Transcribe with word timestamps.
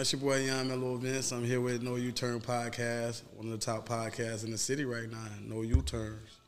it's 0.00 0.12
your 0.12 0.20
boy 0.20 0.36
Young 0.36 0.68
Melo 0.68 0.94
Vince. 0.96 1.32
I'm 1.32 1.44
here 1.44 1.60
with 1.60 1.82
No 1.82 1.96
U 1.96 2.12
Turn 2.12 2.40
Podcast, 2.40 3.22
one 3.34 3.46
of 3.46 3.52
the 3.52 3.58
top 3.58 3.88
podcasts 3.88 4.44
in 4.44 4.52
the 4.52 4.58
city 4.58 4.84
right 4.84 5.10
now. 5.10 5.26
No 5.44 5.62
U 5.62 5.82
Turns. 5.82 6.38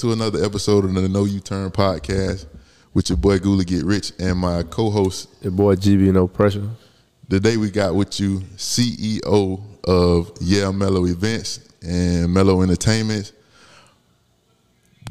To 0.00 0.12
another 0.12 0.42
episode 0.42 0.86
of 0.86 0.94
the 0.94 1.10
No 1.10 1.26
You 1.26 1.40
Turn 1.40 1.70
podcast 1.70 2.46
with 2.94 3.10
your 3.10 3.18
boy 3.18 3.36
Goolie 3.38 3.66
Get 3.66 3.84
Rich 3.84 4.12
and 4.18 4.38
my 4.38 4.62
co-host. 4.62 5.28
Your 5.42 5.50
boy 5.50 5.74
GB, 5.74 6.10
no 6.10 6.26
pressure. 6.26 6.70
Today 7.28 7.58
we 7.58 7.70
got 7.70 7.94
with 7.94 8.18
you 8.18 8.38
CEO 8.56 9.62
of 9.84 10.32
Yeah 10.40 10.70
Melo 10.70 11.04
Events 11.04 11.68
and 11.82 12.32
Melo 12.32 12.62
Entertainment. 12.62 13.32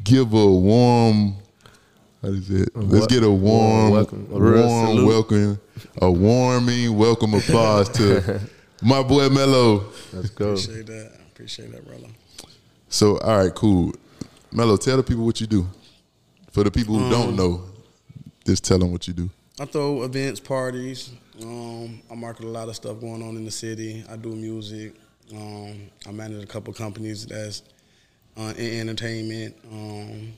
Give 0.02 0.32
a 0.32 0.46
warm, 0.50 1.36
how 2.20 2.28
is 2.30 2.50
it? 2.50 2.70
Let's 2.74 3.06
get 3.06 3.22
a 3.22 3.30
warm, 3.30 3.42
warm 3.42 3.90
welcome. 3.92 4.26
A 4.32 4.38
warm 4.40 4.86
salute. 4.88 5.06
welcome, 5.06 5.60
a 6.02 6.10
warming 6.10 6.98
welcome 6.98 7.34
applause 7.34 7.88
to 7.90 8.40
my 8.82 9.04
boy 9.04 9.28
Melo. 9.28 9.84
Let's 10.12 10.30
go. 10.30 10.54
Appreciate 10.54 10.86
that. 10.86 11.12
Appreciate 11.30 11.70
that, 11.70 11.86
brother. 11.86 12.08
So, 12.88 13.18
all 13.18 13.38
right, 13.44 13.54
cool. 13.54 13.94
Melo, 14.52 14.76
tell 14.76 14.96
the 14.96 15.02
people 15.02 15.24
what 15.24 15.40
you 15.40 15.46
do. 15.46 15.66
For 16.52 16.64
the 16.64 16.70
people 16.70 16.96
who 16.98 17.04
Um, 17.04 17.10
don't 17.10 17.36
know, 17.36 17.62
just 18.44 18.64
tell 18.64 18.78
them 18.78 18.90
what 18.90 19.06
you 19.06 19.14
do. 19.14 19.30
I 19.60 19.64
throw 19.66 20.02
events, 20.02 20.40
parties. 20.40 21.10
Um, 21.40 22.00
I 22.10 22.14
market 22.14 22.44
a 22.44 22.48
lot 22.48 22.68
of 22.68 22.74
stuff 22.74 23.00
going 23.00 23.22
on 23.22 23.36
in 23.36 23.44
the 23.44 23.50
city. 23.50 24.04
I 24.10 24.16
do 24.16 24.30
music. 24.34 24.94
Um, 25.32 25.90
I 26.06 26.10
manage 26.10 26.42
a 26.42 26.46
couple 26.46 26.72
companies 26.72 27.26
that's 27.26 27.62
uh, 28.36 28.52
in 28.56 28.80
entertainment. 28.80 29.54
Um, 29.70 30.32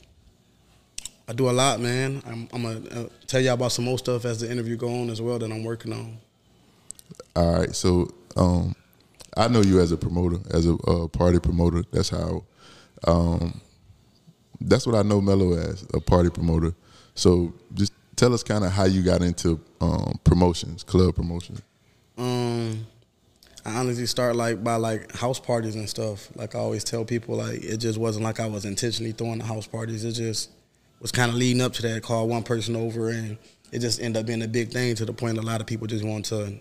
I 1.27 1.33
do 1.33 1.49
a 1.49 1.53
lot, 1.53 1.81
man. 1.81 2.23
I'm, 2.27 2.49
I'm 2.53 2.63
gonna 2.63 3.05
uh, 3.05 3.09
tell 3.27 3.41
you 3.41 3.49
all 3.49 3.55
about 3.55 3.73
some 3.73 3.87
more 3.87 3.99
stuff 3.99 4.25
as 4.27 4.41
the 4.41 4.51
interview 4.51 4.77
go 4.77 4.89
on 5.01 5.09
as 5.09 5.23
well 5.23 5.39
that 5.39 5.51
I'm 5.51 5.65
working 5.65 5.93
on. 5.93 6.19
All 7.35 7.61
right, 7.61 7.75
so 7.75 8.13
um, 8.37 8.75
I 9.37 9.49
know 9.49 9.63
you 9.63 9.81
as 9.81 9.93
a 9.93 9.97
promoter, 9.97 10.39
as 10.51 10.67
a 10.67 10.75
uh, 10.75 11.07
party 11.09 11.39
promoter. 11.39 11.85
That's 11.93 12.11
how. 12.11 12.45
Um, 13.05 13.61
that's 14.67 14.87
what 14.87 14.97
I 14.97 15.03
know 15.03 15.21
Melo 15.21 15.53
as 15.55 15.87
a 15.95 16.01
party 16.01 16.31
promoter. 16.31 16.75
So 17.15 17.53
just 17.75 17.93
tell 18.17 18.33
us 18.35 18.43
kind 18.43 18.65
of 18.65 18.73
how 18.73 18.85
you 18.85 19.03
got 19.03 19.23
into 19.23 19.61
um, 19.81 20.19
promotions, 20.25 20.85
club 20.85 21.15
promotions. 21.15 21.63
Um, 22.17 22.87
I 23.65 23.77
honestly 23.77 24.07
start 24.07 24.37
like 24.37 24.63
by 24.63 24.77
like 24.77 25.13
house 25.13 25.39
parties 25.39 25.75
and 25.75 25.89
stuff. 25.89 26.29
Like 26.37 26.55
I 26.55 26.59
always 26.59 26.85
tell 26.85 27.05
people, 27.05 27.37
like 27.37 27.63
it 27.63 27.79
just 27.79 27.99
wasn't 27.99 28.25
like 28.25 28.41
I 28.41 28.47
was 28.47 28.65
intentionally 28.65 29.13
throwing 29.13 29.39
the 29.39 29.45
house 29.45 29.67
parties. 29.67 30.05
It 30.05 30.13
just 30.13 30.51
was 31.01 31.13
kind 31.13 31.31
of 31.31 31.37
leading 31.37 31.63
up 31.63 31.73
to 31.75 31.83
that. 31.83 32.03
Call 32.03 32.29
one 32.29 32.43
person 32.43 32.77
over, 32.77 33.11
and 33.11 33.39
it 33.71 33.79
just 33.81 34.01
ended 34.01 34.21
up 34.21 34.27
being 34.27 34.43
a 34.43 34.49
big 34.49 34.71
thing 34.71 34.95
to 34.97 35.05
the 35.05 35.13
point 35.13 35.39
a 35.39 35.43
lot 35.43 35.61
of 35.61 35.67
people 35.67 35.87
just 35.87 36.05
want 36.05 36.27
to 36.27 36.59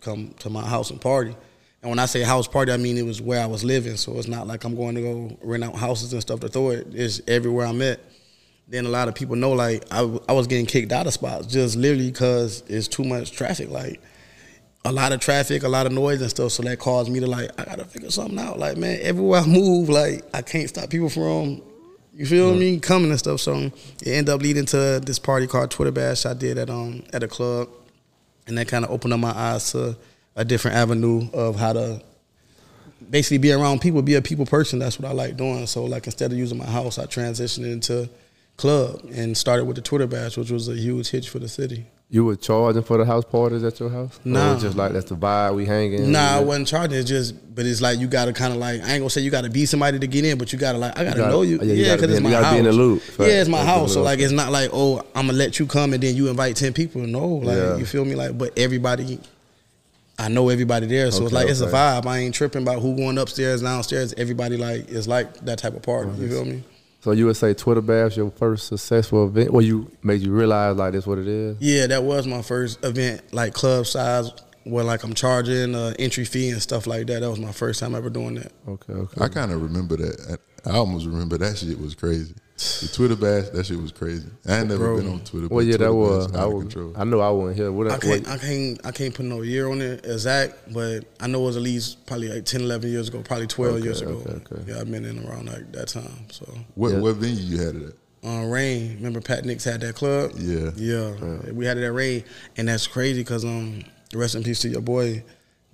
come 0.00 0.34
to 0.40 0.50
my 0.50 0.66
house 0.66 0.90
and 0.90 1.00
party. 1.00 1.36
And 1.84 1.90
when 1.90 1.98
I 1.98 2.06
say 2.06 2.22
house 2.22 2.48
party, 2.48 2.72
I 2.72 2.78
mean 2.78 2.96
it 2.96 3.04
was 3.04 3.20
where 3.20 3.42
I 3.42 3.44
was 3.44 3.62
living. 3.62 3.98
So 3.98 4.16
it's 4.16 4.26
not 4.26 4.46
like 4.46 4.64
I'm 4.64 4.74
going 4.74 4.94
to 4.94 5.02
go 5.02 5.38
rent 5.42 5.62
out 5.62 5.76
houses 5.76 6.14
and 6.14 6.22
stuff 6.22 6.40
to 6.40 6.48
throw 6.48 6.70
it. 6.70 6.86
It's 6.94 7.20
everywhere 7.28 7.66
I'm 7.66 7.82
at. 7.82 8.00
Then 8.66 8.86
a 8.86 8.88
lot 8.88 9.06
of 9.06 9.14
people 9.14 9.36
know 9.36 9.52
like 9.52 9.84
I, 9.90 9.98
I 10.26 10.32
was 10.32 10.46
getting 10.46 10.64
kicked 10.64 10.92
out 10.92 11.06
of 11.06 11.12
spots 11.12 11.46
just 11.46 11.76
literally 11.76 12.10
because 12.10 12.62
it's 12.68 12.88
too 12.88 13.04
much 13.04 13.32
traffic. 13.32 13.68
Like 13.68 14.00
a 14.86 14.92
lot 14.92 15.12
of 15.12 15.20
traffic, 15.20 15.62
a 15.62 15.68
lot 15.68 15.84
of 15.84 15.92
noise 15.92 16.22
and 16.22 16.30
stuff. 16.30 16.52
So 16.52 16.62
that 16.62 16.78
caused 16.78 17.12
me 17.12 17.20
to 17.20 17.26
like, 17.26 17.50
I 17.60 17.66
gotta 17.66 17.84
figure 17.84 18.10
something 18.10 18.38
out. 18.38 18.58
Like, 18.58 18.78
man, 18.78 18.98
everywhere 19.02 19.42
I 19.42 19.46
move, 19.46 19.90
like 19.90 20.24
I 20.32 20.40
can't 20.40 20.70
stop 20.70 20.88
people 20.88 21.10
from, 21.10 21.60
you 22.14 22.24
feel 22.24 22.54
me, 22.54 22.80
coming 22.80 23.10
and 23.10 23.18
stuff. 23.18 23.40
So 23.40 23.56
it 23.58 24.06
ended 24.06 24.30
up 24.30 24.40
leading 24.40 24.64
to 24.64 25.00
this 25.04 25.18
party 25.18 25.46
called 25.46 25.70
Twitter 25.70 25.92
Bash 25.92 26.24
I 26.24 26.32
did 26.32 26.56
at 26.56 26.70
um 26.70 27.02
at 27.12 27.22
a 27.22 27.28
club, 27.28 27.68
and 28.46 28.56
that 28.56 28.68
kind 28.68 28.86
of 28.86 28.90
opened 28.90 29.12
up 29.12 29.20
my 29.20 29.36
eyes 29.36 29.70
to 29.72 29.98
a 30.36 30.44
different 30.44 30.76
avenue 30.76 31.28
of 31.32 31.56
how 31.56 31.72
to 31.72 32.02
basically 33.10 33.38
be 33.38 33.52
around 33.52 33.80
people, 33.80 34.02
be 34.02 34.14
a 34.14 34.22
people 34.22 34.46
person. 34.46 34.78
That's 34.78 34.98
what 34.98 35.08
I 35.08 35.12
like 35.12 35.36
doing. 35.36 35.66
So 35.66 35.84
like 35.84 36.06
instead 36.06 36.32
of 36.32 36.38
using 36.38 36.58
my 36.58 36.66
house, 36.66 36.98
I 36.98 37.04
transitioned 37.06 37.70
into 37.70 38.08
club 38.56 39.00
and 39.12 39.36
started 39.36 39.64
with 39.64 39.76
the 39.76 39.82
Twitter 39.82 40.06
Bash, 40.06 40.36
which 40.36 40.50
was 40.50 40.68
a 40.68 40.74
huge 40.74 41.10
hit 41.10 41.24
for 41.26 41.38
the 41.38 41.48
city. 41.48 41.86
You 42.10 42.24
were 42.24 42.36
charging 42.36 42.82
for 42.82 42.96
the 42.98 43.04
house 43.04 43.24
parties 43.24 43.64
at 43.64 43.80
your 43.80 43.88
house? 43.90 44.20
No. 44.24 44.54
Nah. 44.54 44.60
just 44.60 44.76
like 44.76 44.92
that's 44.92 45.08
the 45.08 45.16
vibe 45.16 45.56
we 45.56 45.64
hanging. 45.66 46.12
Nah, 46.12 46.36
I 46.36 46.40
wasn't 46.40 46.68
charging. 46.68 46.98
It's 46.98 47.08
just, 47.08 47.54
but 47.54 47.66
it's 47.66 47.80
like 47.80 47.98
you 47.98 48.06
gotta 48.06 48.32
kind 48.32 48.52
of 48.52 48.58
like 48.60 48.82
I 48.82 48.90
ain't 48.92 49.00
gonna 49.00 49.10
say 49.10 49.22
you 49.22 49.30
gotta 49.30 49.50
be 49.50 49.66
somebody 49.66 49.98
to 49.98 50.06
get 50.06 50.24
in, 50.24 50.38
but 50.38 50.52
you 50.52 50.58
gotta 50.58 50.78
like 50.78 50.96
I 50.98 51.02
gotta, 51.04 51.18
gotta- 51.18 51.32
know 51.32 51.42
you. 51.42 51.56
yeah, 51.58 51.72
you 51.72 51.84
Yeah, 51.84 51.96
because 51.96 52.08
be 52.08 52.12
it's 52.14 52.22
my 52.22 52.28
you 52.28 52.34
gotta 52.34 52.44
house. 52.46 52.54
be 52.54 52.58
in 52.58 52.64
the 52.66 52.72
loop. 52.72 53.02
Yeah, 53.18 53.26
it's 53.40 53.48
my 53.48 53.64
house. 53.64 53.94
So 53.94 54.02
like 54.02 54.18
it's 54.20 54.32
not 54.32 54.52
like 54.52 54.70
oh 54.72 54.98
I'm 55.14 55.26
gonna 55.26 55.32
let 55.38 55.58
you 55.58 55.66
come 55.66 55.92
and 55.92 56.02
then 56.02 56.14
you 56.14 56.28
invite 56.28 56.56
ten 56.56 56.72
people. 56.72 57.00
No, 57.00 57.26
like 57.26 57.56
Yeah. 57.56 57.76
you 57.78 57.86
feel 57.86 58.04
me? 58.04 58.14
Like 58.14 58.36
but 58.38 58.56
everybody. 58.58 59.18
I 60.18 60.28
know 60.28 60.48
everybody 60.48 60.86
there, 60.86 61.10
so 61.10 61.24
it's 61.24 61.34
Okay, 61.34 61.42
like 61.42 61.50
it's 61.50 61.60
a 61.60 61.66
vibe. 61.66 62.06
I 62.06 62.18
ain't 62.18 62.34
tripping 62.34 62.62
about 62.62 62.80
who 62.80 62.96
going 62.96 63.18
upstairs, 63.18 63.62
downstairs. 63.62 64.14
Everybody 64.16 64.56
like 64.56 64.88
is 64.88 65.08
like 65.08 65.34
that 65.40 65.58
type 65.58 65.74
of 65.74 65.82
party. 65.82 66.10
You 66.20 66.28
feel 66.28 66.44
me? 66.44 66.62
So 67.00 67.10
you 67.10 67.26
would 67.26 67.36
say 67.36 67.52
Twitter 67.52 67.82
Bash 67.82 68.16
your 68.16 68.30
first 68.30 68.68
successful 68.68 69.26
event? 69.26 69.50
Well, 69.52 69.60
you 69.62 69.90
made 70.02 70.22
you 70.22 70.32
realize 70.32 70.76
like 70.76 70.92
that's 70.94 71.06
what 71.06 71.18
it 71.18 71.26
is. 71.28 71.56
Yeah, 71.60 71.86
that 71.88 72.02
was 72.04 72.26
my 72.26 72.42
first 72.42 72.82
event, 72.84 73.20
like 73.34 73.52
club 73.52 73.86
size, 73.86 74.30
where 74.62 74.84
like 74.84 75.02
I'm 75.04 75.14
charging 75.14 75.74
uh, 75.74 75.94
entry 75.98 76.24
fee 76.24 76.48
and 76.50 76.62
stuff 76.62 76.86
like 76.86 77.06
that. 77.08 77.20
That 77.20 77.28
was 77.28 77.40
my 77.40 77.52
first 77.52 77.80
time 77.80 77.94
ever 77.94 78.08
doing 78.08 78.36
that. 78.36 78.52
Okay, 78.66 78.92
okay. 78.92 79.20
I 79.20 79.28
kind 79.28 79.52
of 79.52 79.62
remember 79.62 79.96
that. 79.96 80.38
I 80.64 80.70
almost 80.70 81.04
remember 81.06 81.36
that 81.38 81.58
shit 81.58 81.78
was 81.78 81.94
crazy. 81.94 82.34
The 82.56 82.88
Twitter 82.92 83.16
bash, 83.16 83.48
that 83.50 83.66
shit 83.66 83.78
was 83.80 83.90
crazy. 83.90 84.28
I 84.46 84.58
ain't 84.60 84.68
never 84.68 84.84
Bro. 84.84 84.96
been 84.98 85.10
on 85.12 85.20
Twitter. 85.24 85.48
well, 85.48 85.62
yeah, 85.64 85.72
Twitter 85.76 85.84
that 85.90 85.94
was. 85.94 86.26
out 86.32 86.36
I 86.36 86.46
was. 86.46 86.62
control. 86.62 86.92
I 86.96 87.02
know 87.04 87.20
I 87.20 87.30
wasn't 87.30 87.56
here. 87.56 87.72
What? 87.72 87.90
I 87.90 87.98
can't, 87.98 88.28
I 88.28 88.38
can't, 88.38 88.86
I 88.86 88.92
can't 88.92 89.12
put 89.12 89.24
no 89.24 89.42
year 89.42 89.68
on 89.68 89.80
it 89.80 90.04
exact, 90.06 90.72
but 90.72 91.00
I 91.20 91.26
know 91.26 91.42
it 91.42 91.46
was 91.46 91.56
at 91.56 91.62
least 91.62 92.06
probably 92.06 92.28
like 92.28 92.44
10, 92.44 92.60
11 92.60 92.90
years 92.90 93.08
ago, 93.08 93.22
probably 93.22 93.48
twelve 93.48 93.74
Okay, 93.76 93.84
years 93.84 94.02
ago. 94.02 94.22
okay, 94.24 94.30
okay. 94.54 94.64
Yeah, 94.72 94.80
I've 94.80 94.90
been 94.90 95.04
in 95.04 95.26
around 95.28 95.46
like 95.46 95.72
that 95.72 95.88
time. 95.88 96.26
So, 96.30 96.46
What 96.76 96.92
Yeah. 96.92 97.00
what 97.00 97.16
venue 97.16 97.42
you 97.42 97.58
had 97.60 97.74
it 97.74 97.82
at? 98.22 98.28
uh, 98.30 98.44
Rain, 98.46 98.94
remember 98.96 99.20
Pat 99.20 99.44
Nix 99.44 99.64
had 99.64 99.80
that 99.80 99.96
club? 99.96 100.30
Yeah. 100.36 100.70
yeah, 100.76 101.50
we 101.52 101.66
had 101.66 101.76
it 101.76 101.84
at 101.84 101.92
Rain, 101.92 102.22
and 102.56 102.68
that's 102.68 102.86
crazy 102.86 103.20
because 103.22 103.44
um, 103.44 103.82
rest 104.14 104.36
in 104.36 104.44
peace 104.44 104.60
to 104.60 104.68
your 104.68 104.80
boy. 104.80 105.24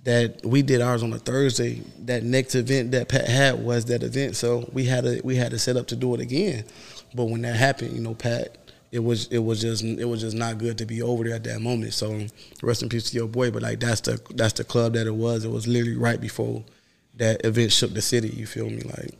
That 0.03 0.43
we 0.43 0.63
did 0.63 0.81
ours 0.81 1.03
on 1.03 1.13
a 1.13 1.19
Thursday. 1.19 1.83
That 2.05 2.23
next 2.23 2.55
event 2.55 2.91
that 2.91 3.07
Pat 3.07 3.27
had 3.27 3.63
was 3.63 3.85
that 3.85 4.01
event, 4.01 4.35
so 4.35 4.67
we 4.73 4.85
had 4.85 5.03
to 5.03 5.21
we 5.23 5.35
had 5.35 5.51
to 5.51 5.59
set 5.59 5.77
up 5.77 5.87
to 5.87 5.95
do 5.95 6.15
it 6.15 6.19
again. 6.21 6.65
But 7.13 7.25
when 7.25 7.41
that 7.43 7.55
happened, 7.55 7.95
you 7.95 8.01
know, 8.01 8.15
Pat, 8.15 8.57
it 8.91 8.99
was 8.99 9.27
it 9.27 9.39
was 9.39 9.61
just 9.61 9.83
it 9.83 10.05
was 10.05 10.21
just 10.21 10.35
not 10.35 10.57
good 10.57 10.77
to 10.79 10.85
be 10.85 11.01
over 11.01 11.23
there 11.23 11.35
at 11.35 11.43
that 11.45 11.61
moment. 11.61 11.93
So 11.93 12.25
rest 12.61 12.83
in 12.83 12.89
peace 12.89 13.09
to 13.11 13.15
your 13.15 13.27
boy. 13.27 13.51
But 13.51 13.61
like 13.61 13.79
that's 13.79 14.01
the 14.01 14.19
that's 14.35 14.53
the 14.53 14.63
club 14.63 14.93
that 14.93 15.07
it 15.07 15.15
was. 15.15 15.45
It 15.45 15.51
was 15.51 15.67
literally 15.67 15.97
right 15.97 16.19
before 16.19 16.63
that 17.15 17.45
event 17.45 17.71
shook 17.71 17.93
the 17.93 18.01
city. 18.01 18.29
You 18.29 18.47
feel 18.47 18.69
me? 18.69 18.81
Like 18.81 19.11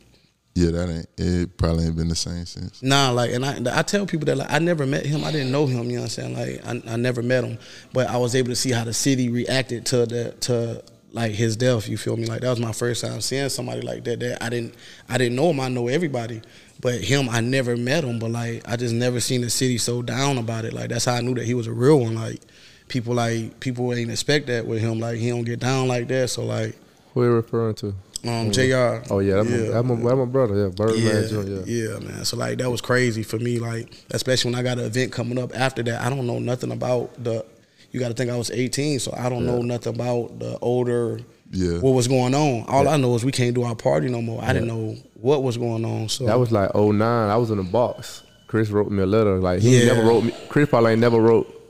Yeah, 0.54 0.70
that 0.70 0.88
ain't. 0.90 1.06
It 1.16 1.56
probably 1.56 1.86
ain't 1.86 1.96
been 1.96 2.08
the 2.08 2.14
same 2.14 2.44
since. 2.44 2.82
Nah, 2.82 3.10
like, 3.10 3.30
and 3.32 3.44
I, 3.44 3.78
I 3.78 3.82
tell 3.82 4.04
people 4.04 4.26
that 4.26 4.36
like 4.36 4.50
I 4.50 4.58
never 4.58 4.84
met 4.84 5.06
him. 5.06 5.24
I 5.24 5.32
didn't 5.32 5.50
know 5.50 5.66
him. 5.66 5.86
You 5.86 5.96
know 5.96 6.02
what 6.02 6.18
I'm 6.18 6.34
saying? 6.34 6.62
Like, 6.62 6.86
I, 6.86 6.92
I 6.92 6.96
never 6.96 7.22
met 7.22 7.44
him, 7.44 7.58
but 7.94 8.08
I 8.08 8.18
was 8.18 8.34
able 8.34 8.48
to 8.48 8.56
see 8.56 8.70
how 8.70 8.84
the 8.84 8.92
city 8.92 9.30
reacted 9.30 9.86
to 9.86 10.04
the 10.04 10.32
to 10.40 10.82
like 11.12 11.32
his 11.32 11.56
death. 11.56 11.88
You 11.88 11.96
feel 11.96 12.16
me? 12.16 12.26
Like 12.26 12.40
that 12.40 12.50
was 12.50 12.60
my 12.60 12.72
first 12.72 13.02
time 13.02 13.20
seeing 13.20 13.48
somebody 13.48 13.80
like 13.80 14.04
that. 14.04 14.20
That 14.20 14.42
I 14.42 14.48
didn't 14.48 14.74
I 15.08 15.18
didn't 15.18 15.36
know 15.36 15.50
him. 15.50 15.60
I 15.60 15.68
know 15.68 15.88
everybody, 15.88 16.42
but 16.80 17.00
him 17.00 17.28
I 17.28 17.40
never 17.40 17.76
met 17.76 18.04
him. 18.04 18.18
But 18.18 18.30
like 18.30 18.68
I 18.68 18.76
just 18.76 18.94
never 18.94 19.20
seen 19.20 19.40
the 19.40 19.50
city 19.50 19.78
so 19.78 20.02
down 20.02 20.38
about 20.38 20.64
it. 20.64 20.72
Like 20.72 20.90
that's 20.90 21.04
how 21.04 21.14
I 21.14 21.20
knew 21.20 21.34
that 21.34 21.44
he 21.44 21.54
was 21.54 21.66
a 21.66 21.72
real 21.72 22.00
one. 22.00 22.14
Like 22.14 22.40
people 22.88 23.14
like 23.14 23.60
people 23.60 23.92
ain't 23.94 24.10
expect 24.10 24.48
that 24.48 24.66
with 24.66 24.80
him. 24.80 25.00
Like 25.00 25.18
he 25.18 25.30
don't 25.30 25.44
get 25.44 25.60
down 25.60 25.88
like 25.88 26.08
that. 26.08 26.30
So 26.30 26.44
like 26.44 26.76
Who 27.14 27.22
are 27.22 27.26
you 27.26 27.32
referring 27.32 27.74
to? 27.76 27.94
Um, 28.24 28.50
Jr. 28.50 29.02
Oh 29.12 29.18
yeah, 29.20 29.36
that's, 29.42 29.48
My, 29.48 29.56
that's, 29.56 29.86
my, 29.86 29.94
that's 29.96 30.16
my 30.16 30.24
brother. 30.24 30.54
Yeah, 30.62 30.68
Birdman 30.68 30.98
Yeah, 31.04 31.26
Jr. 31.28 31.40
Yeah. 31.50 31.62
yeah, 31.92 31.98
man. 31.98 32.24
So 32.24 32.36
like 32.36 32.58
that 32.58 32.70
was 32.70 32.80
crazy 32.80 33.22
for 33.22 33.38
me. 33.38 33.58
Like 33.58 33.92
especially 34.10 34.50
when 34.52 34.60
I 34.60 34.62
got 34.62 34.78
an 34.78 34.84
event 34.84 35.12
coming 35.12 35.38
up 35.38 35.54
after 35.56 35.82
that, 35.84 36.02
I 36.02 36.08
don't 36.10 36.26
know 36.26 36.38
nothing 36.38 36.72
about 36.72 37.22
the. 37.22 37.44
You 37.90 38.00
got 38.00 38.08
to 38.08 38.14
think 38.14 38.30
I 38.30 38.36
was 38.38 38.50
18, 38.50 39.00
so 39.00 39.12
I 39.14 39.28
don't 39.28 39.44
know 39.44 39.60
nothing 39.60 39.94
about 39.94 40.38
the 40.38 40.58
older. 40.60 41.20
Yeah. 41.50 41.78
What 41.80 41.90
was 41.90 42.08
going 42.08 42.34
on? 42.34 42.64
All 42.66 42.88
I 42.88 42.96
know 42.96 43.14
is 43.16 43.22
we 43.22 43.32
can't 43.32 43.54
do 43.54 43.64
our 43.64 43.74
party 43.76 44.08
no 44.08 44.22
more. 44.22 44.42
I 44.42 44.54
didn't 44.54 44.68
know 44.68 44.96
what 45.14 45.42
was 45.42 45.58
going 45.58 45.84
on. 45.84 46.08
So 46.08 46.24
That 46.24 46.38
was 46.38 46.50
like 46.50 46.74
09. 46.74 47.02
I 47.02 47.36
was 47.36 47.50
in 47.50 47.58
the 47.58 47.62
box. 47.64 48.22
Chris 48.46 48.70
wrote 48.70 48.90
me 48.90 49.02
a 49.02 49.06
letter. 49.06 49.38
Like 49.38 49.60
he 49.60 49.78
Yeah. 49.80 49.92
never 49.92 50.08
wrote 50.08 50.24
me. 50.24 50.32
Chris 50.48 50.70
probably 50.70 50.92
ain't 50.92 51.02
never 51.02 51.20
wrote 51.20 51.61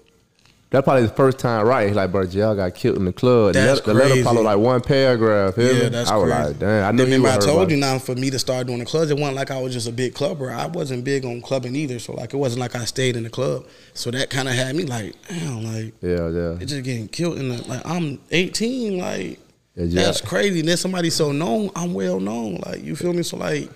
That's 0.73 0.85
probably 0.85 1.03
the 1.03 1.13
first 1.13 1.39
time, 1.39 1.67
right? 1.67 1.87
He's 1.87 1.97
like, 1.97 2.11
bro, 2.11 2.23
y'all 2.23 2.57
got 2.57 2.75
killed 2.75 2.97
in 2.97 3.05
the 3.05 3.13
club. 3.13 3.53
That's 3.53 3.83
the, 3.83 3.93
letter, 3.93 3.93
the 3.93 3.95
letter 3.95 4.09
crazy. 4.09 4.23
followed 4.23 4.45
like 4.45 4.57
one 4.57 4.81
paragraph. 4.81 5.55
Yeah, 5.59 5.65
me? 5.65 5.89
that's 5.91 6.09
I 6.09 6.17
was 6.17 6.33
crazy. 6.33 6.49
like, 6.49 6.59
damn, 6.61 6.85
I 6.89 6.93
knew 6.93 7.05
Remember, 7.05 7.29
you 7.29 7.35
I 7.35 7.37
told 7.37 7.71
you 7.71 7.77
by 7.77 7.81
now 7.81 7.99
for 7.99 8.15
me 8.15 8.31
to 8.31 8.39
start 8.39 8.69
doing 8.69 8.79
the 8.79 8.87
clubs, 8.87 9.11
it 9.11 9.19
wasn't 9.19 9.37
like 9.37 9.51
I 9.51 9.61
was 9.61 9.75
just 9.75 9.87
a 9.87 9.93
big 9.93 10.15
clubber. 10.15 10.51
I 10.51 10.65
wasn't 10.69 11.05
big 11.05 11.27
on 11.27 11.43
clubbing 11.43 11.77
either, 11.77 11.99
so 11.99 12.15
like 12.15 12.33
it 12.33 12.39
wasn't 12.39 12.61
like 12.61 12.75
I 12.75 12.87
stayed 12.87 13.17
in 13.17 13.23
the 13.23 13.29
club. 13.29 13.67
So 13.93 14.11
that 14.13 14.31
kind 14.31 14.49
of 14.49 14.55
had 14.55 14.75
me 14.75 14.85
like, 14.87 15.15
damn, 15.29 15.63
like. 15.63 15.93
Yeah, 16.01 16.31
yeah. 16.31 16.55
it 16.59 16.65
just 16.65 16.85
getting 16.85 17.09
killed 17.09 17.37
in 17.37 17.51
the 17.51 17.69
like 17.69 17.83
I'm 17.85 18.19
18, 18.31 18.97
like 18.97 19.41
Yeah, 19.75 19.85
yeah. 19.85 20.03
that's 20.05 20.23
crazy. 20.23 20.61
And 20.61 20.69
then 20.71 20.79
somebody 20.79 21.11
so 21.11 21.33
known, 21.33 21.69
I'm 21.77 21.93
well 21.93 22.19
known, 22.19 22.63
like 22.65 22.83
you 22.83 22.97
feel 22.97 23.13
me. 23.13 23.25
So 23.25 23.37
like 23.37 23.69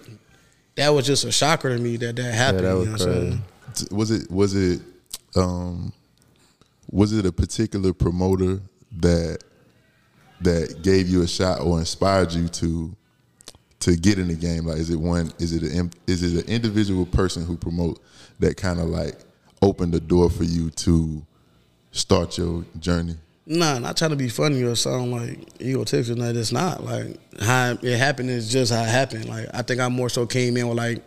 that 0.77 0.89
was 0.89 1.07
just 1.07 1.25
a 1.25 1.33
shocker 1.33 1.77
to 1.77 1.83
me 1.83 1.99
that 1.99 2.17
that 2.17 2.33
happened. 2.33 2.65
that 2.65 2.71
you 2.71 2.91
was 2.91 3.05
know 3.05 3.13
what 3.13 3.19
I'm 3.19 3.75
saying? 3.75 3.99
Was 3.99 4.11
it 4.11 4.31
was 4.31 4.55
it 4.55 4.81
um 5.35 5.93
was 6.89 7.13
it 7.13 7.27
a 7.27 7.33
particular 7.33 7.93
promoter 7.93 8.61
that 8.99 9.43
that 10.41 10.83
gave 10.83 11.09
you 11.09 11.23
a 11.23 11.27
shot 11.27 11.61
or 11.61 11.79
inspired 11.79 12.33
you 12.33 12.49
to 12.49 12.95
to 13.81 13.97
get 13.97 14.19
in 14.19 14.29
the 14.29 14.35
game? 14.35 14.67
Like, 14.67 14.79
is 14.79 14.91
it 14.91 14.97
one? 14.97 15.33
Is 15.39 15.53
it 15.53 15.63
an 15.63 15.91
is 16.07 16.23
it 16.23 16.45
an 16.45 16.51
individual 16.51 17.07
person 17.07 17.45
who 17.45 17.57
promote 17.57 18.01
that 18.39 18.57
kind 18.57 18.81
of 18.81 18.87
like 18.87 19.17
opened 19.63 19.93
the 19.93 20.01
door 20.01 20.31
for 20.31 20.45
you 20.45 20.71
to 20.71 21.25
start 21.93 22.39
your 22.39 22.65
journey? 22.79 23.17
Nah, 23.49 23.79
not 23.79 23.97
trying 23.97 24.11
to 24.11 24.17
be 24.17 24.29
funny 24.29 24.63
or 24.65 24.75
sound 24.75 25.13
like 25.13 25.61
egotistical. 25.61 26.21
No, 26.21 26.31
it's 26.31 26.51
not. 26.51 26.83
Like 26.83 27.17
how 27.41 27.79
it 27.81 27.97
happened 27.97 28.31
is 28.31 28.51
just 28.51 28.73
how 28.73 28.83
it 28.83 28.89
happened. 28.89 29.29
Like 29.29 29.47
I 29.55 29.63
think 29.63 29.81
I 29.81 29.89
more 29.89 30.09
so 30.09 30.27
came 30.27 30.57
in 30.57 30.69
with 30.69 30.79
like 30.79 31.03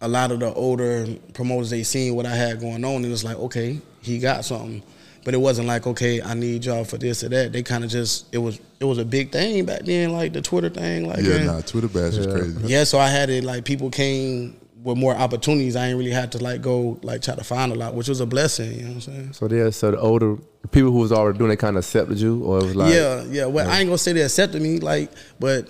a 0.00 0.08
lot 0.08 0.32
of 0.32 0.40
the 0.40 0.52
older 0.52 1.06
promoters 1.32 1.70
they 1.70 1.84
seen 1.84 2.16
what 2.16 2.26
I 2.26 2.34
had 2.34 2.58
going 2.58 2.84
on, 2.84 3.04
and 3.04 3.12
it's 3.12 3.22
like, 3.22 3.36
okay, 3.36 3.80
he 4.02 4.18
got 4.18 4.44
something. 4.44 4.82
But 5.24 5.34
it 5.34 5.36
wasn't 5.38 5.68
like, 5.68 5.86
okay, 5.86 6.20
I 6.20 6.34
need 6.34 6.64
y'all 6.64 6.82
for 6.82 6.98
this 6.98 7.22
or 7.22 7.28
that. 7.28 7.52
They 7.52 7.62
kind 7.62 7.84
of 7.84 7.90
just 7.90 8.26
it 8.34 8.38
was 8.38 8.58
it 8.80 8.84
was 8.84 8.98
a 8.98 9.04
big 9.04 9.30
thing 9.30 9.64
back 9.64 9.82
then, 9.82 10.10
like 10.12 10.32
the 10.32 10.42
Twitter 10.42 10.68
thing. 10.68 11.06
Like 11.08 11.20
Yeah, 11.20 11.28
man, 11.36 11.46
nah, 11.46 11.60
Twitter 11.60 11.86
bash 11.88 12.14
is 12.14 12.26
Yeah. 12.26 12.32
crazy. 12.32 12.58
yeah, 12.64 12.82
so 12.84 12.98
I 12.98 13.08
had 13.08 13.30
it 13.30 13.44
like 13.44 13.64
people 13.64 13.88
came 13.88 14.56
with 14.82 14.98
more 14.98 15.14
opportunities. 15.14 15.76
I 15.76 15.86
ain't 15.86 15.96
really 15.96 16.10
had 16.10 16.32
to 16.32 16.38
like 16.38 16.60
go 16.60 16.98
like 17.02 17.22
try 17.22 17.36
to 17.36 17.44
find 17.44 17.70
a 17.70 17.76
lot, 17.76 17.94
which 17.94 18.08
was 18.08 18.18
a 18.20 18.26
blessing. 18.26 18.72
You 18.72 18.80
know 18.82 18.88
what 18.88 18.94
I'm 18.94 19.00
saying? 19.00 19.32
So 19.34 19.46
yeah, 19.48 19.70
so 19.70 19.92
the 19.92 20.00
older 20.00 20.38
the 20.62 20.68
people 20.68 20.90
who 20.90 20.98
was 20.98 21.12
already 21.12 21.38
doing, 21.38 21.50
they 21.50 21.56
kind 21.56 21.76
of 21.76 21.84
accepted 21.84 22.18
you, 22.18 22.42
or 22.42 22.58
it 22.58 22.64
was 22.64 22.74
like, 22.74 22.92
yeah, 22.92 23.22
yeah. 23.30 23.46
Well, 23.46 23.70
I 23.70 23.78
ain't 23.78 23.86
gonna 23.88 23.98
say 23.98 24.12
they 24.12 24.22
accepted 24.22 24.60
me, 24.60 24.80
like, 24.80 25.08
but 25.38 25.68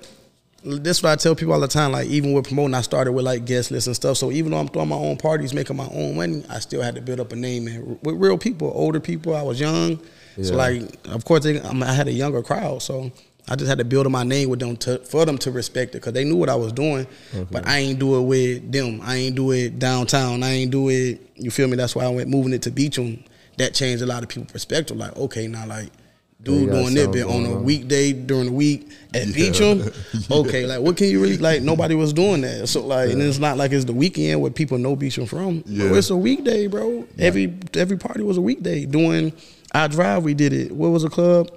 this 0.65 0.99
is 0.99 1.03
what 1.03 1.13
I 1.13 1.17
tell 1.17 1.35
people 1.35 1.55
all 1.55 1.61
the 1.61 1.69
time. 1.69 1.93
Like, 1.93 2.09
even 2.09 2.33
with 2.33 2.47
promoting, 2.47 2.75
I 2.75 2.83
started 2.83 3.13
with 3.13 3.25
like 3.25 3.45
guest 3.45 3.71
lists 3.71 3.87
and 3.87 3.97
stuff. 3.97 4.17
So 4.17 4.31
even 4.31 4.53
though 4.53 4.59
I'm 4.59 4.69
throwing 4.69 4.89
my 4.89 4.97
own 4.97 5.17
parties, 5.17 5.53
making 5.53 5.77
my 5.77 5.89
own 5.93 6.17
money, 6.17 6.45
I 6.49 6.61
still 6.61 6.83
had 6.83 6.95
to 6.95 7.01
build 7.01 7.21
up 7.21 7.33
a 7.33 7.37
name 7.37 7.67
and 7.67 7.99
with 8.03 8.17
real 8.17 8.39
people, 8.39 8.71
older 8.75 9.01
people. 9.01 9.35
I 9.35 9.43
was 9.43 9.59
young, 9.59 10.01
so 10.41 10.55
like, 10.55 10.83
of 11.09 11.25
course, 11.25 11.45
they, 11.45 11.61
I, 11.61 11.93
had 11.93 12.09
a 12.09 12.13
younger 12.13 12.43
crowd, 12.43 12.83
so. 12.83 13.11
I 13.49 13.57
just 13.57 13.69
had 13.69 13.79
to 13.79 13.85
build 13.85 14.07
up 14.07 14.13
my 14.13 14.23
name 14.23 14.51
with 14.51 14.61
them 14.61 14.77
to, 14.77 14.99
for 14.99 15.27
them 15.27 15.37
to 15.39 15.51
respect 15.51 15.97
it 15.97 15.99
because 15.99 16.13
they 16.13 16.23
knew 16.23 16.37
what 16.37 16.49
I 16.49 16.55
was 16.55 16.73
doing, 16.73 17.07
mm-hmm. 17.33 17.43
but 17.53 17.67
I 17.67 17.79
ain't 17.79 17.99
do 17.99 18.17
it 18.17 18.23
with 18.23 18.71
them. 18.71 19.01
I 19.03 19.17
ain't 19.17 19.35
do 19.35 19.51
it 19.51 19.81
downtown. 19.81 20.45
I 20.45 20.51
ain't 20.53 20.71
do 20.71 20.89
it. 20.91 21.21
You 21.35 21.51
feel 21.51 21.67
me? 21.67 21.77
That's 21.77 21.97
why 21.97 22.05
I 22.05 22.09
went 22.09 22.29
moving 22.29 22.53
it 22.53 22.63
to 22.63 22.71
Beacham. 22.71 23.25
That 23.57 23.75
changed 23.75 24.01
a 24.01 24.07
lot 24.07 24.23
of 24.23 24.29
people's 24.29 24.53
perspective. 24.53 24.97
Like, 24.97 25.17
okay, 25.17 25.49
now 25.49 25.67
like 25.67 25.91
Yeah, 25.91 26.02
dude 26.43 26.71
doing 26.71 26.87
something 26.87 27.11
bit 27.13 27.27
on 27.27 27.47
a 27.47 27.55
weekday 27.57 28.13
during 28.13 28.47
the 28.47 28.53
week 28.53 28.89
at 29.15 29.33
Beacham. 29.33 29.93
Okay, 30.31 30.67
like 30.67 30.81
what 30.81 30.97
can 30.97 31.09
you 31.09 31.21
really 31.23 31.39
like? 31.39 31.63
Nobody 31.63 31.95
was 31.95 32.13
doing 32.13 32.41
that, 32.43 32.69
so 32.69 32.85
like, 32.87 33.11
and 33.11 33.21
it's 33.23 33.39
not 33.39 33.57
like 33.57 33.73
it's 33.73 33.85
the 33.85 33.93
weekend 33.93 34.41
where 34.41 34.51
people 34.51 34.79
know 34.79 34.97
Beacham 34.97 35.27
from. 35.27 35.63
Yeah. 35.67 35.89
Bro, 35.89 35.97
it's 35.99 36.11
a 36.11 36.17
weekday, 36.17 36.67
bro. 36.67 37.07
Every 37.19 37.55
every 37.75 37.97
party 37.99 38.23
was 38.23 38.37
a 38.37 38.41
weekday. 38.41 38.87
Doing 38.87 39.33
our 39.75 39.89
drive, 39.89 40.25
we 40.25 40.35
did 40.35 40.53
it. 40.53 40.73
What 40.73 40.89
was 40.89 41.05
a 41.05 41.11
club? 41.11 41.51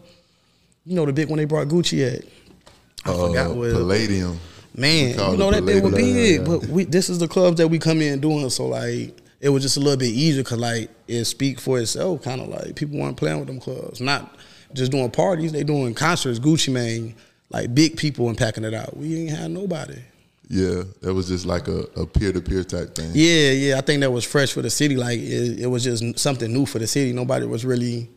You 0.86 0.96
know 0.96 1.06
the 1.06 1.14
big 1.14 1.30
one 1.30 1.38
they 1.38 1.46
brought 1.46 1.68
Gucci 1.68 2.06
at. 2.16 2.26
I 3.06 3.12
Uh, 3.12 3.28
forgot 3.28 3.56
what. 3.56 3.72
Palladium. 3.72 4.40
Man, 4.78 5.10
you 5.32 5.38
know 5.38 5.52
that 5.52 5.66
they 5.66 5.80
were 5.80 5.90
big, 5.90 6.40
Yeah. 6.42 6.44
but 6.46 6.66
we 6.68 6.84
this 6.84 7.10
is 7.10 7.20
the 7.20 7.28
clubs 7.30 7.58
that 7.58 7.68
we 7.70 7.80
come 7.80 8.02
in 8.02 8.20
doing. 8.20 8.50
So 8.50 8.68
like, 8.68 9.16
it 9.40 9.50
was 9.50 9.64
just 9.64 9.78
a 9.78 9.80
little 9.80 9.98
bit 9.98 10.10
easier 10.10 10.44
because 10.44 10.60
like 10.60 10.90
it 11.08 11.24
speak 11.26 11.60
for 11.62 11.80
itself. 11.80 12.24
Kind 12.24 12.42
of 12.42 12.50
like 12.50 12.76
people 12.76 13.00
weren't 13.00 13.16
playing 13.16 13.40
with 13.40 13.48
them 13.48 13.60
clubs, 13.60 14.02
not 14.02 14.36
just 14.74 14.92
doing 14.92 15.12
parties. 15.12 15.52
They 15.52 15.64
doing 15.64 15.94
concerts. 15.94 16.40
Gucci 16.40 16.72
Mane, 16.72 17.16
like 17.50 17.74
big 17.74 17.98
people 17.98 18.30
and 18.30 18.38
packing 18.38 18.64
it 18.64 18.74
out. 18.74 18.96
We 18.96 19.22
ain't 19.22 19.38
had 19.38 19.52
nobody. 19.52 20.00
Yeah, 20.48 20.84
that 21.02 21.14
was 21.14 21.28
just 21.28 21.46
like 21.46 21.68
a, 21.68 21.82
a 21.96 22.06
peer-to-peer 22.06 22.64
type 22.64 22.94
thing. 22.94 23.12
Yeah, 23.14 23.52
yeah. 23.52 23.78
I 23.78 23.82
think 23.82 24.02
that 24.02 24.12
was 24.12 24.24
fresh 24.24 24.54
for 24.54 24.62
the 24.62 24.70
city. 24.70 24.96
Like 24.96 25.20
it, 25.20 25.62
it 25.62 25.68
was 25.68 25.84
just 25.84 26.20
something 26.20 26.52
new 26.52 26.66
for 26.66 26.80
the 26.80 26.88
city. 26.88 27.14
Nobody 27.14 27.48
was 27.48 27.66
really, 27.66 28.10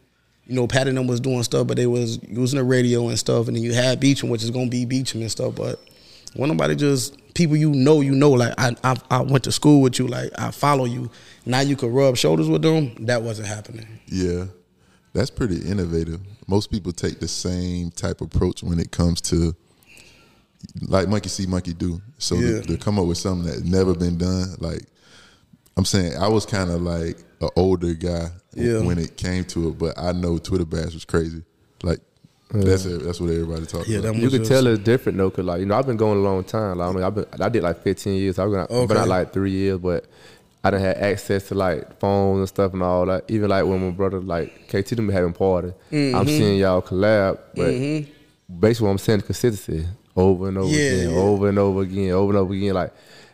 you 0.47 0.55
know, 0.55 0.67
Patty 0.67 0.91
and 0.91 0.99
them 0.99 1.07
was 1.07 1.21
doing 1.21 1.43
stuff, 1.43 1.67
but 1.67 1.77
they 1.77 1.87
was 1.87 2.19
using 2.29 2.59
the 2.59 2.65
radio 2.65 3.09
and 3.09 3.19
stuff. 3.19 3.49
And 3.49 3.57
then 3.57 3.63
you 3.63 3.73
had 3.73 4.01
Beacham, 4.01 4.29
which 4.29 4.43
is 4.43 4.51
gonna 4.51 4.69
be 4.69 4.85
Beacham 4.85 5.23
and 5.23 5.31
stuff. 5.31 5.55
But 5.55 5.81
when 6.35 6.51
nobody 6.51 6.77
just 6.77 7.17
people 7.35 7.57
you 7.57 7.71
know, 7.71 8.03
you 8.03 8.15
know, 8.15 8.31
like 8.31 8.53
I, 8.59 8.77
I 8.85 8.97
I 9.11 9.21
went 9.23 9.45
to 9.45 9.53
school 9.53 9.81
with 9.81 9.99
you, 9.99 10.07
like 10.07 10.31
I 10.39 10.51
follow 10.51 10.85
you. 10.85 11.11
Now 11.47 11.61
you 11.61 11.77
could 11.77 11.91
rub 11.91 12.17
shoulders 12.19 12.49
with 12.49 12.61
them. 12.61 13.07
That 13.07 13.23
wasn't 13.23 13.49
happening. 13.49 13.87
Yeah, 14.07 14.47
that's 15.15 15.31
pretty 15.31 15.67
innovative. 15.67 16.21
Most 16.49 16.71
people 16.71 16.93
take 16.93 17.21
the 17.21 17.29
same 17.29 17.91
type 17.91 18.21
approach 18.23 18.63
when 18.63 18.79
it 18.81 18.91
comes 18.91 19.21
to 19.23 19.55
like 20.83 21.09
monkey 21.09 21.29
see, 21.29 21.47
monkey 21.47 21.73
do. 21.75 22.01
So 22.19 22.35
Yeah. 22.37 22.61
to, 22.63 22.67
to 22.69 22.77
come 22.79 22.99
up 22.99 23.07
with 23.07 23.19
something 23.19 23.47
that 23.51 23.65
never 23.65 23.95
been 23.95 24.19
done, 24.19 24.55
like 24.59 24.83
I'm 25.77 25.85
saying, 25.85 26.17
I 26.17 26.27
was 26.29 26.45
kind 26.47 26.71
of 26.71 26.83
like 26.83 27.19
an 27.41 27.51
older 27.55 27.95
guy 27.95 28.31
Yeah. 28.55 28.81
when 28.81 28.99
it 28.99 29.17
came 29.17 29.45
to 29.47 29.69
it, 29.69 29.79
but 29.79 29.97
I 29.99 30.13
know 30.13 30.39
Twitter 30.39 30.65
bash 30.65 30.95
was 30.95 31.05
crazy. 31.05 31.43
Like 31.83 32.01
that's 32.51 32.87
it, 32.87 33.03
that's 33.05 33.21
what 33.21 33.31
everybody 33.31 33.67
talking 33.67 33.93
Yeah, 33.93 33.99
about. 33.99 34.15
that 34.15 34.19
You 34.19 34.25
was 34.25 34.33
could 34.33 34.41
just- 34.41 34.51
tell 34.51 34.67
it's 34.67 34.83
different 34.83 35.19
though, 35.19 35.31
cause 35.31 35.45
like 35.45 35.61
you 35.61 35.67
know 35.67 35.77
I've 35.77 35.87
been 35.87 35.99
going 35.99 36.19
a 36.19 36.23
long 36.23 36.43
time. 36.45 36.79
Like 36.79 36.89
I 36.89 36.93
mean, 36.93 37.05
I've 37.05 37.15
been 37.15 37.27
I 37.41 37.49
did 37.51 37.63
like 37.63 37.83
15 37.83 38.15
years. 38.15 38.39
I've 38.39 38.51
been, 38.51 38.61
I've 38.61 38.89
been 38.89 38.97
out 38.97 39.07
like 39.09 39.33
three 39.35 39.53
years, 39.53 39.79
but 39.79 40.07
I 40.69 40.71
didn't 40.73 40.87
have 40.87 40.97
access 41.03 41.49
to 41.49 41.55
like 41.55 41.99
phones 41.99 42.39
and 42.41 42.49
stuff 42.49 42.73
and 42.75 42.83
all 42.83 43.07
that. 43.07 43.25
Even 43.29 43.49
like 43.51 43.65
when 43.65 43.81
my 43.85 43.91
brother 43.91 44.21
like 44.21 44.69
KT 44.69 44.91
them 44.97 45.09
having 45.09 45.33
party, 45.33 45.73
Mm-hmm. 45.91 46.17
I'm 46.17 46.27
seeing 46.27 46.59
y'all 46.59 46.83
collab. 46.83 47.39
But 47.55 48.61
basically, 48.61 48.85
what 48.87 48.93
I'm 48.93 48.99
saying 48.99 49.21
is 49.21 49.27
consistency 49.27 49.87
over 50.17 50.49
and 50.49 50.59
over 50.59 50.69
Yeah, 50.69 50.91
again, 50.91 51.11
yeah. 51.11 51.17
over 51.17 51.49
and 51.49 51.59
over 51.59 51.81
again, 51.83 52.11
over 52.13 52.31
and 52.31 52.39
over 52.39 52.55
again. 52.55 52.75
Like 52.75 52.91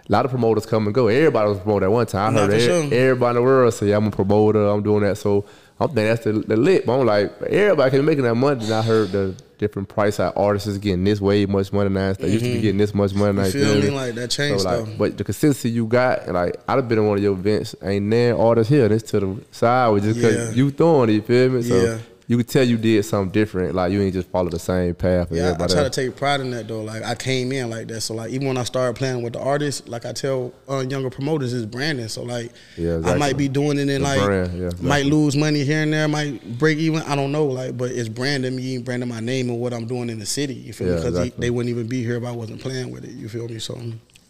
a 0.08 0.12
lot 0.12 0.24
of 0.24 0.30
promoters 0.30 0.66
come 0.66 0.86
and 0.86 0.94
go. 0.94 1.08
Everybody 1.08 1.48
was 1.48 1.58
a 1.58 1.60
promoter 1.62 1.86
at 1.86 1.92
one 1.92 2.06
time. 2.06 2.32
I 2.32 2.34
Nah, 2.34 2.40
heard 2.46 2.54
every- 2.60 2.88
sure. 2.88 2.98
everybody 3.00 3.30
in 3.30 3.34
the 3.36 3.42
world 3.42 3.74
say 3.74 3.88
yeah, 3.88 3.96
I'm 3.96 4.06
a 4.06 4.10
promoter. 4.10 4.66
I'm 4.66 4.82
doing 4.82 5.02
that. 5.04 5.16
So 5.18 5.44
I'm 5.80 5.88
thinking 5.88 6.04
that's 6.04 6.24
the, 6.24 6.32
the 6.32 6.56
lit. 6.56 6.86
But 6.86 7.00
I'm 7.00 7.06
like, 7.06 7.42
everybody 7.42 7.90
can 7.90 8.00
be 8.00 8.06
making 8.06 8.24
that 8.24 8.34
money. 8.36 8.64
And 8.64 8.72
I 8.72 8.82
heard 8.82 9.10
the 9.10 9.34
different 9.58 9.88
price 9.88 10.20
out 10.20 10.34
artists 10.36 10.68
is 10.68 10.78
getting 10.78 11.04
this 11.04 11.20
way 11.20 11.46
much 11.46 11.72
money 11.72 11.88
now. 11.90 12.12
They 12.12 12.28
used 12.30 12.44
to 12.44 12.52
be 12.52 12.60
getting 12.60 12.78
this 12.78 12.94
much 12.94 13.12
money 13.14 13.32
now. 13.36 13.42
Mm-hmm. 13.44 13.58
You 13.58 13.64
feel 13.64 13.82
me? 13.82 13.90
Like 13.90 14.14
that 14.14 14.30
changed 14.30 14.62
So, 14.62 14.82
like, 14.82 14.98
but 14.98 15.18
the 15.18 15.24
consistency 15.24 15.70
you 15.70 15.86
got, 15.86 16.22
and 16.24 16.34
like 16.34 16.56
I'd 16.68 16.76
have 16.76 16.88
been 16.88 16.98
in 16.98 17.06
one 17.06 17.18
of 17.18 17.22
your 17.24 17.32
events, 17.32 17.74
ain't 17.82 18.08
there 18.10 18.38
artists 18.38 18.70
here. 18.72 18.88
This 18.88 19.02
to 19.04 19.20
the 19.20 19.44
side, 19.50 19.88
was 19.88 20.02
just 20.04 20.20
cause 20.20 20.34
Yeah. 20.34 20.50
you 20.52 20.70
throwing 20.70 21.10
it. 21.10 21.14
You 21.14 21.22
feel 21.22 21.48
me? 21.50 21.62
So 21.62 21.82
Yeah. 21.82 21.98
You 22.26 22.38
could 22.38 22.48
tell 22.48 22.64
you 22.64 22.78
did 22.78 23.04
something 23.04 23.30
different. 23.30 23.74
Like 23.74 23.92
you 23.92 24.00
ain't 24.00 24.14
just 24.14 24.30
follow 24.30 24.48
the 24.48 24.58
same 24.58 24.94
path. 24.94 25.28
Yeah, 25.30 25.42
I, 25.42 25.44
I 25.44 25.48
everybody 25.48 25.72
try 25.74 25.82
to 25.84 25.90
take 25.90 26.16
pride 26.16 26.40
in 26.40 26.50
that 26.52 26.66
though. 26.66 26.82
Like 26.82 27.02
I 27.02 27.14
came 27.14 27.52
in 27.52 27.68
like 27.68 27.88
that, 27.88 28.00
so 28.00 28.14
like 28.14 28.30
even 28.30 28.48
when 28.48 28.56
I 28.56 28.64
started 28.64 28.96
playing 28.96 29.22
with 29.22 29.34
the 29.34 29.40
artists, 29.40 29.86
like 29.88 30.06
I 30.06 30.12
tell 30.12 30.52
uh, 30.68 30.80
younger 30.80 31.10
promoters, 31.10 31.52
it's 31.52 31.66
branding. 31.66 32.08
So 32.08 32.22
like 32.22 32.52
Yeah, 32.76 33.00
I 33.04 33.16
might 33.16 33.36
be 33.36 33.48
doing 33.48 33.78
it 33.78 33.82
and 33.82 33.90
The 33.90 33.98
like 33.98 34.22
brand, 34.22 34.58
yeah, 34.58 34.70
might 34.80 35.04
lose 35.04 35.36
money 35.36 35.64
here 35.64 35.82
and 35.82 35.92
there, 35.92 36.08
might 36.08 36.58
break 36.58 36.78
even. 36.78 37.02
I 37.02 37.14
don't 37.14 37.32
know, 37.32 37.44
like, 37.44 37.76
but 37.76 37.90
it's 37.90 38.08
branding 38.08 38.56
me, 38.56 38.78
branding 38.78 39.08
my 39.08 39.20
name 39.20 39.50
and 39.50 39.60
what 39.60 39.74
I'm 39.74 39.86
doing 39.86 40.08
in 40.08 40.18
the 40.18 40.26
city. 40.26 40.54
You 40.54 40.72
feel 40.72 40.88
me? 40.88 40.94
Because 40.94 41.18
exactly. 41.18 41.40
they 41.40 41.50
wouldn't 41.50 41.70
even 41.70 41.88
be 41.88 42.02
here 42.02 42.16
if 42.16 42.24
I 42.24 42.32
wasn't 42.32 42.60
playing 42.60 42.90
with 42.90 43.04
it. 43.04 43.12
You 43.12 43.28
feel 43.28 43.48
me? 43.48 43.58
So 43.58 43.78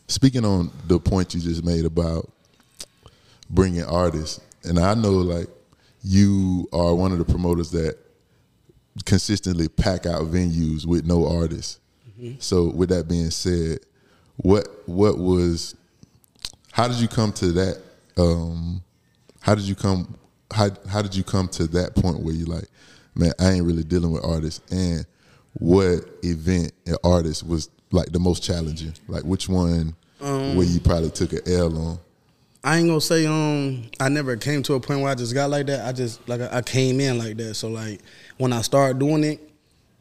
Speaking 0.09 0.45
on 0.45 0.71
the 0.87 0.99
point 0.99 1.35
you 1.35 1.41
just 1.41 1.65
made 1.65 1.85
about 1.85 2.31
bringing 3.49 3.85
artists, 3.85 4.41
and 4.65 4.79
I 4.79 4.95
know 4.95 5.13
like 5.13 5.49
you 6.05 6.69
are 6.73 6.95
one 6.95 7.11
of 7.13 7.19
the 7.19 7.25
promoters 7.25 7.71
that 7.73 7.97
consistently 9.05 9.69
pack 9.69 10.07
out 10.07 10.23
venues 10.27 10.87
with 10.87 11.05
no 11.07 11.27
artists. 11.27 11.81
So 12.39 12.69
with 12.71 12.91
that 12.91 13.09
being 13.09 13.31
said, 13.31 13.79
what 14.37 14.69
what 14.87 15.19
was 15.19 15.75
how 16.73 16.87
did 16.89 16.99
you 16.99 17.09
come 17.09 17.33
to 17.33 17.53
that 17.53 17.81
um 18.17 18.83
how 19.41 19.55
did 19.55 19.65
you 19.65 19.75
come 19.75 20.17
how 20.53 20.69
how 20.89 21.03
did 21.03 21.15
you 21.15 21.25
come 21.25 21.49
to 21.49 21.67
that 21.69 21.95
point 21.97 22.21
where 22.21 22.35
you 22.35 22.45
like, 22.45 22.67
man, 23.15 23.33
I 23.41 23.51
ain't 23.53 23.65
really 23.65 23.83
dealing 23.85 24.13
with 24.13 24.25
artists 24.25 24.61
and 24.73 25.07
what 25.55 26.01
event 26.23 26.73
and 26.87 26.97
artist 27.05 27.47
was 27.47 27.71
like 27.93 28.11
the 28.13 28.19
most 28.21 28.43
challenging? 28.43 28.93
Like 29.09 29.23
which 29.25 29.49
one 29.49 29.97
where 30.57 30.67
you 30.67 30.81
probably 30.81 31.11
took 31.11 31.33
an 31.33 31.41
L 31.47 31.77
on? 31.79 31.99
I 32.65 32.79
ain't 32.79 32.89
gonna 32.89 33.01
say 33.01 33.27
um 33.27 33.91
I 34.01 34.09
never 34.09 34.37
came 34.39 34.63
to 34.63 34.75
a 34.75 34.81
point 34.81 35.01
where 35.01 35.11
I 35.11 35.15
just 35.15 35.35
got 35.35 35.51
like 35.51 35.67
that. 35.67 35.87
I 35.87 35.93
just 35.93 36.27
like 36.27 36.41
I 36.41 36.49
I 36.59 36.63
came 36.63 36.99
in 36.99 37.19
like 37.19 37.37
that. 37.37 37.55
So 37.55 37.69
like 37.69 38.01
when 38.39 38.55
I 38.55 38.63
started 38.63 38.99
doing 38.99 39.23
it, 39.23 39.39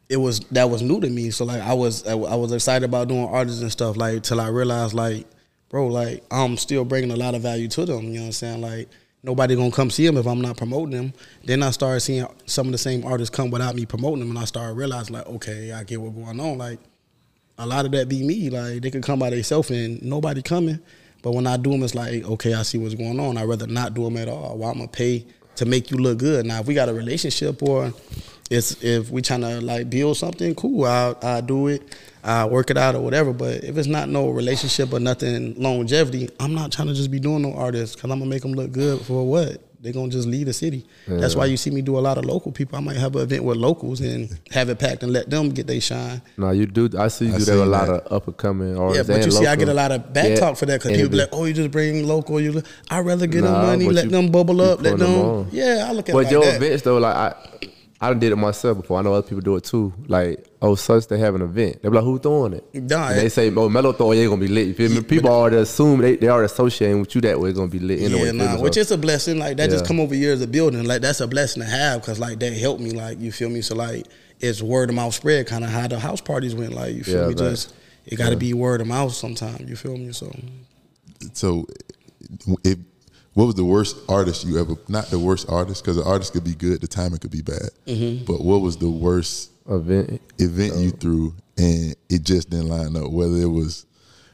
it 0.08 0.16
was 0.16 0.40
that 0.50 0.70
was 0.70 0.80
new 0.80 0.98
to 1.00 1.10
me. 1.10 1.30
So 1.30 1.44
like 1.44 1.60
I 1.60 1.74
was 1.74 2.06
I, 2.06 2.14
was 2.14 2.52
excited 2.52 2.86
about 2.86 3.08
doing 3.08 3.26
artists 3.26 3.60
and 3.60 3.70
stuff 3.70 3.98
like 3.98 4.22
till 4.22 4.40
I 4.40 4.48
realized 4.48 4.94
like 4.94 5.26
bro 5.68 5.88
like 5.88 6.24
I'm 6.30 6.56
still 6.56 6.86
bringing 6.86 7.10
a 7.10 7.16
lot 7.16 7.34
of 7.34 7.42
value 7.42 7.68
to 7.68 7.84
them. 7.84 8.04
You 8.04 8.14
know 8.14 8.20
what 8.20 8.26
I'm 8.26 8.32
saying? 8.32 8.60
Like 8.62 8.88
nobody 9.22 9.56
gonna 9.56 9.70
come 9.70 9.90
see 9.90 10.06
them 10.06 10.16
if 10.16 10.26
I'm 10.26 10.40
not 10.40 10.56
promoting 10.56 10.96
them. 10.96 11.12
Then 11.44 11.62
I 11.62 11.70
started 11.70 12.00
seeing 12.00 12.26
some 12.46 12.66
of 12.66 12.72
the 12.72 12.78
same 12.78 13.04
artists 13.04 13.34
come 13.34 13.50
without 13.50 13.74
me 13.74 13.84
promoting 13.84 14.20
them, 14.20 14.30
and 14.30 14.38
I 14.38 14.46
started 14.46 14.72
realizing 14.72 15.16
like, 15.16 15.26
okay, 15.26 15.70
I 15.72 15.84
get 15.84 16.00
what's 16.00 16.16
going 16.16 16.40
on. 16.40 16.56
Like 16.56 16.80
a 17.58 17.66
lot 17.66 17.84
of 17.84 17.92
that 17.92 18.08
be 18.08 18.22
me. 18.22 18.48
Like 18.48 18.80
they 18.80 18.90
could 18.90 19.02
come 19.02 19.18
by 19.18 19.28
themselves 19.28 19.70
and 19.70 20.02
nobody 20.02 20.40
coming. 20.40 20.80
But 21.24 21.32
when 21.32 21.46
I 21.46 21.56
do 21.56 21.70
them, 21.70 21.82
it's 21.82 21.94
like, 21.94 22.22
okay, 22.22 22.52
I 22.52 22.62
see 22.62 22.76
what's 22.76 22.94
going 22.94 23.18
on. 23.18 23.38
I'd 23.38 23.48
rather 23.48 23.66
not 23.66 23.94
do 23.94 24.04
them 24.04 24.18
at 24.18 24.28
all. 24.28 24.58
Why 24.58 24.68
I'm 24.68 24.76
gonna 24.76 24.88
pay 24.88 25.24
to 25.56 25.64
make 25.64 25.90
you 25.90 25.96
look 25.96 26.18
good. 26.18 26.44
Now, 26.44 26.60
if 26.60 26.66
we 26.66 26.74
got 26.74 26.90
a 26.90 26.92
relationship 26.92 27.62
or 27.62 27.94
it's 28.50 28.84
if 28.84 29.08
we 29.08 29.22
trying 29.22 29.40
to 29.40 29.62
like 29.62 29.88
build 29.88 30.18
something, 30.18 30.54
cool. 30.54 30.84
I 30.84 31.14
I 31.22 31.40
do 31.40 31.68
it. 31.68 31.96
I 32.22 32.44
work 32.44 32.70
it 32.70 32.76
out 32.76 32.94
or 32.94 33.00
whatever. 33.00 33.32
But 33.32 33.64
if 33.64 33.78
it's 33.78 33.88
not 33.88 34.10
no 34.10 34.28
relationship 34.28 34.92
or 34.92 35.00
nothing 35.00 35.54
longevity, 35.54 36.28
I'm 36.38 36.54
not 36.54 36.70
trying 36.70 36.88
to 36.88 36.94
just 36.94 37.10
be 37.10 37.20
doing 37.20 37.40
no 37.40 37.54
artists 37.54 37.96
because 37.96 38.10
I'm 38.10 38.18
gonna 38.18 38.28
make 38.28 38.42
them 38.42 38.52
look 38.52 38.72
good 38.72 39.00
for 39.00 39.26
what? 39.26 39.62
They're 39.84 39.92
gonna 39.92 40.08
just 40.10 40.26
leave 40.26 40.46
the 40.46 40.54
city. 40.54 40.86
That's 41.06 41.36
why 41.36 41.44
you 41.44 41.58
see 41.58 41.70
me 41.70 41.82
do 41.82 41.98
a 41.98 42.00
lot 42.00 42.16
of 42.16 42.24
local 42.24 42.50
people. 42.50 42.78
I 42.78 42.80
might 42.80 42.96
have 42.96 43.14
an 43.16 43.20
event 43.22 43.44
with 43.44 43.58
locals 43.58 44.00
and 44.00 44.30
have 44.50 44.70
it 44.70 44.78
packed 44.78 45.02
and 45.02 45.12
let 45.12 45.28
them 45.28 45.50
get 45.50 45.66
their 45.66 45.78
shine. 45.80 46.22
No, 46.38 46.50
you 46.52 46.64
do. 46.64 46.88
I 46.98 47.08
see 47.08 47.26
you 47.26 47.34
I 47.34 47.38
do 47.38 47.44
that 47.44 47.64
a 47.64 47.66
lot 47.66 47.86
that. 47.88 47.92
of 48.06 48.12
up 48.12 48.26
and 48.26 48.36
coming 48.38 48.70
Yeah, 48.94 49.02
but 49.02 49.10
and 49.16 49.24
you 49.26 49.30
see, 49.30 49.46
I 49.46 49.56
get 49.56 49.68
a 49.68 49.74
lot 49.74 49.92
of 49.92 50.10
back 50.10 50.30
Yeah, 50.30 50.36
talk 50.36 50.56
for 50.56 50.64
that 50.64 50.80
because 50.80 50.96
people 50.96 51.10
be 51.10 51.18
like, 51.18 51.28
"Oh, 51.32 51.44
you 51.44 51.52
just 51.52 51.70
bring 51.70 52.06
local." 52.06 52.40
You, 52.40 52.62
I'd 52.90 53.00
rather 53.04 53.26
get 53.26 53.44
Nah, 53.44 53.52
them 53.60 53.66
money, 53.80 53.90
let 53.90 54.06
you- 54.06 54.10
them 54.10 54.30
bubble 54.32 54.62
up, 54.62 54.80
let 54.82 54.96
them 54.98 55.12
them. 55.12 55.48
yeah, 55.52 55.84
I 55.86 55.92
look 55.92 56.08
at 56.08 56.12
it 56.12 56.12
But 56.14 56.24
like 56.24 56.32
your 56.32 56.44
that. 56.44 56.56
events 56.56 56.82
though, 56.82 56.96
like 56.96 57.14
I, 57.14 57.34
I 58.04 58.08
done 58.10 58.18
did 58.18 58.32
it 58.32 58.36
myself 58.36 58.78
before. 58.80 58.98
I 58.98 59.02
know 59.02 59.12
other 59.14 59.26
people 59.26 59.40
do 59.40 59.56
it 59.56 59.64
too. 59.64 59.92
Like, 60.08 60.46
oh, 60.62 60.74
such 60.74 61.06
they 61.08 61.18
have 61.18 61.34
an 61.34 61.42
event. 61.42 61.82
They 61.82 61.88
be 61.88 61.94
like, 61.94 62.04
who 62.04 62.18
throwing 62.18 62.52
it? 62.54 62.64
Nah, 62.74 63.08
And 63.08 63.18
they 63.18 63.28
say, 63.28 63.52
oh, 63.54 63.68
Melo 63.68 63.92
throwing, 63.92 64.18
it 64.20 64.26
gonna 64.26 64.40
be 64.40 64.48
lit. 64.48 64.66
You 64.68 64.74
feel 64.74 64.90
me? 64.90 65.02
People 65.02 65.30
already 65.30 65.56
assume 65.56 66.00
they 66.00 66.16
they 66.16 66.28
already 66.28 66.46
associating 66.46 67.00
with 67.00 67.14
you 67.14 67.20
that 67.22 67.38
way. 67.40 67.50
It's 67.50 67.58
gonna 67.58 67.70
be 67.70 67.78
lit 67.78 68.00
anyway. 68.00 68.26
yeah, 68.26 68.30
feel 68.32 68.34
nah, 68.34 68.60
which 68.60 68.76
is 68.76 68.90
a 68.90 68.98
blessing. 68.98 69.38
Like 69.38 69.56
that 69.56 69.70
just 69.70 69.86
come 69.86 70.00
over 70.00 70.14
years 70.14 70.40
of 70.42 70.52
building. 70.52 70.84
Like 70.84 71.02
that's 71.02 71.20
a 71.20 71.26
blessing 71.26 71.62
to 71.62 71.68
have 71.68 72.00
because 72.02 72.18
like 72.20 72.38
that 72.40 72.52
helped 72.52 72.80
me. 72.80 72.90
Like 72.90 73.20
you 73.20 73.32
feel 73.32 73.48
me. 73.48 73.60
So 73.62 73.74
like 73.74 74.06
it's 74.40 74.60
word 74.62 74.90
of 74.90 74.96
mouth 74.96 75.14
spread, 75.14 75.46
kind 75.46 75.64
of 75.64 75.70
how 75.70 75.86
the 75.88 75.98
house 75.98 76.20
parties 76.20 76.54
went. 76.54 76.72
Like 76.74 76.94
you 76.94 77.04
feel 77.04 77.14
Yeah, 77.14 77.20
me. 77.28 77.34
right. 77.34 77.50
Just 77.50 77.74
it 78.06 78.16
got 78.16 78.30
to 78.30 78.36
be 78.36 78.52
word 78.52 78.80
of 78.82 78.86
mouth 78.86 79.12
sometimes. 79.14 79.68
You 79.68 79.76
feel 79.76 79.96
me. 79.96 80.12
So 80.12 80.30
So, 81.32 81.66
if 82.64 82.78
what 83.34 83.46
was 83.46 83.54
the 83.56 83.64
worst 83.64 83.96
artist 84.08 84.44
you 84.44 84.58
ever? 84.58 84.74
Not 84.88 85.06
the 85.06 85.18
worst 85.18 85.48
artist 85.48 85.82
because 85.82 85.96
the 85.96 86.04
artist 86.04 86.32
could 86.32 86.44
be 86.44 86.54
good, 86.54 86.80
the 86.80 86.86
timing 86.86 87.18
could 87.18 87.32
be 87.32 87.42
bad. 87.42 87.70
Mm-hmm. 87.86 88.24
But 88.24 88.40
what 88.40 88.60
was 88.60 88.76
the 88.76 88.88
worst 88.88 89.50
event. 89.68 90.20
event 90.38 90.76
you 90.76 90.90
threw 90.90 91.34
and 91.58 91.94
it 92.08 92.22
just 92.22 92.50
didn't 92.50 92.68
line 92.68 92.96
up? 92.96 93.10
Whether 93.10 93.36
it 93.36 93.50
was 93.50 93.86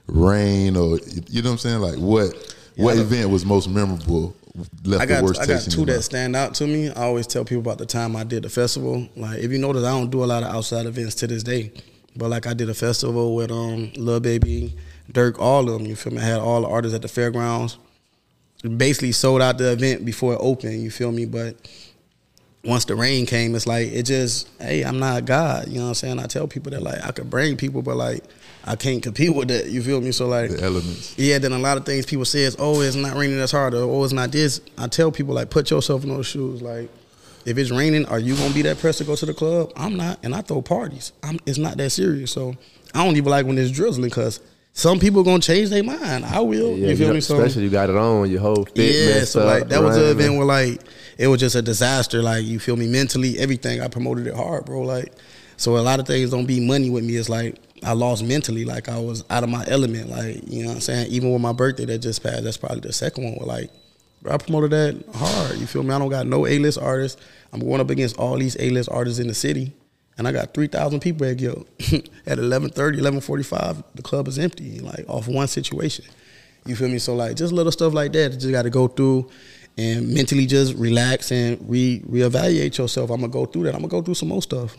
rain 0.06 0.76
or 0.76 0.98
you 1.28 1.42
know 1.42 1.50
what 1.50 1.52
I'm 1.52 1.58
saying? 1.58 1.80
Like 1.80 1.96
what 1.96 2.56
what 2.76 2.96
event 2.96 3.30
was 3.30 3.44
most 3.44 3.68
memorable? 3.68 4.36
Left 4.84 5.02
I 5.02 5.06
got 5.06 5.18
the 5.18 5.24
worst 5.24 5.40
I 5.40 5.46
got 5.46 5.62
two 5.62 5.84
that 5.86 5.94
mouth? 5.94 6.04
stand 6.04 6.36
out 6.36 6.54
to 6.56 6.66
me. 6.66 6.90
I 6.90 7.04
always 7.04 7.26
tell 7.26 7.44
people 7.44 7.60
about 7.60 7.78
the 7.78 7.86
time 7.86 8.16
I 8.16 8.24
did 8.24 8.42
the 8.42 8.50
festival. 8.50 9.08
Like 9.16 9.38
if 9.38 9.50
you 9.50 9.58
notice, 9.58 9.84
I 9.84 9.90
don't 9.90 10.10
do 10.10 10.24
a 10.24 10.26
lot 10.26 10.42
of 10.42 10.54
outside 10.54 10.86
events 10.86 11.14
to 11.16 11.26
this 11.26 11.42
day. 11.42 11.72
But 12.16 12.28
like 12.28 12.46
I 12.46 12.54
did 12.54 12.68
a 12.68 12.74
festival 12.74 13.34
with 13.34 13.50
um 13.50 13.92
Lil 13.96 14.20
Baby, 14.20 14.74
Durk, 15.12 15.38
all 15.38 15.68
of 15.68 15.78
them. 15.78 15.86
You 15.86 15.96
feel 15.96 16.12
me? 16.12 16.18
I 16.18 16.24
had 16.24 16.40
all 16.40 16.62
the 16.62 16.68
artists 16.68 16.94
at 16.94 17.02
the 17.02 17.08
fairgrounds. 17.08 17.78
Basically 18.62 19.12
sold 19.12 19.40
out 19.40 19.58
the 19.58 19.72
event 19.72 20.04
before 20.04 20.34
it 20.34 20.38
opened. 20.40 20.82
You 20.82 20.90
feel 20.90 21.12
me? 21.12 21.24
But 21.24 21.56
once 22.62 22.84
the 22.84 22.94
rain 22.94 23.24
came, 23.24 23.54
it's 23.54 23.66
like 23.66 23.88
it 23.88 24.02
just 24.02 24.48
hey, 24.60 24.82
I'm 24.82 24.98
not 24.98 25.24
God. 25.24 25.68
You 25.68 25.76
know 25.78 25.84
what 25.84 25.88
I'm 25.88 25.94
saying? 25.94 26.18
I 26.18 26.26
tell 26.26 26.46
people 26.46 26.70
that 26.72 26.82
like 26.82 27.02
I 27.02 27.10
could 27.12 27.30
bring 27.30 27.56
people, 27.56 27.80
but 27.80 27.96
like 27.96 28.22
I 28.64 28.76
can't 28.76 29.02
compete 29.02 29.34
with 29.34 29.48
that. 29.48 29.70
You 29.70 29.82
feel 29.82 30.00
me? 30.02 30.12
So 30.12 30.28
like 30.28 30.50
The 30.50 30.62
elements. 30.62 31.14
yeah, 31.18 31.38
then 31.38 31.52
a 31.52 31.58
lot 31.58 31.78
of 31.78 31.86
things 31.86 32.04
people 32.04 32.26
say 32.26 32.40
is, 32.40 32.56
oh, 32.58 32.82
it's 32.82 32.96
not 32.96 33.16
raining 33.16 33.38
as 33.40 33.50
hard, 33.52 33.72
or 33.72 33.82
oh, 33.84 34.04
it's 34.04 34.12
not 34.12 34.30
this. 34.30 34.60
I 34.76 34.86
tell 34.88 35.10
people 35.10 35.34
like, 35.34 35.48
put 35.48 35.70
yourself 35.70 36.02
in 36.02 36.10
those 36.10 36.26
shoes. 36.26 36.60
Like, 36.60 36.90
if 37.46 37.56
it's 37.56 37.70
raining, 37.70 38.04
are 38.06 38.18
you 38.18 38.36
gonna 38.36 38.52
be 38.52 38.60
that 38.62 38.78
person 38.78 39.06
to 39.06 39.10
go 39.10 39.16
to 39.16 39.24
the 39.24 39.32
club? 39.32 39.72
I'm 39.74 39.96
not, 39.96 40.18
and 40.22 40.34
I 40.34 40.42
throw 40.42 40.60
parties. 40.60 41.12
I'm, 41.22 41.38
it's 41.46 41.56
not 41.56 41.78
that 41.78 41.88
serious. 41.88 42.30
So 42.32 42.54
I 42.94 43.02
don't 43.06 43.16
even 43.16 43.30
like 43.30 43.46
when 43.46 43.56
it's 43.56 43.70
drizzling 43.70 44.10
because 44.10 44.40
some 44.80 44.98
people 44.98 45.22
gonna 45.22 45.40
change 45.40 45.68
their 45.68 45.84
mind. 45.84 46.24
I 46.24 46.40
will. 46.40 46.76
Yeah, 46.76 46.88
you 46.88 46.96
feel 46.96 47.08
know, 47.08 47.14
me? 47.14 47.20
So 47.20 47.36
especially 47.36 47.64
you 47.64 47.70
got 47.70 47.90
it 47.90 47.96
on 47.96 48.30
your 48.30 48.40
whole 48.40 48.64
fit. 48.64 48.94
yeah, 48.94 49.24
so 49.24 49.40
up, 49.40 49.46
like 49.46 49.68
that 49.68 49.82
was 49.82 49.96
an 49.98 50.04
event 50.04 50.36
where 50.36 50.46
like 50.46 50.80
it 51.18 51.26
was 51.26 51.38
just 51.38 51.54
a 51.54 51.60
disaster. 51.60 52.22
Like 52.22 52.44
you 52.44 52.58
feel 52.58 52.76
me 52.76 52.88
mentally, 52.88 53.38
everything. 53.38 53.82
I 53.82 53.88
promoted 53.88 54.26
it 54.26 54.34
hard, 54.34 54.64
bro. 54.64 54.80
Like 54.80 55.12
so 55.58 55.76
a 55.76 55.80
lot 55.80 56.00
of 56.00 56.06
things 56.06 56.30
don't 56.30 56.46
be 56.46 56.60
money 56.60 56.88
with 56.88 57.04
me. 57.04 57.16
It's 57.16 57.28
like 57.28 57.56
I 57.84 57.92
lost 57.92 58.24
mentally. 58.24 58.64
Like 58.64 58.88
I 58.88 58.98
was 58.98 59.22
out 59.28 59.44
of 59.44 59.50
my 59.50 59.64
element. 59.68 60.08
Like 60.08 60.48
you 60.48 60.62
know 60.62 60.68
what 60.68 60.76
I'm 60.76 60.80
saying. 60.80 61.10
Even 61.10 61.30
with 61.30 61.42
my 61.42 61.52
birthday 61.52 61.84
that 61.84 61.98
just 61.98 62.22
passed, 62.22 62.44
that's 62.44 62.56
probably 62.56 62.80
the 62.80 62.94
second 62.94 63.24
one. 63.24 63.34
Where 63.34 63.46
like 63.46 63.70
bro, 64.22 64.32
I 64.32 64.38
promoted 64.38 64.70
that 64.70 65.04
hard. 65.14 65.58
You 65.58 65.66
feel 65.66 65.82
me? 65.82 65.94
I 65.94 65.98
don't 65.98 66.08
got 66.08 66.26
no 66.26 66.46
A 66.46 66.58
list 66.58 66.78
artists. 66.78 67.20
I'm 67.52 67.60
going 67.60 67.82
up 67.82 67.90
against 67.90 68.16
all 68.16 68.38
these 68.38 68.56
A 68.58 68.70
list 68.70 68.88
artists 68.90 69.18
in 69.18 69.26
the 69.26 69.34
city. 69.34 69.74
And 70.20 70.28
I 70.28 70.32
got 70.32 70.52
3,000 70.52 71.00
people 71.00 71.26
at 71.26 71.38
Guild. 71.38 71.66
at 72.26 72.36
11.30, 72.38 72.74
11.45, 73.00 73.82
the 73.94 74.02
club 74.02 74.28
is 74.28 74.38
empty, 74.38 74.78
like 74.80 75.06
off 75.08 75.26
one 75.28 75.48
situation. 75.48 76.04
You 76.66 76.76
feel 76.76 76.88
me? 76.88 76.98
So 76.98 77.14
like 77.14 77.36
just 77.36 77.54
little 77.54 77.72
stuff 77.72 77.94
like 77.94 78.12
that, 78.12 78.32
you 78.32 78.38
just 78.38 78.50
got 78.52 78.62
to 78.64 78.70
go 78.70 78.86
through 78.86 79.30
and 79.78 80.12
mentally 80.12 80.44
just 80.44 80.74
relax 80.74 81.32
and 81.32 81.56
re 81.66 82.02
reevaluate 82.06 82.76
yourself. 82.76 83.08
I'm 83.08 83.20
gonna 83.20 83.32
go 83.32 83.46
through 83.46 83.62
that. 83.62 83.74
I'm 83.74 83.80
gonna 83.80 83.88
go 83.88 84.02
through 84.02 84.12
some 84.16 84.28
more 84.28 84.42
stuff. 84.42 84.76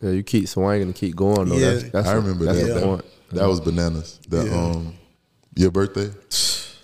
Yeah, 0.00 0.12
you 0.12 0.22
keep 0.22 0.48
swinging 0.48 0.84
and 0.84 0.94
keep 0.94 1.14
going. 1.14 1.50
Though. 1.50 1.56
Yeah. 1.56 1.70
That's, 1.72 1.90
that's 1.90 2.08
I 2.08 2.12
a- 2.12 2.16
remember 2.20 2.46
that's 2.46 2.58
that. 2.60 2.66
the 2.68 2.74
That, 2.74 2.82
point. 2.84 3.04
that 3.32 3.46
was 3.46 3.60
bananas. 3.60 4.18
The 4.26 4.44
Yeah. 4.46 4.70
um 4.70 4.94
your 5.54 5.70
birthday. 5.70 6.08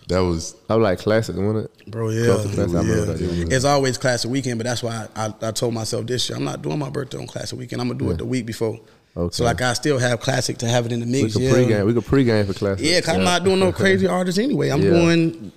That 0.09 0.19
was 0.21 0.55
I 0.69 0.77
was 0.77 0.83
like 0.83 0.99
classic, 0.99 1.35
wasn't 1.37 1.65
it? 1.65 1.91
Bro, 1.91 2.11
yeah, 2.11 2.25
Close 2.27 2.43
to 2.43 2.49
classic. 2.55 2.77
I 2.77 2.79
remember 2.81 2.97
yeah. 2.99 3.05
that, 3.05 3.21
yeah. 3.49 3.57
It's 3.57 3.65
always 3.65 3.97
classic 3.97 4.31
weekend, 4.31 4.59
but 4.59 4.65
that's 4.67 4.83
why 4.83 5.09
I, 5.17 5.27
I, 5.27 5.35
I 5.49 5.51
told 5.53 5.73
myself 5.73 6.07
this 6.07 6.29
year 6.29 6.37
I'm 6.37 6.45
not 6.45 6.61
doing 6.61 6.79
my 6.79 6.91
birthday 6.91 7.19
on 7.19 7.27
classic 7.27 7.59
weekend. 7.59 7.81
I'm 7.81 7.89
gonna 7.89 7.99
do 7.99 8.11
it 8.11 8.19
the 8.19 8.25
week 8.27 8.45
before. 8.45 8.79
Okay. 9.17 9.33
So 9.33 9.45
like 9.45 9.63
I 9.63 9.73
still 9.75 9.99
have 9.99 10.21
classic 10.21 10.59
to 10.59 10.69
have 10.69 10.87
it 10.87 10.93
in 10.93 11.01
the 11.01 11.07
We 11.07 11.23
mix. 11.23 11.35
could 11.35 11.43
yeah, 11.43 11.53
pregame. 11.53 11.87
We 11.87 11.95
could 11.95 12.05
pregame 12.05 12.47
for 12.47 12.53
classic. 12.53 12.85
yeah. 12.85 13.01
Cause 13.01 13.15
I'm 13.17 13.25
not 13.25 13.45
doing 13.45 13.61
no 13.61 13.73
crazy 13.73 14.07
artists 14.07 14.39
anyway. 14.39 14.69
I'm 14.71 14.83
Yeah. 14.83 14.91
doing 14.91 15.53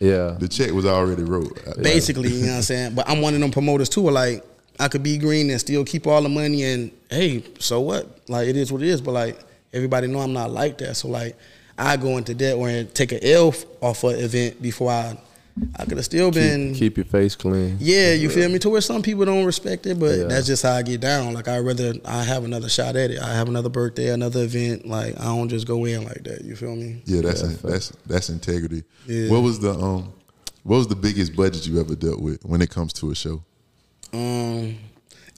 Yeah. 0.00 0.36
the 0.38 0.48
check 0.48 0.72
was 0.72 0.84
already 0.84 1.22
wrote. 1.22 1.58
Basically, 1.82 2.28
you 2.30 2.42
know 2.42 2.48
what 2.52 2.56
I'm 2.56 2.62
saying. 2.62 2.94
But 2.94 3.08
I'm 3.08 3.20
one 3.22 3.34
of 3.34 3.40
them 3.40 3.50
promoters 3.52 3.88
too. 3.88 4.02
Like 4.10 4.44
I 4.78 4.88
could 4.88 5.02
be 5.02 5.16
green 5.16 5.48
and 5.50 5.58
still 5.58 5.84
keep 5.84 6.06
all 6.06 6.22
the 6.22 6.28
money, 6.28 6.62
and 6.64 6.90
hey, 7.10 7.42
so 7.58 7.80
what? 7.80 8.20
Like 8.28 8.48
it 8.48 8.56
is 8.56 8.70
what 8.72 8.82
it 8.82 8.88
is. 8.88 9.00
But 9.00 9.12
like 9.12 9.38
everybody 9.72 10.08
know 10.08 10.18
I'm 10.20 10.32
not 10.32 10.50
like 10.50 10.76
that. 10.78 10.96
So 10.96 11.08
like 11.08 11.36
I 11.78 11.96
go 11.96 12.16
into 12.16 12.34
debt 12.34 12.56
or 12.56 12.84
take 12.84 13.12
an 13.12 13.20
L 13.22 13.54
off 13.80 14.04
an 14.04 14.16
event 14.18 14.60
before 14.60 14.90
I. 14.90 15.16
I 15.74 15.86
could 15.86 15.96
have 15.96 16.04
still 16.04 16.30
been. 16.30 16.70
Keep, 16.72 16.78
keep 16.78 16.96
your 16.98 17.06
face 17.06 17.34
clean. 17.34 17.78
Yeah, 17.80 18.12
you 18.12 18.30
feel 18.30 18.48
me? 18.48 18.60
To 18.60 18.70
where 18.70 18.80
some 18.80 19.02
people 19.02 19.24
don't 19.24 19.44
respect 19.44 19.86
it, 19.86 19.98
but 19.98 20.16
Yeah. 20.16 20.24
that's 20.26 20.46
just 20.46 20.62
how 20.62 20.70
I 20.74 20.82
get 20.82 21.00
down. 21.00 21.34
Like 21.34 21.48
I 21.48 21.58
rather 21.58 21.94
I 22.04 22.22
have 22.22 22.44
another 22.44 22.68
shot 22.68 22.94
at 22.94 23.10
it. 23.10 23.18
I 23.20 23.34
have 23.34 23.48
another 23.48 23.68
birthday, 23.68 24.10
another 24.10 24.44
event. 24.44 24.86
Like 24.86 25.18
I 25.18 25.24
don't 25.24 25.48
just 25.48 25.66
go 25.66 25.84
in 25.84 26.04
like 26.04 26.22
that. 26.22 26.44
You 26.44 26.54
feel 26.54 26.76
me? 26.76 27.02
Yeah, 27.06 27.22
that's 27.22 27.42
Yeah, 27.42 27.56
that's 27.64 27.88
that's 28.06 28.28
integrity. 28.28 28.84
Yeah. 29.08 29.30
What 29.32 29.42
was 29.42 29.58
the 29.58 29.72
um 29.72 30.12
what 30.62 30.76
was 30.76 30.86
the 30.86 30.94
biggest 30.96 31.34
budget 31.34 31.66
you 31.66 31.80
ever 31.80 31.96
dealt 31.96 32.20
with 32.20 32.44
when 32.44 32.62
it 32.62 32.70
comes 32.70 32.92
to 32.94 33.10
a 33.10 33.16
show? 33.16 33.42
Um, 34.12 34.76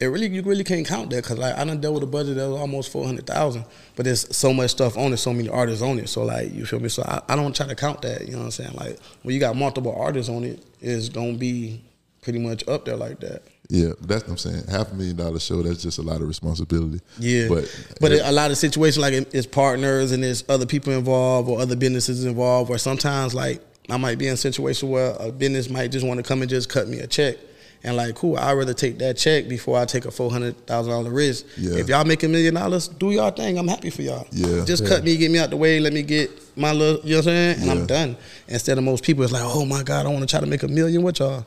it 0.00 0.06
really 0.06 0.28
you 0.28 0.42
really 0.42 0.64
can't 0.64 0.86
count 0.86 1.10
that 1.10 1.22
because 1.22 1.38
like 1.38 1.56
I 1.56 1.64
done 1.64 1.80
dealt 1.80 1.94
with 1.94 2.02
a 2.02 2.06
budget 2.06 2.36
that 2.36 2.48
was 2.48 2.58
almost 2.58 2.90
four 2.90 3.04
hundred 3.04 3.26
thousand, 3.26 3.64
but 3.96 4.04
there's 4.04 4.34
so 4.34 4.52
much 4.52 4.70
stuff 4.70 4.96
on 4.96 5.12
it, 5.12 5.18
so 5.18 5.32
many 5.32 5.48
artists 5.48 5.82
on 5.82 5.98
it. 5.98 6.08
So 6.08 6.24
like 6.24 6.52
you 6.52 6.64
feel 6.64 6.80
me? 6.80 6.88
So 6.88 7.02
I, 7.02 7.20
I 7.28 7.36
don't 7.36 7.54
try 7.54 7.66
to 7.66 7.74
count 7.74 8.00
that. 8.02 8.26
You 8.26 8.32
know 8.32 8.38
what 8.38 8.44
I'm 8.46 8.50
saying? 8.50 8.74
Like 8.74 8.98
when 9.22 9.34
you 9.34 9.40
got 9.40 9.56
multiple 9.56 9.94
artists 9.94 10.30
on 10.30 10.44
it, 10.44 10.64
it's 10.80 11.10
gonna 11.10 11.34
be 11.34 11.84
pretty 12.22 12.38
much 12.38 12.66
up 12.66 12.86
there 12.86 12.96
like 12.96 13.20
that. 13.20 13.42
Yeah, 13.68 13.92
that's 14.00 14.24
what 14.24 14.30
I'm 14.30 14.38
saying. 14.38 14.66
Half 14.68 14.90
a 14.90 14.94
million 14.94 15.16
dollar 15.16 15.38
show, 15.38 15.62
that's 15.62 15.82
just 15.82 15.98
a 15.98 16.02
lot 16.02 16.20
of 16.20 16.28
responsibility. 16.28 17.00
Yeah, 17.18 17.48
But 17.48 17.86
but 18.00 18.12
a 18.12 18.32
lot 18.32 18.50
of 18.50 18.56
situations 18.56 18.98
like 18.98 19.12
it's 19.12 19.46
partners 19.46 20.12
and 20.12 20.24
there's 20.24 20.44
other 20.48 20.66
people 20.66 20.92
involved 20.92 21.48
or 21.48 21.60
other 21.60 21.76
businesses 21.76 22.24
involved. 22.24 22.70
Or 22.70 22.78
sometimes 22.78 23.34
like 23.34 23.62
I 23.90 23.96
might 23.96 24.18
be 24.18 24.28
in 24.28 24.34
a 24.34 24.38
situation 24.38 24.88
where 24.88 25.14
a 25.20 25.30
business 25.30 25.68
might 25.68 25.92
just 25.92 26.06
want 26.06 26.18
to 26.18 26.24
come 26.24 26.40
and 26.40 26.50
just 26.50 26.68
cut 26.68 26.88
me 26.88 26.98
a 27.00 27.06
check. 27.06 27.36
And 27.82 27.96
like, 27.96 28.14
cool, 28.14 28.36
I'd 28.36 28.52
rather 28.52 28.74
take 28.74 28.98
that 28.98 29.16
check 29.16 29.48
before 29.48 29.78
I 29.78 29.86
take 29.86 30.04
a 30.04 30.10
four 30.10 30.30
hundred 30.30 30.66
thousand 30.66 30.92
dollar 30.92 31.10
risk. 31.10 31.46
Yeah. 31.56 31.78
If 31.78 31.88
y'all 31.88 32.04
make 32.04 32.22
a 32.22 32.28
million 32.28 32.54
dollars, 32.54 32.88
do 32.88 33.10
y'all 33.10 33.30
thing. 33.30 33.56
I'm 33.58 33.68
happy 33.68 33.88
for 33.88 34.02
y'all. 34.02 34.26
Yeah. 34.32 34.64
Just 34.66 34.86
cut 34.86 35.02
me, 35.02 35.16
get 35.16 35.30
me 35.30 35.38
out 35.38 35.48
the 35.50 35.56
way, 35.56 35.80
let 35.80 35.92
me 35.94 36.02
get 36.02 36.30
my 36.58 36.72
little, 36.72 37.02
you 37.04 37.12
know 37.12 37.18
what 37.18 37.26
I'm 37.28 37.32
saying? 37.32 37.56
And 37.56 37.64
Yeah. 37.66 37.72
I'm 37.72 37.86
done. 37.86 38.16
Instead 38.48 38.76
of 38.76 38.84
most 38.84 39.02
people, 39.02 39.24
it's 39.24 39.32
like, 39.32 39.44
oh 39.44 39.64
my 39.64 39.82
God, 39.82 40.04
I 40.04 40.10
want 40.10 40.20
to 40.20 40.26
try 40.26 40.40
to 40.40 40.46
make 40.46 40.62
a 40.62 40.68
million 40.68 41.02
with 41.02 41.20
y'all. 41.20 41.46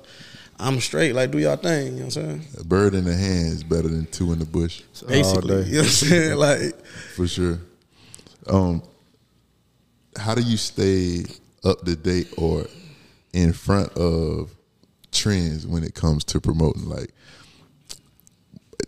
I'm 0.60 0.80
straight, 0.80 1.13
like 1.13 1.30
do 1.32 1.38
y'all 1.40 1.56
thing, 1.56 1.86
you 1.86 1.92
know 1.92 2.06
what 2.06 2.18
I'm 2.18 2.42
saying? 2.42 2.46
a 2.60 2.63
bird 2.63 2.94
in 2.96 3.06
the 3.06 3.16
hand 3.16 3.48
is 3.54 3.63
better 3.63 3.88
than 3.88 4.06
two 4.08 4.32
in 4.34 4.40
the 4.40 4.46
bush. 4.46 4.82
Basically. 5.08 5.63
day. 5.63 5.70
You 5.70 5.74
know 5.74 5.80
what 5.80 5.86
I'm 5.86 5.92
saying? 5.92 6.38
Like 6.38 6.86
For 7.16 7.28
sure. 7.28 7.60
Um, 8.48 8.82
how 10.16 10.34
do 10.36 10.42
you 10.42 10.58
stay 10.58 11.25
up 11.63 11.84
to 11.86 11.96
date 11.96 12.34
or 12.38 12.66
in 13.34 13.54
front 13.54 13.90
of 13.98 14.52
trends 15.13 15.65
when 15.67 15.84
it 15.84 15.93
comes 15.93 16.24
to 16.25 16.41
promoting? 16.41 16.89
Like, 16.89 17.13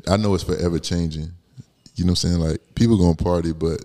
I 0.08 0.18
know 0.18 0.34
it's 0.34 0.44
forever 0.44 0.80
changing. 0.80 1.32
You 1.96 2.04
know 2.06 2.12
what 2.12 2.24
I'm 2.24 2.30
saying? 2.30 2.40
Like, 2.40 2.60
people 2.76 2.98
gonna 2.98 3.16
party, 3.16 3.54
but 3.54 3.84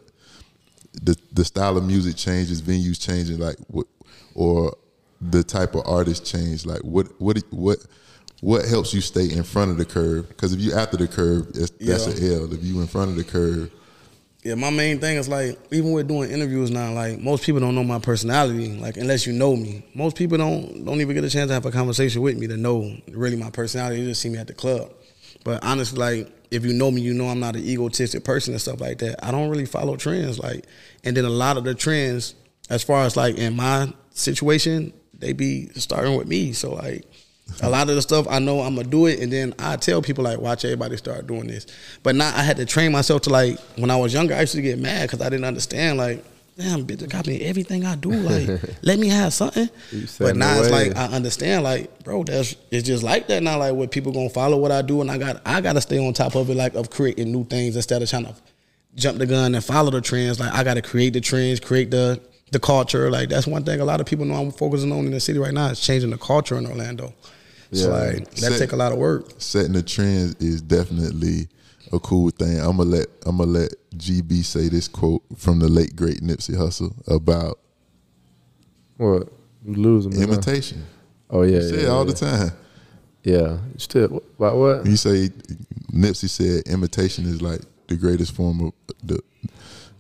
the 1.02 1.16
the 1.32 1.44
style 1.44 1.76
of 1.76 1.84
music 1.84 2.16
changes, 2.16 2.60
venues 2.62 3.00
changing. 3.00 3.38
Like, 3.38 3.56
what 3.68 3.86
or 4.34 4.76
the 5.20 5.42
type 5.44 5.74
of 5.74 5.86
artist 5.86 6.24
change? 6.26 6.66
Like 6.66 6.80
what 6.80 7.08
what 7.20 7.38
what 7.50 7.78
what 8.40 8.64
helps 8.66 8.94
you 8.94 9.00
stay 9.00 9.30
in 9.30 9.42
front 9.42 9.70
of 9.70 9.76
the 9.76 9.84
curve? 9.84 10.28
Because 10.28 10.52
if 10.52 10.60
you 10.60 10.72
after 10.72 10.96
the 10.96 11.06
curve, 11.08 11.52
that's 11.52 11.72
Yeah. 11.78 11.94
an 11.96 12.32
L. 12.42 12.52
If 12.54 12.64
you 12.64 12.80
in 12.80 12.86
front 12.86 13.10
of 13.10 13.16
the 13.16 13.24
curve, 13.24 13.70
Yeah, 14.42 14.54
my 14.54 14.70
main 14.70 15.00
thing 15.00 15.18
is 15.18 15.28
like 15.28 15.58
even 15.70 15.92
with 15.92 16.08
doing 16.08 16.30
interviews 16.30 16.70
now, 16.70 16.92
like 16.92 17.18
most 17.18 17.44
people 17.44 17.60
don't 17.60 17.74
know 17.74 17.84
my 17.84 17.98
personality, 17.98 18.74
like 18.78 18.96
unless 18.96 19.26
you 19.26 19.34
know 19.34 19.54
me. 19.54 19.84
Most 19.94 20.16
people 20.16 20.38
don't 20.38 20.84
don't 20.86 21.00
even 21.02 21.14
get 21.14 21.24
a 21.24 21.28
chance 21.28 21.48
to 21.48 21.54
have 21.54 21.66
a 21.66 21.70
conversation 21.70 22.22
with 22.22 22.38
me 22.38 22.46
to 22.46 22.56
know 22.56 22.96
really 23.10 23.36
my 23.36 23.50
personality. 23.50 24.00
They 24.00 24.08
just 24.08 24.22
see 24.22 24.30
me 24.30 24.38
at 24.38 24.46
the 24.46 24.54
club. 24.54 24.92
But 25.44 25.62
honestly, 25.62 25.98
like 25.98 26.32
if 26.50 26.64
you 26.64 26.72
know 26.72 26.90
me, 26.90 27.02
you 27.02 27.12
know 27.12 27.28
I'm 27.28 27.40
not 27.40 27.54
an 27.54 27.62
egotistic 27.62 28.24
person 28.24 28.54
and 28.54 28.60
stuff 28.60 28.80
like 28.80 28.98
that. 28.98 29.22
I 29.22 29.30
don't 29.30 29.50
really 29.50 29.66
follow 29.66 29.96
trends, 29.96 30.38
like, 30.38 30.64
and 31.04 31.14
then 31.14 31.26
a 31.26 31.30
lot 31.30 31.58
of 31.58 31.64
the 31.64 31.74
trends, 31.74 32.34
as 32.70 32.82
far 32.82 33.04
as 33.04 33.18
like 33.18 33.36
in 33.36 33.56
my 33.56 33.92
situation, 34.12 34.94
they 35.18 35.34
be 35.34 35.68
starting 35.74 36.16
with 36.16 36.28
me. 36.28 36.54
So 36.54 36.74
like 36.74 37.04
a 37.62 37.68
lot 37.68 37.88
of 37.88 37.96
the 37.96 38.02
stuff 38.02 38.26
I 38.28 38.38
know 38.38 38.60
I'm 38.60 38.76
gonna 38.76 38.88
do 38.88 39.06
it, 39.06 39.20
and 39.20 39.32
then 39.32 39.54
I 39.58 39.76
tell 39.76 40.02
people 40.02 40.24
like, 40.24 40.38
watch 40.38 40.64
everybody 40.64 40.96
start 40.96 41.26
doing 41.26 41.46
this. 41.46 41.66
But 42.02 42.14
now 42.14 42.28
I 42.28 42.42
had 42.42 42.56
to 42.58 42.66
train 42.66 42.92
myself 42.92 43.22
to 43.22 43.30
like 43.30 43.58
when 43.76 43.90
I 43.90 43.96
was 43.96 44.12
younger, 44.12 44.34
I 44.34 44.40
used 44.40 44.54
to 44.54 44.62
get 44.62 44.78
mad 44.78 45.02
because 45.08 45.20
I 45.20 45.28
didn't 45.28 45.44
understand 45.44 45.98
like. 45.98 46.24
Damn, 46.56 46.84
bitch, 46.86 47.08
got 47.08 47.26
me 47.26 47.40
everything 47.40 47.86
I 47.86 47.94
do. 47.94 48.10
Like, 48.10 48.60
let 48.82 48.98
me 48.98 49.08
have 49.08 49.32
something. 49.32 49.70
But 50.18 50.36
now 50.36 50.58
it's 50.58 50.70
way. 50.70 50.90
like 50.90 50.96
I 50.96 51.06
understand. 51.06 51.64
Like, 51.64 52.04
bro, 52.04 52.22
that's 52.22 52.54
it's 52.70 52.86
just 52.86 53.02
like 53.02 53.28
that 53.28 53.42
now. 53.42 53.58
Like, 53.58 53.72
what 53.72 53.90
people 53.90 54.12
gonna 54.12 54.28
follow 54.28 54.58
what 54.58 54.70
I 54.70 54.82
do, 54.82 55.00
and 55.00 55.10
I 55.10 55.16
got 55.16 55.40
I 55.46 55.62
gotta 55.62 55.80
stay 55.80 56.04
on 56.04 56.12
top 56.12 56.34
of 56.34 56.50
it. 56.50 56.56
Like, 56.56 56.74
of 56.74 56.90
creating 56.90 57.32
new 57.32 57.44
things 57.44 57.76
instead 57.76 58.02
of 58.02 58.10
trying 58.10 58.26
to 58.26 58.34
jump 58.94 59.16
the 59.18 59.26
gun 59.26 59.54
and 59.54 59.64
follow 59.64 59.90
the 59.90 60.02
trends. 60.02 60.38
Like, 60.38 60.52
I 60.52 60.62
gotta 60.62 60.82
create 60.82 61.14
the 61.14 61.22
trends, 61.22 61.60
create 61.60 61.90
the 61.90 62.20
the 62.50 62.60
culture. 62.60 63.10
Like, 63.10 63.28
that's 63.28 63.46
one 63.46 63.64
thing 63.64 63.80
a 63.80 63.84
lot 63.84 64.00
of 64.00 64.06
people 64.06 64.24
know 64.24 64.34
I'm 64.34 64.50
focusing 64.50 64.92
on 64.92 65.06
in 65.06 65.12
the 65.12 65.20
city 65.20 65.38
right 65.38 65.54
now 65.54 65.68
is 65.68 65.80
changing 65.80 66.10
the 66.10 66.18
culture 66.18 66.56
in 66.56 66.66
Orlando. 66.66 67.14
So 67.72 67.88
Yeah. 67.88 67.94
like 68.16 68.30
that 68.34 68.38
Set- 68.52 68.58
take 68.58 68.72
a 68.72 68.76
lot 68.76 68.92
of 68.92 68.98
work. 68.98 69.30
setting 69.38 69.72
the 69.72 69.82
trends 69.82 70.34
is 70.40 70.60
definitely 70.60 71.48
a 71.92 71.98
cool 72.00 72.30
thing. 72.30 72.58
I'm 72.60 72.76
gonna 72.78 72.84
let 72.90 73.06
I'm 73.26 73.38
gonna 73.38 73.50
let 73.50 73.74
GB 73.96 74.42
say 74.44 74.68
this 74.68 74.88
quote 74.88 75.22
from 75.36 75.58
the 75.60 75.68
late 75.68 75.94
great 75.96 76.20
Nipsey 76.20 76.54
Hussle 76.56 76.92
about 77.08 77.58
What? 78.96 79.28
You 79.64 79.74
losing 79.74 80.12
me. 80.12 80.18
now. 80.18 80.24
imitation. 80.32 80.84
Oh 81.30 81.42
yeah. 81.42 81.60
He 81.60 81.68
say 81.68 81.74
yeah, 81.76 81.82
it 81.82 81.88
all 81.88 82.04
yeah. 82.06 82.12
the 82.12 82.16
time. 82.18 82.52
Yeah. 83.22 83.58
Still 83.76 84.22
about 84.38 84.56
what? 84.56 84.86
You 84.86 84.96
say 84.96 85.30
Nipsey 85.92 86.28
said 86.28 86.62
imitation 86.66 87.26
is 87.26 87.42
like 87.42 87.60
the 87.88 87.96
greatest 87.96 88.32
form 88.34 88.60
of 88.60 88.72
the 89.04 89.20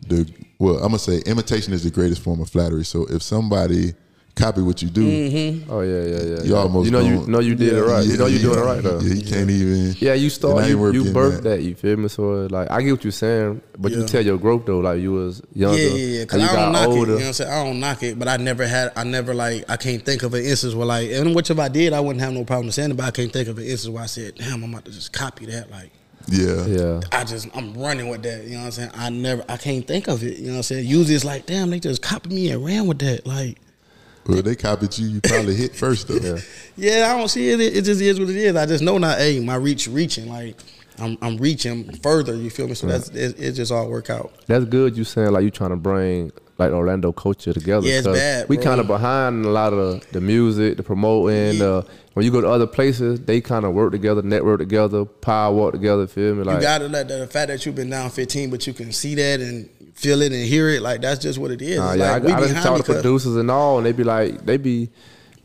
the 0.08 0.26
well, 0.58 0.76
I'm 0.76 0.88
gonna 0.88 0.98
say 0.98 1.18
imitation 1.26 1.72
is 1.72 1.84
the 1.84 1.90
greatest 1.90 2.22
form 2.22 2.40
of 2.40 2.48
flattery. 2.50 2.84
So 2.84 3.04
if 3.06 3.22
somebody 3.22 3.94
copy 4.40 4.62
what 4.62 4.82
you 4.82 4.88
do, 4.90 5.04
Mm-hmm. 5.04 5.70
Oh 5.70 5.80
yeah, 5.82 6.02
yeah, 6.02 6.22
yeah. 6.36 6.42
You 6.42 6.56
almost 6.56 6.86
you 6.86 6.90
know 6.92 7.00
you 7.00 7.26
know 7.26 7.40
you 7.40 7.54
did 7.54 7.74
it 7.74 7.82
right. 7.82 8.04
you 8.04 8.16
know 8.16 8.26
you're 8.26 8.40
doing 8.40 8.58
it 8.58 8.62
right 8.62 8.82
though. 8.82 8.98
Yeah, 9.00 9.14
you 9.14 9.22
can't 9.24 9.50
even. 9.50 9.94
Yeah, 9.98 10.14
you 10.14 10.24
And 10.24 10.24
I 10.24 10.28
start 10.28 10.68
you, 10.68 10.86
you 10.92 11.02
getting 11.04 11.12
birthed 11.14 11.34
mad. 11.34 11.42
that. 11.44 11.62
You 11.62 11.74
feel 11.74 11.96
me? 11.96 12.08
So 12.08 12.46
like 12.50 12.70
I 12.70 12.82
get 12.82 12.92
what 12.92 13.04
you're 13.04 13.12
saying, 13.12 13.60
but 13.78 13.92
you 13.92 14.06
tell 14.06 14.24
your 14.24 14.38
growth 14.38 14.66
though. 14.66 14.80
Like 14.80 15.00
you 15.00 15.12
was 15.12 15.42
younger, 15.54 15.78
Yeah, 15.78 15.88
yeah, 15.90 16.18
yeah. 16.18 16.24
Cause 16.24 16.40
you 16.40 16.48
I 16.48 16.56
don't 16.56 16.72
knock 16.72 16.86
got 16.86 16.92
it. 16.92 16.98
You 16.98 17.06
know 17.06 17.14
what 17.14 17.26
I'm 17.26 17.32
saying? 17.32 17.50
I 17.52 17.64
don't 17.64 17.80
knock 17.80 18.02
it, 18.02 18.18
but 18.18 18.28
I 18.28 18.36
never 18.38 18.66
had. 18.66 18.92
I 18.96 19.04
never 19.04 19.34
like. 19.34 19.64
I 19.68 19.76
can't 19.76 20.04
think 20.04 20.22
of 20.22 20.34
an 20.34 20.44
instance 20.44 20.74
where 20.74 20.86
like, 20.86 21.10
and 21.10 21.34
which 21.34 21.50
if 21.50 21.58
I 21.58 21.68
did, 21.68 21.92
I 21.92 22.00
wouldn't 22.00 22.22
have 22.22 22.32
no 22.32 22.44
problem 22.44 22.70
saying 22.70 22.90
it. 22.92 22.96
But 22.96 23.06
I 23.06 23.10
can't 23.10 23.32
think 23.32 23.48
of 23.48 23.58
an 23.58 23.64
instance 23.64 23.92
where 23.92 24.02
I 24.02 24.06
said, 24.06 24.34
"Damn, 24.36 24.64
I'm 24.64 24.72
about 24.72 24.84
to 24.86 24.90
just 24.92 25.12
copy 25.12 25.46
that." 25.46 25.70
Like, 25.70 25.90
Yeah, 26.28 26.66
Yeah, 26.66 27.00
I 27.12 27.24
just 27.24 27.48
I'm 27.56 27.74
running 27.74 28.08
with 28.08 28.22
that. 28.22 28.44
You 28.44 28.52
know 28.52 28.58
what 28.60 28.64
I'm 28.66 28.70
saying? 28.72 28.90
I 28.94 29.10
never. 29.10 29.44
I 29.48 29.56
can't 29.56 29.86
think 29.86 30.08
of 30.08 30.22
it. 30.22 30.38
You 30.38 30.46
know 30.46 30.52
what 30.52 30.56
I'm 30.58 30.62
saying? 30.64 30.86
Usually 30.86 31.14
it's 31.14 31.24
like, 31.24 31.46
damn, 31.46 31.70
they 31.70 31.80
just 31.80 32.02
copied 32.02 32.32
me 32.32 32.50
and 32.50 32.64
ran 32.64 32.86
with 32.86 32.98
that. 33.00 33.26
Like, 33.26 33.58
Well, 34.26 34.42
they 34.42 34.54
copied 34.54 34.96
you. 34.98 35.08
You 35.08 35.20
probably 35.20 35.54
hit 35.54 35.74
first 35.74 36.08
though. 36.08 36.14
yeah. 36.16 36.38
yeah, 36.76 37.12
I 37.12 37.18
don't 37.18 37.28
see 37.28 37.50
it. 37.50 37.60
It 37.60 37.84
just 37.84 38.00
is 38.00 38.20
what 38.20 38.28
it 38.28 38.36
is. 38.36 38.54
I 38.56 38.66
just 38.66 38.82
know 38.84 38.98
now. 38.98 39.16
Hey, 39.16 39.40
my 39.40 39.56
reach 39.56 39.86
reaching. 39.88 40.28
Like, 40.28 40.56
I'm 40.98 41.16
I'm 41.22 41.36
reaching 41.38 41.90
further. 41.98 42.34
You 42.36 42.50
feel 42.50 42.68
me? 42.68 42.74
So 42.74 42.86
that's 42.86 43.08
it, 43.10 43.40
it. 43.40 43.52
Just 43.52 43.72
all 43.72 43.88
work 43.88 44.10
out. 44.10 44.32
That's 44.46 44.64
good. 44.66 44.96
You 44.96 45.04
saying 45.04 45.32
like 45.32 45.44
you 45.44 45.50
trying 45.50 45.70
to 45.70 45.76
bring 45.76 46.32
like 46.58 46.72
Orlando 46.72 47.10
culture 47.10 47.54
together. 47.54 47.86
Yeah, 47.86 47.98
it's 47.98 48.06
'cause 48.06 48.18
bad, 48.18 48.48
We 48.50 48.58
kind 48.58 48.80
of 48.80 48.86
behind 48.86 49.46
a 49.46 49.48
lot 49.48 49.72
of 49.72 50.08
the 50.12 50.20
music, 50.20 50.76
the 50.76 50.82
promoting. 50.82 51.58
Yeah. 51.58 51.64
Uh, 51.66 51.82
when 52.12 52.26
you 52.26 52.32
go 52.32 52.40
to 52.42 52.48
other 52.48 52.66
places, 52.66 53.20
they 53.20 53.40
kind 53.40 53.64
of 53.64 53.72
work 53.72 53.92
together, 53.92 54.20
network 54.20 54.58
together, 54.58 55.04
power 55.06 55.54
walk 55.54 55.72
together. 55.72 56.06
Feel 56.06 56.34
me? 56.34 56.42
Like 56.44 56.56
you 56.56 56.62
gotta 56.62 56.88
let 56.88 57.08
the 57.08 57.26
fact 57.26 57.48
that 57.48 57.64
you've 57.64 57.76
been 57.76 57.88
down 57.88 58.10
15, 58.10 58.50
but 58.50 58.66
you 58.66 58.74
can 58.74 58.92
see 58.92 59.14
that 59.14 59.40
and 59.40 59.70
feel 60.00 60.22
it 60.22 60.32
and 60.32 60.44
hear 60.44 60.68
it. 60.70 60.82
Like 60.82 61.00
that's 61.02 61.20
just 61.20 61.38
what 61.38 61.50
it 61.50 61.62
is. 61.62 61.78
Nah, 61.78 61.92
yeah, 61.92 62.12
like, 62.12 62.22
I, 62.22 62.26
we 62.26 62.32
I 62.32 62.40
behind 62.40 62.64
talk 62.64 62.84
to 62.84 62.92
producers 62.92 63.36
and 63.36 63.50
all, 63.50 63.76
and 63.78 63.86
they 63.86 63.92
be 63.92 64.04
like, 64.04 64.44
they 64.46 64.56
be, 64.56 64.88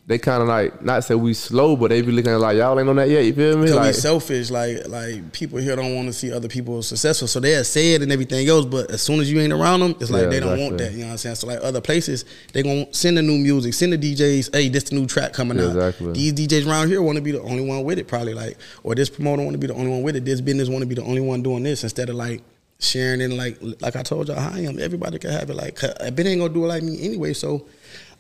they 0.08 0.20
kind 0.20 0.42
of 0.44 0.48
like, 0.48 0.84
not 0.84 1.04
say 1.04 1.16
we 1.16 1.34
slow, 1.34 1.76
but 1.76 1.90
they 1.90 2.02
be 2.04 2.12
looking 2.12 2.32
at 2.32 2.40
like 2.40 2.58
y'all 2.58 2.80
ain't 2.80 2.88
on 2.88 2.96
that 2.98 3.10
yet. 3.10 3.26
You 3.26 3.34
feel 3.34 3.58
me? 3.58 3.66
Because 3.66 3.88
we 3.88 3.94
selfish, 3.94 4.52
like 4.52 4.88
like 4.88 5.32
people 5.34 5.58
here 5.58 5.76
don't 5.76 5.96
want 5.96 6.08
to 6.08 6.14
see 6.14 6.32
other 6.32 6.48
people 6.48 6.82
successful, 6.84 7.28
so 7.28 7.40
they'll 7.40 7.64
say 7.64 7.96
it 7.96 8.02
and 8.04 8.12
everything 8.12 8.48
else. 8.48 8.66
But 8.66 8.92
as 8.92 9.02
soon 9.02 9.20
as 9.20 9.32
you 9.32 9.40
ain't 9.42 9.52
around 9.52 9.80
them, 9.82 9.96
it's 10.00 10.12
like 10.12 10.24
Yeah, 10.24 10.30
they 10.30 10.40
don't 10.40 10.60
want 10.60 10.78
that. 10.78 10.92
You 10.92 11.00
know 11.00 11.06
what 11.08 11.12
I'm 11.14 11.18
saying? 11.18 11.36
So 11.36 11.48
like 11.48 11.60
other 11.64 11.82
places, 11.82 12.24
they 12.54 12.62
gonna 12.64 12.86
send 12.94 13.18
the 13.18 13.24
new 13.24 13.38
music, 13.38 13.74
send 13.74 13.94
the 13.94 13.98
DJs. 13.98 14.56
Hey, 14.56 14.70
this 14.70 14.84
the 14.84 14.96
new 14.96 15.08
track 15.08 15.34
coming 15.34 15.58
Yeah, 15.58 15.66
out. 15.66 15.76
exactly. 15.76 16.14
These 16.14 16.34
DJs 16.34 16.68
around 16.68 16.88
here 16.90 17.02
want 17.02 17.16
to 17.18 17.22
be 17.24 17.32
the 17.32 17.42
only 17.42 17.68
one 17.68 17.84
with 17.84 17.98
it, 17.98 18.08
probably 18.08 18.36
like, 18.36 18.58
or 18.84 18.94
this 18.96 19.10
promoter 19.10 19.42
want 19.42 19.54
to 19.56 19.60
be 19.60 19.68
the 19.68 19.74
only 19.74 19.90
one 19.90 20.04
with 20.04 20.16
it. 20.16 20.24
This 20.24 20.40
business 20.40 20.70
want 20.70 20.84
to 20.84 20.88
be 20.88 20.96
the 20.96 21.04
only 21.04 21.22
one 21.22 21.42
doing 21.42 21.64
this 21.64 21.84
instead 21.84 22.10
of 22.10 22.16
like 22.16 22.44
sharing 22.80 23.22
it. 23.22 23.32
Like 23.32 23.58
like 23.82 23.96
I 23.96 24.04
told 24.04 24.28
y'all, 24.28 24.40
I 24.40 24.60
am. 24.62 24.80
Everybody 24.80 25.20
can 25.20 25.32
have 25.32 25.50
it. 25.50 25.56
Like 25.56 25.80
Ben 26.16 26.28
ain't 26.28 26.42
gonna 26.42 26.54
do 26.54 26.66
it 26.66 26.68
like 26.68 26.84
me 26.84 27.04
anyway. 27.04 27.34
So. 27.34 27.66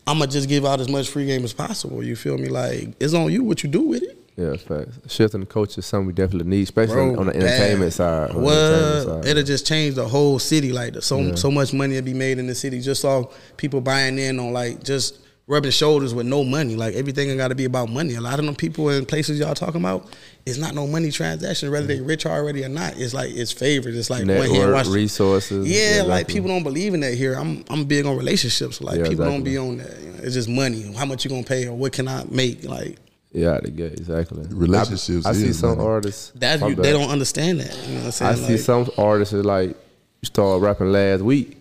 I'm 0.07 0.19
gonna 0.19 0.29
just 0.29 0.47
give 0.47 0.67
out 0.67 0.79
as 0.79 0.87
much 0.87 1.09
free 1.09 1.25
game 1.25 1.43
as 1.43 1.51
possible. 1.51 2.03
You 2.03 2.15
feel 2.15 2.37
me? 2.37 2.47
Like 2.47 2.89
it's 2.99 3.15
on 3.15 3.31
you 3.31 3.43
what 3.43 3.63
you 3.63 3.69
do 3.71 3.81
with 3.87 4.03
it. 4.03 4.15
yeah, 4.37 4.55
facts. 4.55 4.99
Shifting 5.11 5.39
the 5.39 5.47
culture 5.47 5.79
is 5.79 5.87
something 5.87 6.05
we 6.05 6.13
definitely 6.13 6.47
need, 6.47 6.61
especially 6.61 6.93
Bro, 6.93 7.19
on, 7.21 7.25
the 7.25 7.35
entertainment 7.35 7.91
side. 7.91 8.29
on 8.29 8.43
the 8.43 8.49
entertainment 8.51 9.23
side. 9.23 9.31
It'll 9.31 9.43
just 9.43 9.65
change 9.65 9.95
the 9.95 10.07
whole 10.07 10.37
city. 10.37 10.71
Like 10.71 11.01
so 11.01 11.33
so 11.33 11.49
much 11.49 11.73
money 11.73 11.95
will 11.95 12.03
be 12.03 12.13
made 12.13 12.37
in 12.37 12.45
the 12.45 12.53
city 12.53 12.81
just 12.81 13.03
off 13.03 13.35
people 13.57 13.81
buying 13.81 14.19
in 14.19 14.39
on 14.39 14.53
like 14.53 14.83
just 14.83 15.24
rubbing 15.47 15.71
shoulders 15.71 16.13
with 16.13 16.25
no 16.25 16.43
money. 16.43 16.75
Like 16.75 16.95
everything 16.95 17.35
got 17.37 17.49
to 17.49 17.55
be 17.55 17.65
about 17.65 17.89
money. 17.89 18.15
A 18.15 18.21
lot 18.21 18.39
of 18.39 18.45
them 18.45 18.55
people 18.55 18.89
in 18.89 19.05
places 19.05 19.39
y'all 19.39 19.53
talking 19.53 19.81
about, 19.81 20.07
it's 20.45 20.57
not 20.57 20.73
no 20.73 20.87
money 20.87 21.11
transaction. 21.11 21.71
Whether 21.71 21.87
they 21.87 22.01
rich 22.01 22.25
already 22.25 22.63
or 22.63 22.69
not, 22.69 22.97
it's 22.97 23.13
like 23.13 23.31
it's 23.31 23.51
favored. 23.51 23.95
It's 23.95 24.09
like 24.09 24.25
one 24.25 24.37
hand 24.37 24.71
Network, 24.71 24.87
resources. 24.87 25.67
Yeah, 25.67 26.03
like 26.03 26.21
exactly. 26.21 26.33
people 26.33 26.49
don't 26.49 26.63
believe 26.63 26.93
in 26.93 26.99
that 27.01 27.13
here. 27.13 27.33
I'm 27.35 27.63
I'm 27.69 27.85
big 27.85 28.05
on 28.05 28.17
relationships. 28.17 28.81
Like 28.81 28.99
Yeah, 28.99 29.07
people 29.07 29.25
don't 29.25 29.43
be 29.43 29.57
on 29.57 29.77
that. 29.77 29.99
You 30.01 30.11
know, 30.11 30.19
it's 30.23 30.33
just 30.33 30.49
money. 30.49 30.93
How 30.93 31.05
much 31.05 31.23
you 31.23 31.29
gonna 31.29 31.43
pay 31.43 31.67
or 31.67 31.75
what 31.75 31.93
can 31.93 32.07
I 32.07 32.23
make? 32.29 32.63
Like 32.63 32.97
Yeah, 33.31 33.51
out 33.51 33.63
the 33.63 33.71
gate, 33.71 33.93
exactly. 33.93 34.45
Relationships 34.49 35.25
I, 35.25 35.29
I 35.29 35.33
see 35.33 35.47
is 35.47 35.59
some 35.59 35.77
money. 35.77 35.89
artists. 35.89 36.31
that 36.35 36.59
you, 36.61 36.75
they 36.75 36.91
don't 36.91 37.09
understand 37.09 37.59
that. 37.59 37.75
You 37.87 37.93
know 37.93 37.99
what 37.99 38.05
I'm 38.05 38.11
saying? 38.11 38.31
I 38.31 38.47
see 38.47 38.57
some 38.57 38.89
artists 38.97 39.33
that 39.33 39.45
like 39.45 39.69
you 39.69 40.25
start 40.25 40.61
rapping 40.61 40.91
last 40.91 41.21
week. 41.21 41.57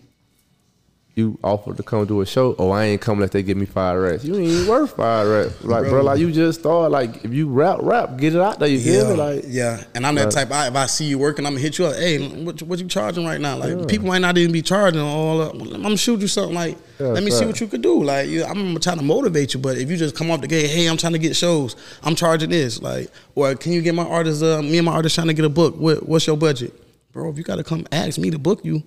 You 1.15 1.39
offered 1.41 1.77
to 1.77 1.83
come 1.83 2.05
do 2.05 2.19
a 2.19 2.25
show. 2.25 2.57
Oh, 2.59 2.71
I 2.71 2.83
ain't 2.87 2.99
coming 2.99 3.19
unless 3.19 3.29
they 3.29 3.41
give 3.41 3.55
me 3.55 3.65
five 3.65 3.97
racks. 3.97 4.25
You 4.25 4.35
ain't 4.35 4.47
even 4.49 4.67
worth 4.67 4.97
five 4.97 5.25
racks. 5.25 5.63
Like, 5.63 5.83
bro, 5.83 5.91
Bro. 5.91 6.03
like 6.03 6.19
you 6.19 6.29
just 6.29 6.59
start 6.59 6.91
like 6.91 7.23
if 7.23 7.33
you 7.33 7.47
rap, 7.47 7.79
rap, 7.83 8.17
get 8.17 8.35
it 8.35 8.41
out 8.41 8.59
there. 8.59 8.67
You 8.67 8.81
feel 8.81 9.11
me? 9.11 9.15
Like, 9.15 9.45
yeah, 9.47 9.81
and 9.95 10.05
I'm 10.05 10.15
that 10.15 10.25
Like- 10.35 10.49
type. 10.49 10.51
I, 10.51 10.67
if 10.67 10.75
I 10.75 10.87
see 10.87 11.05
you 11.05 11.17
working, 11.17 11.45
I'm 11.45 11.53
gonna 11.53 11.61
hit 11.61 11.77
you 11.79 11.85
up. 11.85 11.95
Hey, 11.95 12.27
what, 12.43 12.61
what 12.63 12.79
you 12.79 12.87
charging 12.89 13.25
right 13.25 13.39
now? 13.39 13.55
Like 13.55 13.87
people 13.87 14.07
might 14.07 14.19
not 14.19 14.37
even 14.37 14.51
be 14.51 14.61
charging 14.61 14.99
all. 14.99 15.39
Up. 15.39 15.53
I'm 15.53 15.81
gonna 15.81 15.95
shoot 15.95 16.19
you 16.19 16.27
something. 16.27 16.53
Like 16.53 16.77
Yeah, 16.99 17.07
let 17.07 17.23
me 17.23 17.31
see 17.31 17.45
what 17.45 17.61
you 17.61 17.67
could 17.67 17.81
do. 17.81 18.03
Like 18.03 18.27
you, 18.27 18.43
I'm 18.43 18.77
trying 18.81 18.97
to 18.97 19.03
motivate 19.05 19.53
you, 19.53 19.61
but 19.61 19.77
if 19.77 19.89
you 19.89 19.95
just 19.95 20.17
come 20.17 20.29
off 20.31 20.41
the 20.41 20.47
gate, 20.49 20.69
hey, 20.69 20.85
I'm 20.87 20.97
trying 20.97 21.13
to 21.13 21.19
get 21.19 21.33
shows. 21.37 21.77
I'm 22.03 22.15
charging 22.15 22.49
this. 22.49 22.81
Like, 22.81 23.09
or 23.35 23.55
can 23.55 23.71
you 23.71 23.81
get 23.81 23.95
my 23.95 24.03
artist? 24.05 24.43
Uh, 24.43 24.61
me 24.61 24.79
and 24.79 24.85
my 24.85 24.91
artist 24.91 25.15
trying 25.15 25.27
to 25.27 25.33
get 25.33 25.45
a 25.45 25.49
book. 25.49 25.77
What, 25.77 26.09
what's 26.09 26.27
your 26.27 26.35
budget, 26.35 26.73
bro? 27.13 27.29
If 27.29 27.37
you 27.37 27.45
got 27.45 27.55
to 27.55 27.63
come 27.63 27.87
ask 27.93 28.17
me 28.19 28.31
to 28.31 28.37
book 28.37 28.65
you. 28.65 28.83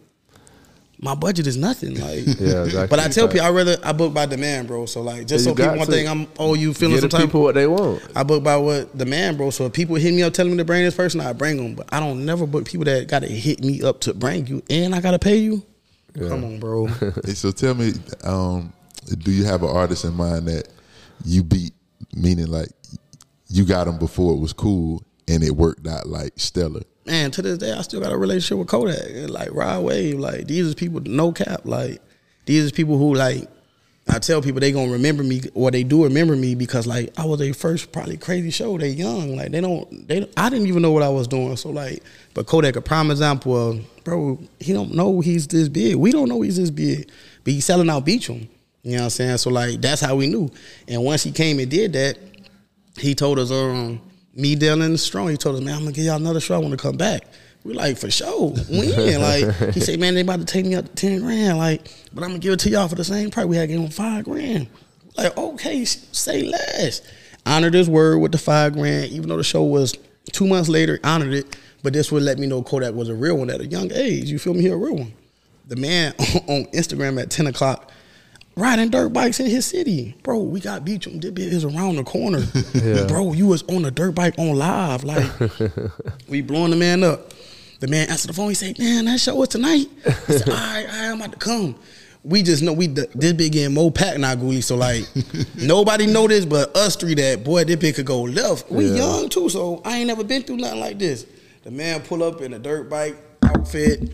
My 1.01 1.15
budget 1.15 1.47
is 1.47 1.57
nothing, 1.57 1.95
like. 1.95 2.27
Yeah, 2.41 2.65
exactly. 2.65 2.87
But 2.89 2.99
I 2.99 3.09
tell 3.09 3.29
people 3.29 3.43
I 3.47 3.51
rather 3.51 3.77
I 3.85 3.93
book 3.93 4.13
by 4.13 4.27
demand, 4.27 4.67
bro. 4.67 4.87
So 4.87 5.01
like, 5.01 5.27
just 5.27 5.45
Yeah, 5.47 5.51
so 5.53 5.55
people 5.55 5.71
got 5.71 5.77
won't 5.79 5.91
think 5.91 6.09
I'm 6.09 6.27
oh 6.39 6.55
you 6.55 6.75
feeling 6.75 6.97
get 6.97 7.03
some 7.03 7.11
type. 7.11 7.21
people 7.27 7.43
what 7.43 7.55
they 7.55 7.67
want. 7.69 8.03
I 8.17 8.25
book 8.25 8.43
by 8.43 8.57
what 8.57 8.97
demand, 8.99 9.37
bro. 9.37 9.51
So 9.51 9.67
if 9.67 9.73
people 9.73 9.95
hit 9.97 10.13
me 10.13 10.23
up 10.25 10.33
telling 10.33 10.53
me 10.53 10.59
to 10.59 10.65
bring 10.65 10.85
this 10.85 10.97
person, 10.97 11.21
I 11.21 11.33
bring 11.33 11.57
them. 11.57 11.75
But 11.77 11.89
I 11.93 12.01
don't 12.01 12.25
never 12.27 12.47
book 12.47 12.65
people 12.67 12.85
that 12.87 13.07
got 13.09 13.21
to 13.21 13.29
hit 13.29 13.63
me 13.63 13.81
up 13.83 14.01
to 14.03 14.15
bring 14.15 14.47
you, 14.49 14.63
and 14.71 14.95
I 14.95 15.01
got 15.01 15.13
to 15.13 15.19
pay 15.21 15.37
you. 15.37 15.63
Come 16.19 16.45
on, 16.45 16.59
bro. 16.59 16.87
Hey, 17.25 17.35
so 17.35 17.53
tell 17.53 17.75
me, 17.75 17.93
um, 18.25 18.73
do 19.19 19.31
you 19.31 19.45
have 19.45 19.63
an 19.63 19.69
artist 19.71 20.05
in 20.05 20.15
mind 20.15 20.49
that 20.49 20.69
you 21.25 21.45
beat? 21.45 21.75
Meaning, 22.15 22.47
like 22.49 22.71
you 23.49 23.65
got 23.65 23.85
them 23.85 23.99
before 23.99 24.35
it 24.35 24.39
was 24.41 24.53
cool, 24.53 25.03
and 25.29 25.45
it 25.45 25.53
worked 25.55 25.87
out 25.87 26.09
like 26.09 26.33
stellar. 26.37 26.83
Man, 27.09 27.31
to 27.31 27.43
this 27.43 27.57
day, 27.57 27.73
I 27.73 27.81
still 27.81 28.01
got 28.01 28.13
a 28.13 28.19
relationship 28.19 28.59
with 28.59 28.69
Kodak. 28.69 29.31
Like 29.31 29.49
Rod 29.53 29.83
Wave, 29.83 30.19
like 30.19 30.47
these 30.47 30.67
is 30.67 30.75
people 30.75 31.01
no 31.01 31.33
cap. 31.33 31.63
Like 31.65 32.03
these 32.45 32.65
is 32.65 32.73
people 32.73 32.99
who 32.99 33.15
like. 33.15 33.49
I 34.11 34.19
tell 34.19 34.41
people 34.41 34.61
they 34.61 34.73
gonna 34.73 34.93
remember 34.93 35.23
me, 35.23 35.43
or 35.53 35.71
they 35.71 35.85
do 35.85 36.05
remember 36.05 36.35
me 36.35 36.55
because 36.55 36.87
like 36.87 37.13
I 37.19 37.27
was 37.27 37.41
their 37.41 37.53
first 37.53 37.93
probably 37.93 38.17
crazy 38.17 38.51
show. 38.51 38.79
They 38.79 38.89
young, 38.89 39.37
like 39.37 39.51
they 39.51 39.61
don't, 39.61 40.09
they. 40.09 40.27
I 40.35 40.49
didn't 40.49 40.67
even 40.67 40.81
know 40.81 40.93
what 40.93 41.03
I 41.03 41.11
was 41.11 41.29
doing. 41.29 41.57
So 41.57 41.71
like, 41.71 42.03
but 42.33 42.47
Kodak 42.47 42.77
a 42.77 42.81
prime 42.81 43.11
example 43.11 43.71
of 43.71 44.05
bro. 44.05 44.39
He 44.61 44.73
don't 44.73 44.95
know 44.95 45.21
he's 45.21 45.47
this 45.47 45.69
big. 45.69 45.97
We 45.97 46.11
don't 46.11 46.29
know 46.29 46.41
he's 46.41 46.57
this 46.57 46.71
big, 46.71 47.11
but 47.45 47.53
he's 47.53 47.67
selling 47.67 47.91
out 47.91 48.07
Beacham. 48.07 48.49
You 48.83 48.93
know 48.93 48.99
what 48.99 49.05
I'm 49.05 49.11
saying? 49.11 49.39
So 49.39 49.51
like 49.51 49.81
that's 49.81 50.01
how 50.01 50.17
we 50.17 50.27
knew. 50.27 50.51
And 50.87 51.05
once 51.05 51.23
he 51.23 51.33
came 51.33 51.59
and 51.59 51.71
did 51.71 51.93
that, 51.95 52.19
he 52.99 53.15
told 53.15 53.39
us, 53.39 53.51
um, 53.51 54.01
me, 54.39 54.55
Dylan, 54.55 54.85
and 54.85 55.01
Strong, 55.01 55.31
he 55.31 55.37
told 55.37 55.57
us, 55.57 55.63
man, 55.63 55.75
I'm 55.75 55.81
gonna 55.81 55.93
give 55.93 56.05
y'all 56.05 56.17
another 56.17 56.41
show. 56.41 56.55
I 56.55 56.59
want 56.59 56.71
to 56.71 56.77
come 56.77 56.97
back. 56.97 57.25
We 57.65 57.75
like 57.75 57.99
for 57.99 58.11
sure. 58.11 58.51
When? 58.51 59.21
like 59.21 59.75
he 59.75 59.81
said, 59.81 59.99
man, 59.99 60.15
they 60.15 60.21
about 60.21 60.39
to 60.39 60.45
take 60.45 60.65
me 60.65 60.77
up 60.77 60.87
to 60.87 60.95
ten 60.95 61.21
grand. 61.21 61.59
Like, 61.59 61.93
but 62.15 62.23
I'm 62.23 62.31
gonna 62.31 62.39
give 62.39 62.53
it 62.53 62.61
to 62.61 62.71
y'all 62.71 62.89
for 62.89 62.95
the 62.95 63.05
same 63.05 63.31
price. 63.31 63.47
We 63.47 63.57
had 63.57 63.69
to 63.69 63.75
give 63.75 63.81
him 63.81 63.91
five 63.91 64.25
grand. 64.25 64.69
Like, 65.17 65.37
okay, 65.37 65.85
say 65.85 66.45
less. 66.45 67.03
Honored 67.45 67.75
his 67.75 67.91
word 67.91 68.19
with 68.19 68.31
the 68.31 68.39
five 68.39 68.75
grand, 68.75 69.11
even 69.11 69.29
though 69.29 69.37
the 69.37 69.45
show 69.45 69.65
was 69.65 69.95
two 70.33 70.47
months 70.47 70.69
later. 70.69 71.01
Honored 71.03 71.35
it, 71.35 71.57
but 71.83 71.93
this 71.93 72.13
would 72.13 72.23
let 72.23 72.39
me 72.39 72.47
know 72.47 72.63
Kodak 72.63 72.95
was 72.95 73.09
a 73.09 73.15
real 73.15 73.39
one 73.39 73.51
at 73.51 73.61
a 73.61 73.67
young 73.67 73.91
age. 73.93 74.31
You 74.31 74.39
feel 74.39 74.55
me? 74.55 74.61
He 74.61 74.69
a 74.69 74.77
real 74.77 74.97
one. 74.97 75.13
The 75.67 75.77
man 75.77 76.13
on 76.47 76.65
Instagram 76.67 77.21
at 77.21 77.31
ten 77.31 77.49
o'clock 77.49 77.91
riding 78.59 78.91
dirt 78.91 79.11
bikes 79.13 79.41
in 79.41 79.47
his 79.47 79.67
city. 79.67 80.17
Bro, 80.23 80.41
we 80.43 80.61
got 80.61 80.85
beach. 80.85 81.07
This 81.11 81.53
is 81.53 81.65
around 81.65 81.97
the 81.97 82.05
corner. 82.05 82.43
Yeah. 82.75 83.07
Bro, 83.07 83.33
you 83.35 83.47
was 83.47 83.63
on 83.65 83.85
a 83.85 83.91
dirt 83.91 84.15
bike 84.15 84.39
on 84.39 84.57
live. 84.57 85.05
Like, 85.05 85.31
we 86.29 86.43
blowing 86.43 86.71
the 86.71 86.77
man 86.77 87.03
up. 87.03 87.33
The 87.81 87.89
man 87.89 88.09
answered 88.09 88.29
the 88.29 88.35
phone. 88.35 88.49
He 88.49 88.55
said, 88.55 88.79
man, 88.79 89.05
that 89.07 89.21
show 89.21 89.35
was 89.37 89.49
tonight. 89.49 89.87
He 90.05 90.11
said, 90.33 90.49
all 90.49 90.55
right, 90.55 90.87
all 90.87 90.87
right, 90.87 91.11
I'm 91.11 91.17
about 91.21 91.33
to 91.33 91.39
come. 91.39 91.77
We 92.25 92.43
just 92.43 92.63
know 92.63 92.73
we 92.73 92.89
this 92.89 93.33
big 93.33 93.53
getting 93.53 93.75
more 93.75 93.91
packed 93.93 94.19
now, 94.19 94.35
Gooey. 94.35 94.61
So 94.61 94.77
like 94.77 95.05
nobody 95.57 96.07
know 96.07 96.27
this 96.29 96.45
but 96.45 96.77
us 96.77 96.97
three 96.97 97.15
that 97.15 97.45
boy, 97.45 97.65
this 97.65 97.77
big 97.77 97.95
could 97.95 98.07
go 98.07 98.23
left. 98.23 98.71
We 98.71 98.87
Yeah. 98.89 98.97
young 98.97 99.29
too, 99.29 99.49
so 99.49 99.81
I 99.85 99.99
ain't 99.99 100.09
never 100.09 100.25
been 100.25 100.43
through 100.43 100.57
nothing 100.59 100.81
like 100.81 100.99
this. 100.99 101.27
The 101.63 101.71
man 101.71 102.01
pull 102.01 102.23
up 102.23 102.41
in 102.41 102.53
a 102.55 102.59
dirt 102.59 102.91
bike 102.91 103.17
outfit, 103.45 104.11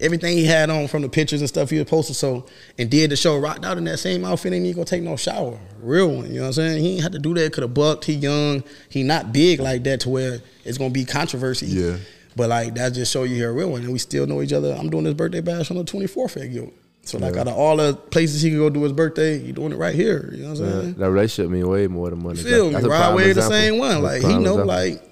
everything 0.00 0.36
he 0.36 0.44
had 0.44 0.70
on 0.70 0.88
from 0.88 1.02
the 1.02 1.08
pictures 1.08 1.40
and 1.40 1.48
stuff 1.48 1.70
he 1.70 1.78
was 1.78 1.88
posting. 1.88 2.14
So 2.14 2.46
and 2.78 2.90
did 2.90 3.10
the 3.10 3.16
show 3.16 3.38
rocked 3.38 3.64
out 3.64 3.78
in 3.78 3.84
that 3.84 3.98
same 3.98 4.24
outfit. 4.24 4.52
Ain't 4.52 4.64
even 4.64 4.76
gonna 4.76 4.84
take 4.86 5.02
no 5.02 5.16
shower, 5.16 5.58
real 5.80 6.08
one. 6.08 6.26
You 6.28 6.34
know 6.36 6.40
what 6.42 6.46
I'm 6.48 6.52
saying? 6.54 6.82
He 6.82 6.94
ain't 6.94 7.02
had 7.02 7.12
to 7.12 7.18
do 7.18 7.34
that. 7.34 7.52
Could 7.52 7.62
have 7.62 7.74
bucked. 7.74 8.04
He 8.04 8.14
young. 8.14 8.62
He 8.88 9.02
not 9.02 9.32
big 9.32 9.60
like 9.60 9.84
that 9.84 10.00
to 10.00 10.08
where 10.10 10.40
it's 10.64 10.78
gonna 10.78 10.90
be 10.90 11.04
controversy. 11.04 11.66
Yeah. 11.66 11.96
But 12.36 12.48
like 12.48 12.74
that 12.74 12.92
just 12.92 13.12
show 13.12 13.24
you 13.24 13.34
here 13.36 13.50
a 13.50 13.52
real 13.52 13.70
one, 13.70 13.82
and 13.82 13.92
we 13.92 13.98
still 13.98 14.26
know 14.26 14.42
each 14.42 14.52
other. 14.52 14.72
I'm 14.72 14.88
doing 14.90 15.04
this 15.04 15.14
birthday 15.14 15.40
bash 15.40 15.70
on 15.70 15.76
the 15.76 15.84
24th 15.84 16.42
at 16.42 16.52
Guild. 16.52 16.72
So 17.02 17.18
like 17.18 17.36
out 17.36 17.48
of 17.48 17.54
all 17.54 17.76
the 17.78 17.94
places 17.94 18.42
he 18.42 18.50
could 18.50 18.58
go 18.58 18.70
do 18.70 18.82
his 18.82 18.92
birthday, 18.92 19.38
he 19.38 19.52
doing 19.52 19.72
it 19.72 19.76
right 19.76 19.94
here. 19.94 20.30
You 20.32 20.42
know 20.44 20.50
what 20.50 20.58
I'm 20.60 20.64
Yeah, 20.66 20.80
saying? 20.82 20.94
that 20.94 21.10
relationship 21.10 21.50
mean 21.50 21.66
way 21.66 21.86
more 21.86 22.10
than 22.10 22.22
money. 22.22 22.40
Feel 22.40 22.66
me? 22.66 22.74
That's 22.74 22.84
a 22.84 22.88
Ride 22.88 23.14
prime 23.16 23.34
the 23.34 23.42
same 23.42 23.78
one. 23.78 24.02
That's 24.02 24.22
Like 24.22 24.32
he 24.32 24.38
know, 24.38 24.60
example. 24.60 24.66
like 24.66 25.02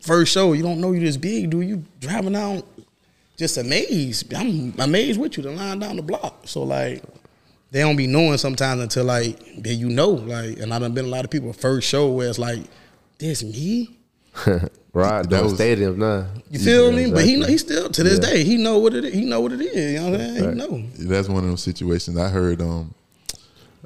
first 0.00 0.32
show, 0.32 0.52
you 0.52 0.62
don't 0.62 0.80
know 0.80 0.92
you 0.92 1.00
this 1.00 1.16
big, 1.16 1.50
dude. 1.50 1.66
You 1.66 1.82
driving 2.00 2.32
down, 2.34 2.62
just 3.36 3.56
amazed. 3.58 4.32
I'm 4.34 4.74
amazed 4.78 5.18
with 5.20 5.36
you. 5.36 5.42
The 5.42 5.50
line 5.50 5.78
down 5.80 5.96
the 5.96 6.02
block. 6.02 6.42
So 6.46 6.62
like. 6.62 7.02
They 7.70 7.80
don't 7.80 7.96
be 7.96 8.06
knowing 8.06 8.38
sometimes 8.38 8.80
until 8.80 9.02
like 9.04 9.36
then 9.60 9.76
you 9.76 9.88
know 9.88 10.10
like 10.10 10.60
and 10.60 10.72
I 10.72 10.78
done 10.78 10.94
been 10.94 11.06
a 11.06 11.08
lot 11.08 11.24
of 11.24 11.30
people 11.32 11.52
first 11.52 11.88
show 11.88 12.08
where 12.12 12.28
it's 12.28 12.38
like 12.38 12.60
this 13.18 13.42
me 13.42 13.98
right, 14.46 14.68
That 14.92 15.30
that 15.30 15.42
was- 15.42 15.54
stadiums 15.54 15.96
now. 15.96 16.28
you 16.52 16.60
feel 16.60 16.92
Yeah, 16.92 17.06
me 17.06 17.10
but 17.10 17.24
he 17.24 17.32
exactly. 17.34 17.36
know 17.40 17.46
he 17.48 17.58
still 17.58 17.90
to 17.90 18.02
this 18.04 18.20
Yeah. 18.22 18.30
day 18.32 18.44
he 18.44 18.58
know 18.58 18.78
what 18.78 18.94
it 18.94 19.04
is 19.06 19.12
he 19.14 19.24
know 19.24 19.40
what 19.40 19.50
it 19.54 19.60
is 19.60 19.92
you 19.92 19.98
know 19.98 20.10
what 20.12 20.20
I'm 20.20 20.26
saying 20.36 20.44
Right. 20.44 20.54
he 20.54 20.56
know 20.56 20.86
That's 21.10 21.28
one 21.28 21.42
of 21.42 21.50
those 21.50 21.64
situations. 21.64 22.16
I 22.16 22.28
heard. 22.28 22.62
Um, 22.62 22.94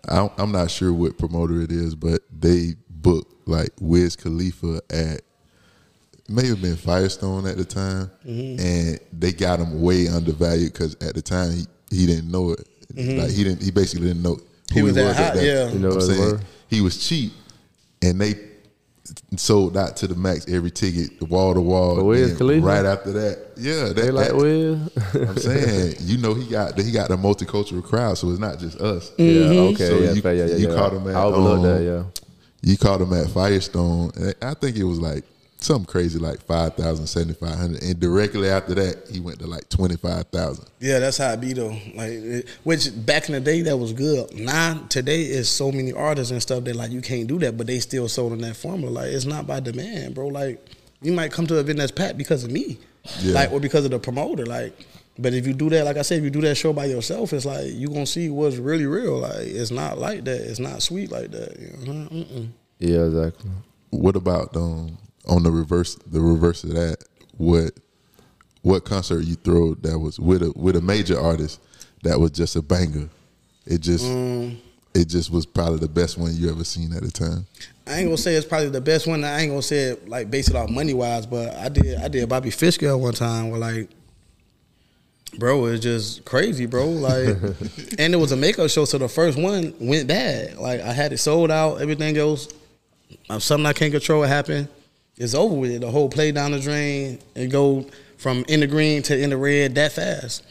I, 0.06 0.28
I'm 0.36 0.52
not 0.52 0.70
sure 0.70 0.92
what 0.92 1.16
promoter 1.16 1.62
it 1.62 1.72
is, 1.72 1.94
but 1.94 2.20
they 2.38 2.74
booked 2.90 3.48
like 3.48 3.70
Wiz 3.80 4.16
Khalifa 4.16 4.82
at 4.90 5.06
it 5.16 5.24
may 6.28 6.46
have 6.46 6.60
been 6.62 6.76
Firestone 6.76 7.46
at 7.46 7.56
the 7.56 7.64
time, 7.64 8.10
Mm-hmm. 8.26 8.60
and 8.60 9.00
they 9.12 9.32
got 9.32 9.60
him 9.60 9.80
way 9.80 10.08
undervalued 10.08 10.72
because 10.72 10.94
at 10.96 11.14
the 11.14 11.22
time 11.22 11.52
he, 11.52 11.66
he 11.90 12.06
didn't 12.06 12.30
know 12.30 12.52
it. 12.52 12.66
Like 12.96 13.30
he 13.30 13.44
didn't. 13.44 13.62
He 13.62 13.70
basically 13.70 14.06
didn't 14.08 14.22
know 14.22 14.34
who 14.34 14.42
Mm-hmm. 14.42 14.74
He 14.76 14.82
was 14.82 14.94
that 14.96 15.16
hot, 15.16 15.36
yeah. 15.42 15.70
You 15.70 15.78
know 15.78 15.90
I'm 15.92 16.00
saying 16.00 16.20
was? 16.20 16.40
he 16.68 16.80
was 16.82 17.08
cheap, 17.08 17.32
and 18.02 18.20
they 18.20 18.34
sold 19.36 19.76
out 19.76 19.96
to 19.96 20.06
the 20.06 20.14
max 20.14 20.46
every 20.48 20.70
ticket, 20.70 21.18
the 21.18 21.24
wall 21.24 21.54
to 21.54 21.60
wall. 21.60 21.96
But 21.96 22.04
Wiz 22.04 22.38
Right 22.40 22.84
after 22.84 23.12
that, 23.12 23.52
yeah, 23.56 23.84
that, 23.84 23.96
They 23.96 24.10
like 24.10 24.28
that- 24.28 24.36
well. 24.36 25.28
I'm 25.28 25.36
saying, 25.38 25.94
you 26.00 26.18
know, 26.18 26.34
he 26.34 26.46
got 26.50 26.78
he 26.78 26.92
got 26.92 27.10
a 27.10 27.16
multicultural 27.16 27.82
crowd, 27.82 28.18
so 28.18 28.28
it's 28.30 28.38
not 28.38 28.58
just 28.58 28.78
us. 28.80 29.12
Yeah, 29.16 29.24
Mm-hmm. 29.26 29.74
okay, 29.74 29.88
So 29.88 29.98
yeah, 30.00 30.12
you- 30.12 30.22
fair, 30.22 30.34
yeah, 30.34 30.44
yeah, 30.46 30.56
you 30.56 30.68
yeah. 30.68 30.74
caught 30.74 30.92
him 30.92 31.08
at, 31.08 31.14
I 31.16 31.22
overlooked 31.22 31.58
um, 31.58 31.62
that, 31.62 31.82
yeah. 31.82 32.02
You 32.60 32.76
caught 32.76 33.00
him 33.00 33.12
at 33.14 33.28
Firestone, 33.30 34.10
and 34.16 34.34
I 34.42 34.52
think 34.54 34.76
it 34.76 34.84
was 34.84 34.98
like 34.98 35.24
something 35.60 35.86
crazy, 35.86 36.18
like 36.18 36.40
5,000, 36.42 37.06
7,500. 37.06 37.82
And 37.82 37.98
directly 38.00 38.48
after 38.48 38.74
that, 38.74 39.08
he 39.10 39.20
went 39.20 39.38
to 39.40 39.46
like 39.46 39.68
twenty 39.68 39.96
five 39.96 40.26
thousand. 40.28 40.66
Yeah, 40.80 40.98
that's 40.98 41.18
how 41.18 41.32
it 41.32 41.40
be 41.40 41.52
though. 41.52 41.76
Like, 41.94 42.10
it- 42.10 42.48
which 42.64 42.88
back 43.06 43.28
in 43.28 43.34
the 43.34 43.40
day 43.40 43.62
that 43.62 43.76
was 43.76 43.92
good. 43.92 44.34
Now 44.38 44.80
today 44.88 45.22
is 45.22 45.48
so 45.48 45.70
many 45.72 45.92
artists 45.92 46.30
and 46.30 46.40
stuff 46.42 46.64
that 46.64 46.76
like 46.76 46.90
you 46.90 47.00
can't 47.00 47.26
do 47.26 47.38
that, 47.40 47.56
but 47.56 47.66
they 47.66 47.80
still 47.80 48.08
sold 48.08 48.32
in 48.32 48.40
that 48.42 48.56
formula. 48.56 48.90
Like 48.90 49.10
it's 49.12 49.24
not 49.24 49.46
by 49.46 49.60
demand, 49.60 50.14
bro. 50.14 50.28
Like 50.28 50.64
you 51.02 51.12
might 51.12 51.32
come 51.32 51.46
to 51.48 51.54
an 51.54 51.60
event 51.60 51.78
that's 51.78 51.92
packed 51.92 52.18
because 52.18 52.44
of 52.44 52.50
me, 52.50 52.78
Yeah. 53.20 53.34
like 53.34 53.52
or 53.52 53.60
because 53.60 53.84
of 53.84 53.90
the 53.90 53.98
promoter. 53.98 54.46
Like, 54.46 54.72
but 55.18 55.34
if 55.34 55.46
you 55.46 55.52
do 55.54 55.68
that, 55.70 55.84
like 55.84 55.96
I 55.96 56.02
said, 56.02 56.18
if 56.18 56.24
you 56.24 56.30
do 56.30 56.40
that 56.42 56.54
show 56.56 56.72
by 56.72 56.84
yourself, 56.84 57.32
it's 57.32 57.44
like 57.44 57.66
you 57.72 57.88
gonna 57.88 58.06
see 58.06 58.30
what's 58.30 58.56
really 58.56 58.86
real. 58.86 59.18
Like 59.18 59.38
it's 59.38 59.70
not 59.72 59.98
like 59.98 60.24
that. 60.24 60.40
It's 60.40 60.60
not 60.60 60.82
sweet 60.82 61.10
like 61.10 61.30
that. 61.32 61.58
You 61.58 61.86
know? 61.92 62.08
Mm-mm. 62.10 62.48
Yeah, 62.78 63.04
exactly. 63.06 63.50
What 63.90 64.14
about 64.16 64.56
um 64.56 64.96
on 65.28 65.42
the 65.42 65.50
reverse 65.50 65.94
the 66.06 66.20
reverse 66.20 66.64
of 66.64 66.70
that? 66.74 67.04
What 67.36 67.72
what 68.62 68.84
concert 68.84 69.20
you 69.24 69.34
throw 69.36 69.74
that 69.74 69.98
was 69.98 70.18
with 70.18 70.42
a 70.42 70.52
with 70.56 70.76
a 70.76 70.80
major 70.80 71.18
artist 71.18 71.60
that 72.02 72.18
was 72.18 72.30
just 72.32 72.56
a 72.56 72.62
banger? 72.62 73.08
It 73.66 73.80
just 73.80 74.04
Mm. 74.04 74.56
it 74.94 75.06
just 75.08 75.30
was 75.30 75.46
probably 75.46 75.78
the 75.78 75.88
best 75.88 76.18
one 76.18 76.34
you 76.34 76.50
ever 76.50 76.64
seen 76.64 76.92
at 76.94 77.02
the 77.02 77.10
time. 77.10 77.46
I 77.86 77.98
ain't 78.00 78.06
gonna 78.06 78.16
say 78.18 78.34
it's 78.34 78.46
probably 78.46 78.68
the 78.70 78.80
best 78.80 79.06
one. 79.06 79.24
I 79.24 79.40
ain't 79.40 79.50
gonna 79.50 79.62
say 79.62 79.84
it 79.90 80.08
like 80.08 80.30
based 80.30 80.50
it 80.50 80.56
off 80.56 80.68
money 80.70 80.94
wise, 80.94 81.26
but 81.26 81.54
I 81.56 81.68
did 81.68 81.98
I 81.98 82.08
did 82.08 82.28
Bobby 82.28 82.50
Fishscale 82.50 82.98
one 83.00 83.14
time 83.14 83.50
where 83.50 83.60
like 83.60 83.88
bro, 85.38 85.66
it's 85.66 85.82
just 85.82 86.24
crazy, 86.24 86.66
bro. 86.66 86.86
Like 86.88 87.28
and 87.98 88.14
it 88.14 88.18
was 88.18 88.32
a 88.32 88.36
makeup 88.36 88.70
show, 88.70 88.84
so 88.84 88.98
the 88.98 89.08
first 89.08 89.38
one 89.38 89.74
went 89.80 90.08
bad. 90.08 90.56
Like 90.56 90.80
I 90.80 90.92
had 90.92 91.12
it 91.12 91.18
sold 91.18 91.50
out, 91.50 91.80
everything 91.80 92.16
else. 92.16 92.48
uh, 93.30 93.38
Something 93.38 93.66
I 93.66 93.72
can't 93.72 93.92
control 93.92 94.22
happened. 94.22 94.68
It's 95.18 95.34
over 95.34 95.54
with 95.54 95.70
it. 95.72 95.80
The 95.80 95.90
whole 95.90 96.08
play 96.08 96.32
down 96.32 96.52
the 96.52 96.60
drain 96.60 97.18
and 97.34 97.50
go 97.50 97.86
from 98.16 98.44
in 98.48 98.60
the 98.60 98.66
green 98.66 99.02
to 99.04 99.18
in 99.20 99.30
the 99.30 99.36
red 99.36 99.74
that 99.74 99.92
fast. 99.92 100.44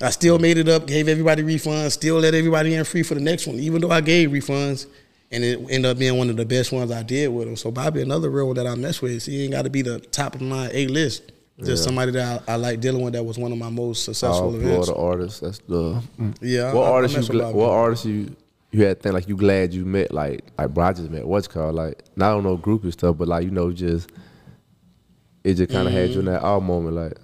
I 0.00 0.10
still 0.10 0.38
made 0.38 0.58
it 0.58 0.68
up, 0.68 0.86
gave 0.86 1.06
everybody 1.08 1.42
refunds, 1.42 1.92
still 1.92 2.18
let 2.18 2.34
everybody 2.34 2.74
in 2.74 2.84
free 2.84 3.02
for 3.02 3.14
the 3.14 3.20
next 3.20 3.46
one, 3.46 3.56
even 3.56 3.80
though 3.80 3.90
I 3.90 4.00
gave 4.00 4.30
refunds. 4.30 4.86
And 5.30 5.42
it 5.44 5.58
ended 5.70 5.86
up 5.86 5.98
being 5.98 6.18
one 6.18 6.28
of 6.28 6.36
the 6.36 6.44
best 6.44 6.72
ones 6.72 6.90
I 6.90 7.02
did 7.02 7.28
with 7.28 7.48
him. 7.48 7.56
So 7.56 7.70
Bobby, 7.70 8.02
another 8.02 8.28
real 8.28 8.48
one 8.48 8.56
that 8.56 8.66
I 8.66 8.74
mess 8.74 9.00
with. 9.00 9.24
He 9.24 9.44
ain't 9.44 9.52
got 9.52 9.62
to 9.62 9.70
be 9.70 9.80
the 9.80 9.98
top 9.98 10.34
of 10.34 10.42
my 10.42 10.68
A 10.74 10.86
list. 10.88 11.32
Just 11.64 11.84
somebody 11.84 12.10
that 12.12 12.42
I, 12.48 12.54
I 12.54 12.56
like 12.56 12.80
dealing 12.80 13.02
with. 13.04 13.12
That 13.14 13.22
was 13.22 13.38
one 13.38 13.52
of 13.52 13.56
my 13.58 13.70
most 13.70 14.04
successful 14.04 14.46
All 14.48 14.54
events. 14.56 14.88
Florida 14.88 14.94
artists. 15.00 15.40
That's 15.40 15.58
the. 15.60 16.02
Yeah, 16.40 16.72
What 16.74 16.88
I- 16.88 16.90
artists 16.90 17.14
you? 17.14 17.20
mess 17.20 17.28
with 17.28 17.36
Gla- 17.38 17.44
Bobby. 17.46 17.58
what 17.58 17.70
artists 17.70 18.04
you? 18.06 18.36
You 18.72 18.84
had 18.84 19.02
think 19.02 19.14
like 19.14 19.28
you 19.28 19.36
glad 19.36 19.74
you 19.74 19.84
met 19.84 20.12
like 20.12 20.44
like 20.56 20.72
bro, 20.72 20.86
I 20.86 20.92
just 20.94 21.10
met 21.10 21.26
what's 21.26 21.46
called 21.46 21.74
like 21.74 22.02
not 22.16 22.36
on 22.36 22.44
no 22.44 22.56
group 22.56 22.84
and 22.84 22.92
stuff, 22.92 23.18
but 23.18 23.28
like 23.28 23.44
you 23.44 23.50
know 23.50 23.70
just 23.70 24.10
it 25.44 25.54
just 25.54 25.70
kind 25.70 25.86
of 25.86 25.92
had 25.92 26.10
you 26.10 26.20
in 26.20 26.26
mm-hmm. 26.26 26.34
that 26.34 26.42
awe 26.42 26.58
moment 26.58 26.96
like 26.96 27.18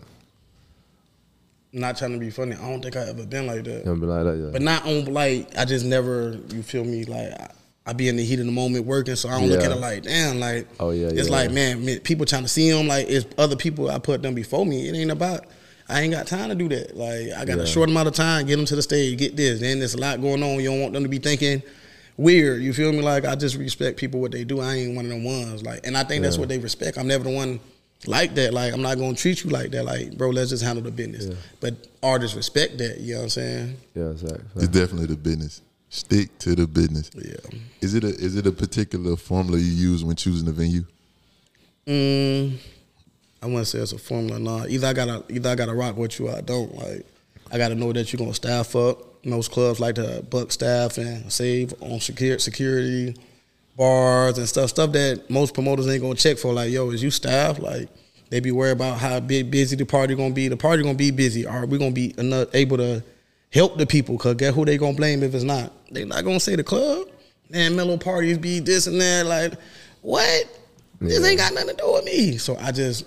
Not 1.72 1.96
trying 1.96 2.12
to 2.12 2.18
be 2.18 2.30
funny. 2.30 2.54
I 2.54 2.70
don't 2.70 2.82
think 2.82 2.96
I 2.96 3.08
ever 3.08 3.24
been 3.24 3.46
like 3.46 3.64
that. 3.64 3.86
like 3.86 4.24
that. 4.24 4.38
Yeah. 4.38 4.50
But 4.52 4.62
not 4.62 4.84
on 4.86 5.06
like 5.06 5.56
I 5.56 5.64
just 5.64 5.86
never. 5.86 6.38
You 6.48 6.62
feel 6.62 6.84
me? 6.84 7.04
Like 7.04 7.32
I, 7.32 7.50
I 7.86 7.92
be 7.94 8.08
in 8.08 8.16
the 8.16 8.24
heat 8.24 8.40
of 8.40 8.46
the 8.46 8.52
moment 8.52 8.84
working, 8.84 9.16
so 9.16 9.30
I 9.30 9.40
don't 9.40 9.48
look 9.48 9.62
at 9.62 9.72
it 9.72 9.76
like 9.76 10.02
damn. 10.02 10.38
Like 10.38 10.68
Oh, 10.78 10.90
yeah, 10.90 11.06
it's 11.06 11.28
yeah, 11.28 11.34
like 11.34 11.48
yeah. 11.48 11.54
man, 11.54 11.84
man, 11.84 12.00
people 12.00 12.26
trying 12.26 12.42
to 12.42 12.48
see 12.48 12.70
them. 12.70 12.88
Like 12.88 13.06
it's 13.08 13.24
other 13.38 13.56
people 13.56 13.90
I 13.90 13.98
put 13.98 14.20
them 14.20 14.34
before 14.34 14.66
me. 14.66 14.86
It 14.86 14.94
ain't 14.94 15.10
about. 15.10 15.46
I 15.88 16.02
ain't 16.02 16.12
got 16.12 16.26
time 16.26 16.48
to 16.50 16.54
do 16.54 16.68
that. 16.68 16.96
Like 16.96 17.32
I 17.36 17.44
got 17.44 17.56
Yeah. 17.58 17.62
a 17.64 17.66
short 17.66 17.88
amount 17.88 18.08
of 18.08 18.14
time. 18.14 18.46
Get 18.46 18.56
them 18.56 18.66
to 18.66 18.76
the 18.76 18.82
stage. 18.82 19.18
Get 19.18 19.36
this. 19.36 19.60
Then 19.60 19.78
there's 19.78 19.94
a 19.94 19.98
lot 19.98 20.20
going 20.20 20.42
on. 20.42 20.60
You 20.60 20.70
don't 20.70 20.80
want 20.80 20.92
them 20.92 21.02
to 21.02 21.08
be 21.08 21.18
thinking 21.18 21.62
weird. 22.16 22.62
You 22.62 22.72
feel 22.72 22.92
me? 22.92 23.00
Like 23.00 23.24
I 23.24 23.34
just 23.34 23.56
respect 23.56 23.98
people 23.98 24.20
what 24.20 24.32
they 24.32 24.44
do. 24.44 24.60
I 24.60 24.74
ain't 24.74 24.96
one 24.96 25.06
of 25.06 25.10
them 25.10 25.24
ones. 25.24 25.62
Like, 25.64 25.86
and 25.86 25.96
I 25.96 26.04
think 26.04 26.22
that's 26.22 26.36
what 26.38 26.48
they 26.48 26.58
respect. 26.58 26.98
I'm 26.98 27.06
never 27.06 27.24
the 27.24 27.30
one 27.30 27.60
like 28.06 28.34
that. 28.34 28.52
Like 28.52 28.72
I'm 28.74 28.82
not 28.82 28.98
gonna 28.98 29.14
treat 29.14 29.42
you 29.44 29.50
like 29.50 29.70
that. 29.70 29.84
Like 29.84 30.16
bro, 30.18 30.30
let's 30.30 30.50
just 30.50 30.62
handle 30.62 30.84
the 30.84 30.90
business. 30.90 31.34
But 31.60 31.74
artists 32.02 32.36
respect 32.36 32.76
that. 32.78 33.00
You 33.00 33.14
know 33.14 33.18
what 33.20 33.24
I'm 33.24 33.28
saying? 33.30 33.76
yeah, 33.94 34.10
exactly. 34.10 34.40
It's 34.56 34.68
definitely 34.68 35.06
the 35.06 35.16
business. 35.16 35.62
Stick 35.90 36.38
to 36.40 36.54
the 36.54 36.66
business. 36.66 37.10
Yeah. 37.14 37.60
Is 37.80 37.94
it 37.94 38.04
a 38.04 38.08
is 38.08 38.36
it 38.36 38.46
a 38.46 38.52
particular 38.52 39.16
formula 39.16 39.58
you 39.58 39.64
use 39.72 40.04
when 40.04 40.16
choosing 40.16 40.46
a 40.46 40.52
venue? 40.52 40.84
Mm, 41.86 42.58
I 43.42 43.46
wouldn't 43.46 43.66
say 43.66 43.78
it's 43.78 43.92
a 43.92 43.98
formula. 43.98 44.38
Nah, 44.38 44.66
either 44.66 44.86
I 44.88 44.92
gotta 44.92 45.24
either 45.28 45.50
I 45.50 45.54
gotta 45.54 45.74
rock 45.74 45.96
with 45.96 46.18
you 46.18 46.28
or 46.28 46.36
I 46.36 46.40
don't. 46.40 46.74
Like 46.74 47.06
I 47.52 47.58
gotta 47.58 47.74
know 47.74 47.92
that 47.92 48.12
you're 48.12 48.18
gonna 48.18 48.34
staff 48.34 48.74
up. 48.74 49.24
Most 49.24 49.50
clubs 49.50 49.80
like 49.80 49.96
to 49.96 50.24
buck 50.30 50.52
staff 50.52 50.98
and 50.98 51.30
save 51.32 51.74
on 51.82 52.00
security, 52.00 52.40
security, 52.40 53.16
bars 53.76 54.38
and 54.38 54.48
stuff. 54.48 54.70
Stuff 54.70 54.92
that 54.92 55.28
most 55.30 55.54
promoters 55.54 55.88
ain't 55.88 56.02
gonna 56.02 56.14
check 56.14 56.38
for. 56.38 56.52
Like, 56.52 56.70
yo, 56.70 56.90
is 56.90 57.02
you 57.02 57.10
staff? 57.10 57.58
Like 57.58 57.88
they 58.30 58.40
be 58.40 58.52
worried 58.52 58.72
about 58.72 58.98
how 58.98 59.20
big 59.20 59.50
busy 59.50 59.76
the 59.76 59.86
party 59.86 60.14
gonna 60.14 60.34
be. 60.34 60.48
The 60.48 60.56
party 60.56 60.82
gonna 60.82 60.94
be 60.94 61.10
busy. 61.10 61.46
Are 61.46 61.66
we 61.66 61.78
gonna 61.78 61.92
be 61.92 62.14
enough 62.18 62.48
able 62.54 62.76
to 62.78 63.02
help 63.52 63.78
the 63.78 63.86
people. 63.86 64.18
Cause 64.18 64.34
guess 64.34 64.54
who 64.54 64.64
they 64.64 64.78
gonna 64.78 64.96
blame 64.96 65.22
if 65.22 65.34
it's 65.34 65.44
not? 65.44 65.72
They 65.90 66.04
not 66.04 66.24
gonna 66.24 66.40
say 66.40 66.56
the 66.56 66.64
club. 66.64 67.08
Man, 67.50 67.76
Melo 67.76 67.96
parties 67.96 68.38
be 68.38 68.60
this 68.60 68.86
and 68.86 69.00
that. 69.00 69.26
Like, 69.26 69.54
what? 70.02 70.46
This 71.00 71.24
ain't 71.24 71.38
got 71.38 71.54
nothing 71.54 71.76
to 71.76 71.82
do 71.82 71.92
with 71.92 72.04
me. 72.04 72.36
So 72.38 72.56
I 72.56 72.72
just 72.72 73.06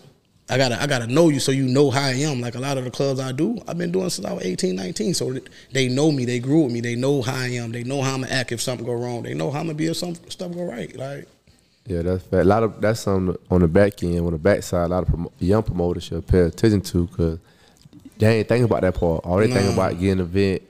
I 0.52 0.58
gotta 0.58 0.82
I 0.82 0.86
gotta 0.86 1.08
know 1.08 1.30
you 1.30 1.40
so 1.40 1.52
you 1.52 1.64
know 1.64 1.90
how 1.90 2.04
I 2.04 2.12
am. 2.14 2.42
Like 2.42 2.56
a 2.56 2.60
lot 2.60 2.78
of 2.78 2.84
the 2.84 2.92
clubs 2.92 3.20
I 3.20 3.32
do, 3.32 3.58
I've 3.68 3.78
been 3.78 3.92
doing 3.92 4.10
since 4.10 4.28
I 4.28 4.34
was 4.34 4.44
18, 4.44 4.76
19. 4.76 5.14
So 5.14 5.40
they 5.72 5.88
know 5.88 6.12
me, 6.12 6.26
they 6.26 6.40
grew 6.40 6.64
with 6.64 6.74
me, 6.74 6.82
they 6.82 6.96
know 6.96 7.22
how 7.22 7.36
I 7.36 7.48
am, 7.48 7.72
they 7.72 7.84
know 7.84 8.02
how 8.02 8.14
I'm 8.16 8.22
gonna 8.22 8.34
act 8.34 8.52
if 8.52 8.62
something 8.62 8.86
go 8.86 8.94
wrong, 8.94 9.24
they 9.24 9.34
know 9.34 9.50
how 9.50 9.62
I'm 9.62 9.68
gonna 9.68 9.76
be 9.76 9.88
if 9.88 9.98
some 9.98 10.14
stuff 10.30 10.54
go 10.54 10.64
right. 10.66 10.94
Like 10.96 11.28
Yeah, 11.88 12.02
that's 12.02 12.24
fact. 12.24 12.42
A 12.42 12.44
lot 12.44 12.64
of 12.64 12.82
that's 12.82 13.08
on 13.08 13.36
on 13.50 13.62
the 13.62 13.68
back 13.68 14.04
end, 14.04 14.20
on 14.20 14.34
the 14.34 14.38
back 14.38 14.62
side. 14.64 14.86
A 14.86 14.88
lot 14.90 15.04
of 15.04 15.10
promo- 15.10 15.32
young 15.40 15.64
promoters 15.64 16.04
should 16.04 16.28
pay 16.28 16.40
attention 16.42 16.82
to 16.82 17.08
because 17.08 17.40
they 18.18 18.40
ain't 18.40 18.48
thinking 18.50 18.66
about 18.66 18.82
that 18.82 18.96
part. 18.96 19.26
All 19.26 19.38
they 19.38 19.48
thinking 19.48 19.68
Nah. 19.68 19.74
about 19.74 19.94
getting 19.94 20.12
an 20.12 20.20
event, 20.20 20.62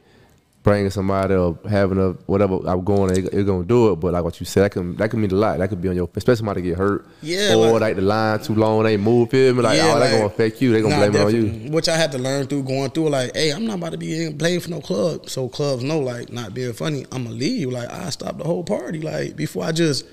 bringing 0.64 0.92
somebody 0.92 1.34
or 1.34 1.58
having 1.70 1.98
a 1.98 2.12
whatever 2.28 2.60
I'm 2.68 2.84
going, 2.84 3.14
they're 3.14 3.44
gonna 3.44 3.64
do 3.64 3.92
it. 3.94 3.96
But 3.96 4.14
like 4.14 4.24
what 4.24 4.40
you 4.40 4.46
said, 4.46 4.64
that 4.64 4.72
can 4.72 4.96
that 4.98 5.10
can 5.10 5.20
mean 5.22 5.32
a 5.32 5.36
lot. 5.36 5.58
That 5.58 5.70
could 5.70 5.82
be 5.82 5.90
on 5.90 5.96
your, 5.96 6.10
especially 6.16 6.38
somebody 6.38 6.62
get 6.62 6.78
hurt, 6.78 7.08
Yeah, 7.22 7.56
or 7.56 7.72
like- 7.74 7.82
like, 7.82 7.96
the 7.96 8.02
line 8.04 8.40
too 8.42 8.54
long, 8.56 8.84
they 8.84 8.98
move. 8.98 9.30
Feel 9.32 9.54
me? 9.56 9.62
Like 9.62 9.78
Yeah, 9.78 9.94
oh, 9.96 10.00
that 10.00 10.12
gonna 10.12 10.26
affect 10.26 10.62
you. 10.62 10.72
They 10.72 10.82
gonna 10.82 10.96
Nah, 10.98 11.10
blame 11.10 11.16
it 11.22 11.26
on 11.26 11.36
you. 11.66 11.72
Which 11.72 11.90
I 11.90 11.98
had 11.98 12.12
to 12.12 12.18
learn 12.18 12.48
through 12.48 12.64
going 12.64 12.92
through. 12.92 13.10
Like, 13.10 13.36
hey, 13.36 13.52
I'm 13.52 13.66
not 13.66 13.78
about 13.78 13.94
to 13.94 13.98
be 13.98 14.32
playing 14.38 14.60
for 14.60 14.70
no 14.70 14.82
club. 14.82 15.30
So 15.30 15.50
clubs 15.50 15.84
know, 15.84 16.00
like, 16.00 16.32
not 16.32 16.54
being 16.54 16.74
funny. 16.74 17.06
I'm 17.12 17.24
gonna 17.24 17.36
leave. 17.36 17.70
Like, 17.72 17.92
I 17.92 18.10
stop 18.12 18.38
the 18.38 18.44
whole 18.44 18.64
party. 18.64 19.00
Like, 19.02 19.36
before 19.36 19.64
I 19.64 19.72
just 19.72 20.06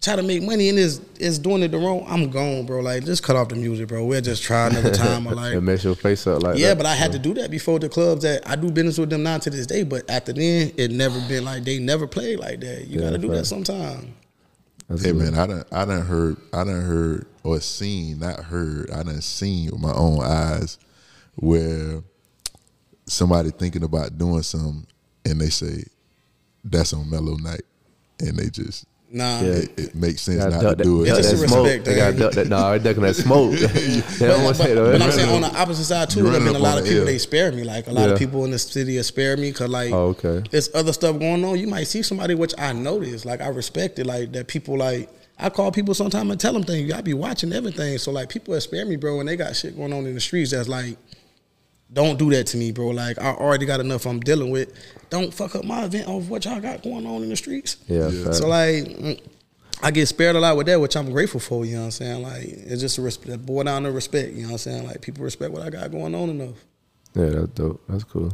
try 0.00 0.16
to 0.16 0.22
make 0.22 0.42
money 0.42 0.68
and 0.68 0.78
is 0.78 1.00
is 1.18 1.38
doing 1.38 1.62
it 1.62 1.68
the 1.68 1.78
wrong. 1.78 2.04
I'm 2.08 2.30
gone, 2.30 2.66
bro. 2.66 2.80
Like, 2.80 3.04
just 3.04 3.22
cut 3.22 3.36
off 3.36 3.48
the 3.48 3.56
music, 3.56 3.88
bro. 3.88 4.04
We'll 4.04 4.20
just 4.20 4.42
try 4.42 4.66
another 4.68 4.90
time. 4.94 5.26
Or 5.26 5.34
like, 5.34 5.54
it 5.54 5.60
makes 5.60 5.84
your 5.84 5.94
face 5.94 6.26
up 6.26 6.42
like 6.42 6.58
yeah, 6.58 6.68
that. 6.68 6.76
but 6.78 6.86
I 6.86 6.94
had 6.94 7.12
to 7.12 7.18
do 7.18 7.34
that 7.34 7.50
before 7.50 7.78
the 7.78 7.88
clubs 7.88 8.22
that 8.22 8.48
I 8.48 8.56
do 8.56 8.70
business 8.70 8.98
with 8.98 9.10
them 9.10 9.22
now 9.22 9.38
to 9.38 9.50
this 9.50 9.66
day. 9.66 9.82
But 9.82 10.08
after 10.10 10.32
then, 10.32 10.72
it 10.76 10.90
never 10.90 11.20
been 11.28 11.44
like 11.44 11.64
they 11.64 11.78
never 11.78 12.06
played 12.06 12.38
like 12.38 12.60
that. 12.60 12.86
You 12.86 13.00
Yeah, 13.00 13.06
got 13.06 13.12
to 13.12 13.18
do 13.18 13.28
that 13.30 13.46
sometime. 13.46 14.14
That's 14.88 15.02
Hey 15.04 15.12
good. 15.12 15.18
man, 15.32 15.34
I 15.34 15.46
done 15.46 15.64
I 15.72 15.84
done 15.84 16.06
heard 16.06 16.36
I 16.52 16.64
done 16.64 16.80
heard 16.82 17.26
or 17.44 17.60
seen, 17.60 18.20
not 18.20 18.40
heard, 18.44 18.90
I 18.90 19.02
done 19.02 19.20
seen 19.20 19.70
with 19.70 19.80
my 19.80 19.92
own 19.92 20.20
eyes 20.22 20.78
where 21.34 22.02
somebody 23.06 23.50
thinking 23.50 23.82
about 23.82 24.16
doing 24.18 24.42
something 24.42 24.86
and 25.24 25.40
they 25.40 25.48
say 25.50 25.84
that's 26.64 26.92
on 26.92 27.08
Melo 27.10 27.36
night 27.36 27.62
and 28.20 28.36
they 28.36 28.48
just 28.50 28.86
Nah. 29.10 29.40
Yeah. 29.40 29.52
it, 29.52 29.78
it 29.78 29.94
makes 29.94 30.20
sense 30.22 30.38
Gotta 30.38 30.50
not 30.56 30.62
duck 30.62 30.78
to 30.78 30.84
do 30.84 31.02
it. 31.04 31.08
It's 31.08 31.10
duck 31.10 31.18
just 31.30 31.40
that 31.40 31.48
smoke. 31.48 31.64
respect 31.64 31.84
They 31.86 31.96
got 31.96 32.16
duck 32.16 32.32
that. 32.32 32.48
No, 32.48 32.78
they 32.78 32.84
ducking 32.84 33.02
that 33.04 33.16
smoke. 33.16 33.52
they 33.58 34.00
But, 34.18 34.18
don't 34.18 34.44
want 34.44 34.56
to 34.56 34.62
but, 34.62 34.66
say 34.68 34.74
but 34.74 35.02
I'm 35.02 35.12
saying 35.12 35.30
on 35.34 35.40
the 35.40 35.58
opposite 35.58 35.84
side 35.84 36.10
too, 36.10 36.18
You 36.18 36.24
there 36.24 36.32
running 36.34 36.48
been 36.52 36.56
a 36.56 36.58
lot 36.64 36.76
of 36.78 36.84
the 36.84 36.90
people 36.90 37.04
hill. 37.04 37.06
they 37.06 37.18
spare 37.18 37.50
me. 37.52 37.64
Like 37.64 37.86
a 37.86 37.90
lot 37.92 38.06
Yeah. 38.06 38.12
of 38.12 38.18
people 38.18 38.44
in 38.44 38.50
the 38.50 38.58
city 38.58 38.96
have 38.96 39.06
spared 39.06 39.38
me 39.38 39.50
because 39.50 39.70
like 39.70 39.92
Oh, 39.92 40.08
okay. 40.18 40.42
there's 40.50 40.68
other 40.74 40.92
stuff 40.92 41.18
going 41.18 41.42
on. 41.44 41.58
You 41.58 41.68
might 41.68 41.84
see 41.84 42.02
somebody 42.02 42.34
which 42.34 42.52
I 42.58 42.72
notice, 42.74 43.24
like 43.24 43.40
I 43.40 43.48
respect 43.48 43.98
it, 43.98 44.06
like 44.06 44.32
that 44.32 44.46
people 44.46 44.76
like 44.76 45.08
I 45.38 45.48
call 45.50 45.70
people 45.72 45.94
sometimes 45.94 46.30
and 46.30 46.38
tell 46.40 46.52
them 46.52 46.64
things. 46.64 46.92
I 46.92 47.00
be 47.00 47.14
watching 47.14 47.52
everything, 47.52 47.96
so 47.98 48.10
like 48.10 48.28
people 48.28 48.52
that 48.54 48.60
spare 48.60 48.84
me, 48.84 48.96
bro, 48.96 49.20
and 49.20 49.28
they 49.28 49.36
got 49.36 49.54
shit 49.56 49.76
going 49.76 49.92
on 49.92 50.04
in 50.04 50.14
the 50.14 50.20
streets 50.20 50.50
that's 50.50 50.68
like. 50.68 50.98
Don't 51.92 52.18
do 52.18 52.30
that 52.30 52.46
to 52.48 52.56
me, 52.56 52.70
bro. 52.72 52.88
Like 52.88 53.18
I 53.18 53.30
already 53.32 53.66
got 53.66 53.80
enough 53.80 54.06
I'm 54.06 54.20
dealing 54.20 54.50
with. 54.50 54.72
Don't 55.10 55.32
fuck 55.32 55.54
up 55.54 55.64
my 55.64 55.84
event 55.84 56.06
of 56.08 56.28
what 56.28 56.44
y'all 56.44 56.60
got 56.60 56.82
going 56.82 57.06
on 57.06 57.22
in 57.22 57.30
the 57.30 57.36
streets. 57.36 57.78
Yeah, 57.88 58.08
Yeah. 58.08 58.32
So 58.32 58.46
like, 58.46 58.84
mm, 58.84 59.20
I 59.82 59.90
get 59.90 60.06
spared 60.06 60.36
a 60.36 60.40
lot 60.40 60.56
with 60.56 60.66
that, 60.66 60.80
which 60.80 60.96
I'm 60.96 61.10
grateful 61.10 61.40
for. 61.40 61.64
You 61.64 61.76
know 61.76 61.78
what 61.80 61.84
I'm 61.86 61.90
saying? 61.92 62.22
Like, 62.22 62.42
it's 62.44 62.80
just 62.80 62.98
a 62.98 63.02
respect, 63.02 63.46
boil 63.46 63.64
down 63.64 63.84
to 63.84 63.92
respect. 63.92 64.32
You 64.32 64.42
know 64.42 64.48
what 64.48 64.52
I'm 64.52 64.58
saying? 64.58 64.86
Like, 64.86 65.00
people 65.00 65.24
respect 65.24 65.52
what 65.52 65.62
I 65.62 65.70
got 65.70 65.90
going 65.90 66.14
on 66.14 66.28
enough. 66.30 66.56
Yeah, 67.14 67.30
that's 67.30 67.48
dope. 67.48 67.82
That's 67.88 68.04
cool. 68.04 68.32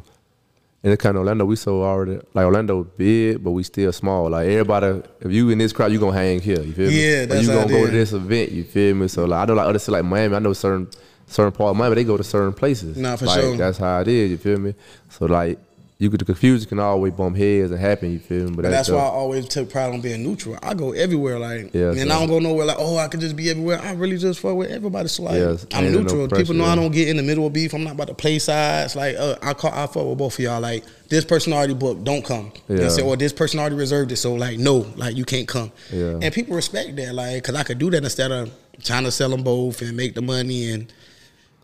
And 0.82 0.92
it's 0.92 1.02
kind 1.02 1.16
of 1.16 1.20
Orlando. 1.20 1.46
We 1.46 1.56
so 1.56 1.82
already 1.82 2.20
like 2.34 2.44
Orlando 2.44 2.84
big, 2.84 3.42
but 3.42 3.52
we 3.52 3.62
still 3.62 3.90
small. 3.92 4.28
Like 4.28 4.48
everybody, 4.48 5.02
if 5.20 5.32
you 5.32 5.48
in 5.48 5.56
this 5.56 5.72
crowd, 5.72 5.92
you 5.92 5.98
gonna 5.98 6.12
hang 6.12 6.40
here. 6.40 6.60
You 6.60 6.72
feel 6.74 6.90
me? 6.90 7.10
Yeah, 7.10 7.22
Or 7.22 7.26
that's 7.26 7.42
you 7.42 7.48
gonna 7.48 7.64
it 7.64 7.68
go 7.70 7.86
to 7.86 7.90
this 7.90 8.12
event. 8.12 8.52
You 8.52 8.64
feel 8.64 8.94
me? 8.94 9.08
So 9.08 9.24
like 9.24 9.42
I 9.42 9.46
know 9.46 9.54
like 9.54 9.66
other 9.66 9.78
cities 9.78 9.92
like 9.92 10.04
Miami. 10.04 10.36
I 10.36 10.40
know 10.40 10.52
certain 10.52 10.88
certain 11.26 11.52
part 11.52 11.70
of 11.70 11.76
Miami 11.76 11.96
they 11.96 12.04
go 12.04 12.16
to 12.16 12.24
certain 12.24 12.52
places. 12.52 12.96
Nah, 12.96 13.16
for 13.16 13.26
like, 13.26 13.40
sure. 13.40 13.56
That's 13.56 13.78
how 13.78 14.00
it 14.00 14.08
is. 14.08 14.30
You 14.30 14.38
feel 14.38 14.58
me? 14.58 14.74
So 15.10 15.26
like 15.26 15.58
you 15.96 16.10
could 16.10 16.20
the 16.20 16.24
confusion 16.24 16.68
can 16.68 16.80
always 16.80 17.12
bump 17.12 17.37
heads 17.37 17.70
and 17.70 17.80
happen. 17.80 18.10
You 18.12 18.18
feel 18.18 18.48
me? 18.50 18.56
But 18.56 18.62
But 18.62 18.70
that's 18.72 18.88
why 18.90 18.98
I 18.98 19.02
always 19.04 19.48
took 19.48 19.70
pride 19.70 19.92
on 19.92 20.00
being 20.00 20.24
neutral. 20.24 20.58
I 20.60 20.74
go 20.74 20.90
everywhere, 20.90 21.38
like, 21.38 21.72
Yeah, 21.72 21.90
and 21.92 21.98
so- 21.98 22.04
I 22.04 22.18
don't 22.18 22.26
go 22.28 22.40
nowhere 22.40 22.66
like, 22.66 22.76
oh, 22.80 22.98
I 22.98 23.06
could 23.06 23.20
just 23.20 23.37
be 23.37 23.48
everywhere. 23.48 23.80
I 23.80 23.92
really 23.92 24.18
just 24.18 24.40
fuck 24.40 24.56
with 24.56 24.70
everybody. 24.72 25.06
So 25.08 25.22
like, 25.22 25.37
I'm 25.72 25.84
ain't 25.84 25.94
no 25.94 26.00
neutral. 26.00 26.28
pressure, 26.28 26.42
People 26.42 26.56
know 26.56 26.64
I 26.64 26.74
don't 26.74 26.90
get 26.90 27.08
in 27.08 27.16
the 27.16 27.22
middle 27.22 27.46
of 27.46 27.52
beef. 27.52 27.72
I'm 27.72 27.84
not 27.84 27.94
about 27.94 28.08
to 28.08 28.14
play 28.14 28.40
sides. 28.40 28.96
Like, 28.96 29.14
uh, 29.16 29.37
I 29.40 29.54
call, 29.54 29.70
I 29.72 29.87
fuck 29.87 30.04
with 30.04 30.18
both 30.18 30.34
of 30.34 30.40
y'all. 30.40 30.60
Like, 30.60 30.82
this 31.10 31.24
person 31.24 31.52
already 31.52 31.74
booked, 31.74 32.02
don't 32.02 32.24
come. 32.24 32.38
You 32.38 32.42
know 32.44 32.52
what 32.66 32.78
Yeah. 32.80 32.84
I'm 32.87 32.90
saying? 32.90 33.08
Or 33.08 33.16
this 33.16 33.32
person 33.32 33.60
already 33.60 33.76
reserved 33.76 34.10
it, 34.10 34.16
so 34.16 34.34
like, 34.34 34.58
no, 34.58 34.87
like 34.96 35.16
you 35.16 35.24
can't 35.24 35.46
come. 35.46 35.70
Yeah. 35.92 36.18
And 36.20 36.34
people 36.34 36.56
respect 36.56 36.96
that, 36.96 37.14
like, 37.14 37.42
cause 37.44 37.54
I 37.54 37.62
could 37.62 37.78
do 37.78 37.88
that 37.92 38.02
instead 38.02 38.32
of 38.32 38.50
trying 38.82 39.04
to 39.04 39.12
sell 39.12 39.30
them 39.30 39.44
both 39.44 39.80
and 39.80 39.96
make 39.96 40.16
the 40.16 40.22
money 40.22 40.72
and. 40.72 40.92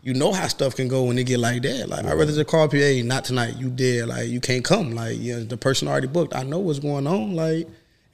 You 0.03 0.15
know 0.15 0.31
how 0.31 0.47
stuff 0.47 0.75
can 0.75 0.87
go 0.87 1.03
when 1.03 1.15
they 1.15 1.23
get 1.23 1.39
like 1.39 1.61
that. 1.61 1.87
Like 1.87 2.05
I'd 2.05 2.13
rather 2.13 2.33
just 2.33 2.47
call 2.47 2.67
PA, 2.67 2.75
hey, 2.75 3.03
not 3.03 3.23
tonight. 3.23 3.57
You 3.57 3.69
did. 3.69 4.07
Like 4.07 4.29
you 4.29 4.39
can't 4.39 4.63
come. 4.63 4.91
Like 4.91 5.17
you 5.17 5.35
know, 5.35 5.43
the 5.43 5.57
person 5.57 5.87
already 5.87 6.07
booked. 6.07 6.35
I 6.35 6.43
know 6.43 6.59
what's 6.59 6.79
going 6.79 7.05
on. 7.05 7.35
Like 7.35 7.67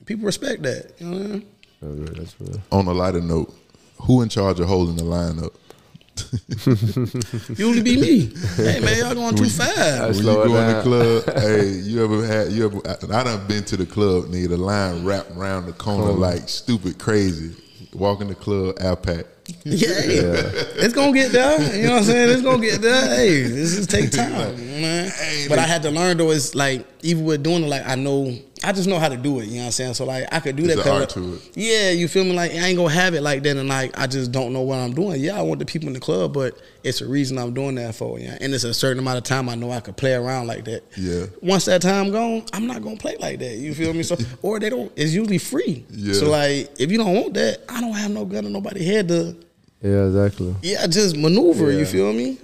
people 0.05 0.25
respect 0.25 0.63
that. 0.63 0.91
You 0.99 1.07
know 1.07 1.17
what 1.17 1.25
I 1.25 1.29
mean? 1.29 1.45
That's 1.81 1.93
real, 1.93 2.13
that's 2.13 2.35
real. 2.41 2.61
On 2.71 2.87
a 2.87 2.93
lighter 2.93 3.21
note, 3.21 3.53
who 4.01 4.21
in 4.21 4.29
charge 4.29 4.59
of 4.59 4.67
holding 4.67 4.97
the 4.97 5.03
line 5.03 5.39
up? 5.39 5.53
Usually 7.57 7.83
be 7.83 7.95
me. 7.95 8.33
hey 8.55 8.79
man, 8.79 8.97
y'all 8.97 9.13
going 9.13 9.35
too 9.35 9.45
fast. 9.45 10.01
When 10.01 10.13
you 10.15 10.21
slow 10.21 10.43
it 10.43 10.47
go 10.47 10.57
in 10.57 10.75
the 10.75 10.81
club, 10.81 11.37
hey, 11.43 11.69
you 11.69 12.03
ever 12.03 12.25
had 12.25 12.51
you 12.51 12.65
ever? 12.65 12.81
I, 12.85 13.19
I 13.19 13.23
done 13.23 13.47
been 13.47 13.63
to 13.65 13.77
the 13.77 13.85
club, 13.85 14.25
nigga. 14.25 14.49
The 14.49 14.57
line 14.57 15.05
wrapped 15.05 15.31
around 15.31 15.67
the 15.67 15.73
corner 15.73 16.11
like 16.11 16.49
stupid 16.49 16.97
crazy. 16.97 17.55
Walk 17.93 18.21
in 18.21 18.27
the 18.27 18.35
club, 18.35 18.75
Alpac. 18.77 19.25
Yeah, 19.63 19.87
it's 20.83 20.93
gonna 20.93 21.13
get 21.13 21.31
there. 21.31 21.75
You 21.75 21.83
know 21.83 21.91
what 21.93 21.99
I'm 21.99 22.03
saying? 22.05 22.29
It's 22.29 22.41
gonna 22.41 22.61
get 22.61 22.81
there. 22.81 23.15
Hey, 23.15 23.43
this 23.43 23.75
just 23.77 23.89
take 23.89 24.11
time, 24.23 24.55
man. 24.81 25.11
But 25.49 25.59
I 25.59 25.63
had 25.63 25.83
to 25.83 25.91
learn 25.91 26.17
though. 26.17 26.31
It's 26.31 26.53
like 26.55 26.85
even 27.01 27.25
with 27.25 27.43
doing 27.43 27.63
it, 27.63 27.67
like 27.67 27.85
I 27.87 27.95
know, 27.95 28.33
I 28.63 28.71
just 28.71 28.87
know 28.87 28.97
how 28.99 29.07
to 29.09 29.17
do 29.17 29.39
it. 29.39 29.45
You 29.45 29.55
know 29.55 29.59
what 29.59 29.65
I'm 29.65 29.71
saying? 29.71 29.93
So 29.93 30.05
like 30.05 30.25
I 30.31 30.39
could 30.39 30.55
do 30.55 30.65
It's 30.65 30.75
that. 30.75 30.79
an 30.79 30.83
'cause, 30.85 31.01
art 31.01 31.09
to 31.11 31.33
it. 31.35 31.41
Yeah, 31.55 31.91
you 31.91 32.07
feel 32.07 32.23
me? 32.23 32.33
Like 32.33 32.51
I 32.51 32.67
ain't 32.67 32.77
gonna 32.77 32.93
have 32.93 33.13
it 33.13 33.21
like 33.21 33.43
that, 33.43 33.55
and 33.57 33.69
like 33.69 33.97
I 33.99 34.07
just 34.07 34.31
don't 34.31 34.51
know 34.53 34.61
what 34.61 34.77
I'm 34.79 34.93
doing. 34.93 35.21
Yeah, 35.21 35.37
I 35.37 35.41
want 35.43 35.59
the 35.59 35.65
people 35.65 35.87
in 35.87 35.93
the 35.93 35.99
club, 35.99 36.33
but 36.33 36.57
it's 36.83 37.01
a 37.01 37.07
reason 37.07 37.37
I'm 37.37 37.53
doing 37.53 37.75
that 37.75 37.95
for. 37.95 38.19
Yeah, 38.19 38.37
and 38.41 38.53
it's 38.53 38.63
a 38.63 38.73
certain 38.73 38.99
amount 38.99 39.17
of 39.19 39.23
time 39.23 39.47
I 39.49 39.55
know 39.55 39.71
I 39.71 39.79
could 39.79 39.95
play 39.97 40.13
around 40.13 40.47
like 40.47 40.65
that. 40.65 40.83
Yeah. 40.97 41.25
Once 41.41 41.65
that 41.65 41.81
time 41.81 42.11
gone, 42.11 42.43
I'm 42.53 42.65
not 42.67 42.81
gonna 42.81 42.97
play 42.97 43.15
like 43.19 43.39
that. 43.39 43.57
You 43.57 43.73
feel 43.75 43.93
me? 43.93 44.03
So 44.03 44.17
or 44.41 44.59
they 44.59 44.69
don't. 44.69 44.91
It's 44.95 45.13
usually 45.13 45.37
free. 45.37 45.85
Yeah. 45.91 46.13
So 46.13 46.29
like 46.29 46.71
if 46.79 46.91
you 46.91 46.97
don't 46.97 47.13
want 47.13 47.33
that, 47.35 47.59
I 47.69 47.79
don't 47.79 47.93
have 47.93 48.11
no 48.11 48.25
gun 48.25 48.45
in 48.45 48.53
nobody 48.53 48.83
head 48.83 49.07
to. 49.09 49.35
Yeah, 49.83 50.07
exactly. 50.07 50.55
Yeah, 50.63 50.87
just 50.87 51.15
maneuver. 51.15 51.71
Yeah. 51.71 51.79
You 51.79 51.85
feel 51.85 52.11
me? 52.11 52.39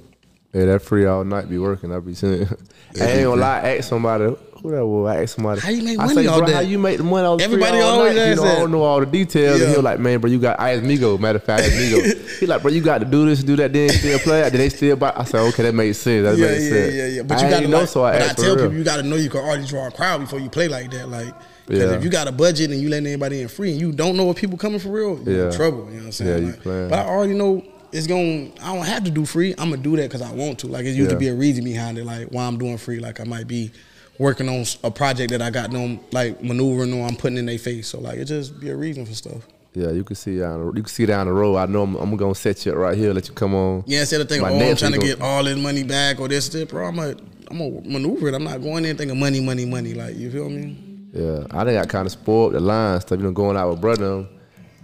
Yeah, 0.54 0.66
that 0.66 0.84
free 0.84 1.06
all 1.06 1.24
night 1.24 1.50
be 1.50 1.58
working. 1.58 1.92
I 1.92 2.00
be 2.00 2.14
saying. 2.14 2.48
I 3.02 3.06
ain't 3.06 3.24
gonna 3.24 3.42
lie. 3.42 3.60
Ask 3.60 3.90
somebody. 3.90 4.36
Who 4.62 4.72
that 4.72 4.86
was? 4.86 5.10
I 5.14 5.24
asked 5.24 5.36
somebody. 5.36 5.60
How 5.60 5.70
you 5.72 5.84
make 5.84 6.00
I 6.00 6.06
money 6.06 6.16
say, 6.16 6.28
all 6.28 6.38
bro, 6.38 6.48
day? 6.48 6.54
How 6.54 6.60
you 6.62 6.80
make 6.80 6.98
the 6.98 7.04
money 7.04 7.26
all 7.26 7.42
Everybody 7.42 7.72
free 7.72 7.82
all 7.82 8.00
always 8.00 8.16
night? 8.16 8.26
You 8.28 8.32
ask 8.34 8.42
know, 8.44 8.48
I 8.48 8.56
don't 8.60 8.72
know 8.72 8.84
all 8.84 9.00
the 9.00 9.06
details. 9.08 9.58
Yeah. 9.60 9.66
And 9.66 9.72
he 9.72 9.78
was 9.78 9.84
like, 9.84 10.00
man, 10.00 10.22
bro, 10.22 10.30
you 10.30 10.40
got. 10.40 10.60
I 10.60 10.76
asked 10.76 10.84
Migo. 10.84 11.20
Matter 11.20 11.38
of 11.38 11.44
fact, 11.44 11.64
I 11.64 11.66
asked 11.66 11.76
Migo. 11.76 12.40
he 12.40 12.46
like, 12.46 12.62
bro, 12.62 12.72
you 12.72 12.82
got 12.82 13.00
to 13.00 13.06
do 13.06 13.26
this, 13.26 13.44
do 13.44 13.56
that, 13.58 13.74
then 13.74 13.90
still 13.90 14.20
play. 14.20 14.42
Then 14.44 14.54
they 14.54 14.70
still 14.70 14.96
buy. 14.96 15.12
I 15.16 15.24
said, 15.24 15.42
okay, 15.50 15.64
that 15.64 15.74
makes 15.74 15.98
sense. 15.98 16.24
That 16.24 16.38
yeah, 16.38 16.46
makes 16.52 16.64
yeah, 16.64 16.70
sense. 16.70 16.94
yeah, 16.94 17.04
yeah. 17.04 17.08
Yeah. 17.16 17.22
But 17.24 17.40
I 17.40 17.44
you 17.44 17.50
gotta 17.50 17.68
know, 17.68 17.80
like, 17.80 17.90
so 17.90 18.04
I 18.06 18.12
but 18.20 18.22
I 18.22 18.26
tell 18.28 18.36
for 18.36 18.44
real. 18.44 18.56
people 18.68 18.78
you 18.78 18.84
gotta 18.84 19.04
know 19.04 19.16
you 19.16 19.30
can 19.30 19.42
already 19.42 19.66
draw 19.66 19.88
a 19.88 19.92
crowd 19.92 20.22
before 20.22 20.40
you 20.40 20.50
play 20.50 20.68
like 20.70 20.92
that. 20.92 21.10
Like, 21.10 21.34
because 21.66 21.92
Yeah. 21.92 21.98
if 21.98 22.04
you 22.04 22.10
got 22.10 22.28
a 22.28 22.32
budget 22.32 22.72
and 22.72 22.80
you 22.80 22.90
letting 22.90 23.08
anybody 23.08 23.42
in 23.42 23.48
free 23.50 23.72
and 23.72 23.82
you 23.82 23.92
don't 23.92 24.16
know 24.16 24.24
what 24.26 24.38
people 24.38 24.58
coming 24.58 24.80
for 24.80 24.90
real, 24.90 25.20
you 25.26 25.36
Yeah. 25.40 25.46
in 25.48 25.52
trouble. 25.54 25.86
You 25.90 25.96
know 25.96 25.98
what 25.98 26.06
I'm 26.06 26.12
saying? 26.14 26.46
Yeah, 26.46 26.50
you 26.52 26.72
Like. 26.82 26.90
But 26.90 27.00
I 27.00 27.06
already 27.06 27.34
know 27.34 27.64
it's 27.94 28.08
going. 28.08 28.54
I 28.62 28.76
don't 28.76 28.86
have 28.86 29.04
to 29.06 29.12
do 29.12 29.26
free. 29.26 29.54
I'm 29.58 29.70
gonna 29.70 29.82
do 29.82 29.96
that 29.96 30.10
because 30.10 30.22
I 30.22 30.32
want 30.32 30.60
to. 30.60 30.68
Like, 30.68 30.86
it 30.86 30.92
used 30.92 31.12
to 31.12 31.18
be 31.18 31.30
a 31.30 31.36
reason 31.36 31.64
behind 31.64 31.98
it. 31.98 32.06
Like, 32.06 32.28
why 32.30 32.46
I'm 32.46 32.58
doing 32.58 32.78
free. 32.78 33.00
Like, 33.00 33.20
I 33.20 33.24
might 33.24 33.48
be 33.48 33.72
working 34.18 34.50
on 34.50 34.66
a 34.84 34.92
project 34.92 35.32
that 35.32 35.42
I 35.42 35.50
got 35.50 35.72
them 35.72 36.00
like 36.12 36.44
maneuvering 36.44 36.94
on. 36.94 37.10
I'm 37.10 37.16
putting 37.16 37.38
in 37.38 37.46
their 37.46 37.58
face. 37.58 37.88
So 37.88 38.00
like, 38.00 38.18
it 38.18 38.26
just 38.26 38.60
be 38.60 38.70
a 38.70 38.76
reason 38.76 39.06
for 39.06 39.14
stuff. 39.14 39.48
Yeah, 39.74 39.92
you 39.92 40.04
can 40.04 40.16
see 40.16 40.40
down. 40.40 40.60
The, 40.60 40.66
you 40.68 40.84
can 40.84 40.86
see 40.86 41.06
down 41.06 41.28
the 41.28 41.34
road. 41.34 41.58
I 41.58 41.66
know 41.66 41.84
I'm, 41.84 41.96
I'm 41.96 42.16
gonna 42.16 42.36
set 42.36 42.66
you 42.66 42.72
up 42.72 42.78
right 42.78 42.98
here. 42.98 43.14
Let 43.14 43.28
you 43.28 43.34
come 43.34 43.56
on. 43.56 43.84
Yeah, 43.88 44.02
instead 44.02 44.22
of 44.22 44.30
thinking, 44.30 44.48
oh, 44.48 44.70
I'm 44.70 44.76
trying 44.76 44.94
to 44.94 45.00
get 45.00 45.22
all 45.22 45.44
this 45.44 45.58
money 45.58 45.84
back 45.84 46.20
or 46.20 46.28
this, 46.28 46.50
this, 46.50 46.66
bro, 46.66 46.88
I'm 46.88 47.00
a, 47.00 47.16
I'm 47.50 47.58
gonna 47.58 47.82
maneuver 47.82 48.28
it. 48.28 48.36
I'm 48.36 48.44
not 48.44 48.62
going 48.62 48.86
in 48.86 48.98
thinking 48.98 49.20
money, 49.20 49.42
money, 49.42 49.66
money. 49.66 49.94
Like, 49.94 50.16
you 50.16 50.30
feel 50.32 50.50
me? 50.50 50.78
Yeah, 51.12 51.46
I 51.52 51.64
think 51.64 51.80
I 51.80 51.86
kind 51.86 52.06
of 52.06 52.12
spoiled 52.12 52.54
the 52.54 52.60
line 52.60 53.02
stuff. 53.02 53.18
You 53.18 53.26
know, 53.26 53.32
going 53.32 53.58
out 53.58 53.70
with 53.70 53.82
brother, 53.82 54.28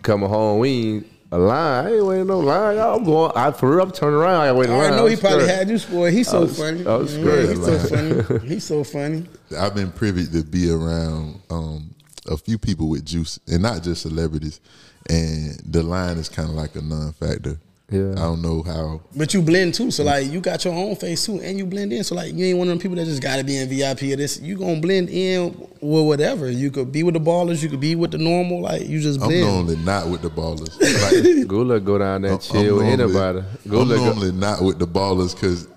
coming 0.01 0.29
home, 0.29 0.59
we 0.59 1.03
a 1.31 1.37
line. 1.37 1.85
I 1.85 1.93
ain't 1.95 2.05
waiting 2.05 2.27
no 2.27 2.39
line. 2.39 2.77
Y'all, 2.77 2.97
I'm 2.97 3.03
going. 3.03 3.31
I 3.35 3.51
for 3.51 3.69
real, 3.75 3.81
I'm 3.85 3.91
turning 3.91 4.19
around. 4.19 4.41
I 4.41 4.51
wait 4.51 4.69
I 4.69 4.71
line. 4.71 4.79
already 4.81 4.95
know 4.95 5.05
he 5.05 5.13
I'm 5.13 5.19
probably 5.19 5.43
scared. 5.45 5.57
had 5.59 5.69
you 5.69 5.77
spoiled. 5.77 6.13
He's 6.13 6.27
so 6.27 6.41
was- 6.41 6.57
funny. 6.57 6.85
I 6.85 6.95
was 6.95 7.15
Yeah, 7.17 7.23
scared, 7.23 7.49
he's 7.49 7.65
so 7.65 7.79
funny. 7.79 8.47
He's 8.47 8.63
so 8.63 8.83
funny. 8.83 9.25
I've 9.57 9.75
been 9.75 9.91
privy 9.91 10.25
to 10.27 10.43
be 10.43 10.71
around 10.71 11.41
um, 11.49 11.93
a 12.27 12.37
few 12.37 12.57
people 12.57 12.89
with 12.89 13.05
juice, 13.05 13.39
and 13.47 13.61
not 13.61 13.83
just 13.83 14.01
celebrities. 14.03 14.59
And 15.09 15.59
the 15.65 15.81
line 15.83 16.17
is 16.17 16.29
kind 16.29 16.49
of 16.49 16.55
like 16.55 16.75
a 16.75 16.81
non-factor 16.81 17.57
Yeah. 17.91 18.11
I 18.11 18.21
don't 18.21 18.41
know 18.41 18.61
how. 18.63 19.01
But 19.15 19.33
you 19.33 19.41
blend 19.41 19.73
too, 19.73 19.89
so 19.91 20.03
like 20.03 20.29
you 20.31 20.39
got 20.41 20.63
your 20.63 20.73
own 20.73 20.95
face 20.95 21.25
too, 21.25 21.39
and 21.41 21.57
you 21.57 21.65
blend 21.65 21.91
in. 21.91 22.03
So 22.03 22.15
like 22.15 22.33
you 22.33 22.45
ain't 22.45 22.57
one 22.57 22.67
of 22.67 22.71
them 22.71 22.79
people 22.79 22.95
that 22.97 23.05
just 23.05 23.21
gotta 23.21 23.43
be 23.43 23.57
in 23.57 23.67
VIP 23.69 24.03
or 24.13 24.15
this. 24.15 24.39
You 24.39 24.57
gonna 24.57 24.79
blend 24.79 25.09
in 25.09 25.49
with 25.81 26.05
whatever. 26.05 26.49
You 26.51 26.69
could 26.71 26.91
be 26.91 27.03
with 27.03 27.15
the 27.15 27.19
ballers, 27.19 27.63
you 27.63 27.69
could 27.69 27.79
be 27.79 27.95
with 27.95 28.11
the 28.11 28.17
normal. 28.19 28.61
Like 28.61 28.87
you 28.87 28.99
just 28.99 29.21
I'm 29.21 29.29
normally 29.41 29.77
not 29.77 30.07
with 30.09 30.21
the 30.21 30.29
ballers. 30.29 30.69
Like, 30.99 31.47
Goolie 31.47 31.83
go 31.83 31.97
down 31.97 32.21
there 32.23 32.31
I'm- 32.31 32.39
and 32.39 32.43
chill 32.43 32.77
with 32.77 32.85
I'm 32.85 32.97
normally- 32.99 33.39
I'm 33.39 33.43
Goolie 33.71 33.95
go, 33.97 34.05
normally 34.05 34.31
not 34.33 34.61
with 34.61 34.79
the 34.79 34.87
ballers 34.87 35.33
because 35.33 35.67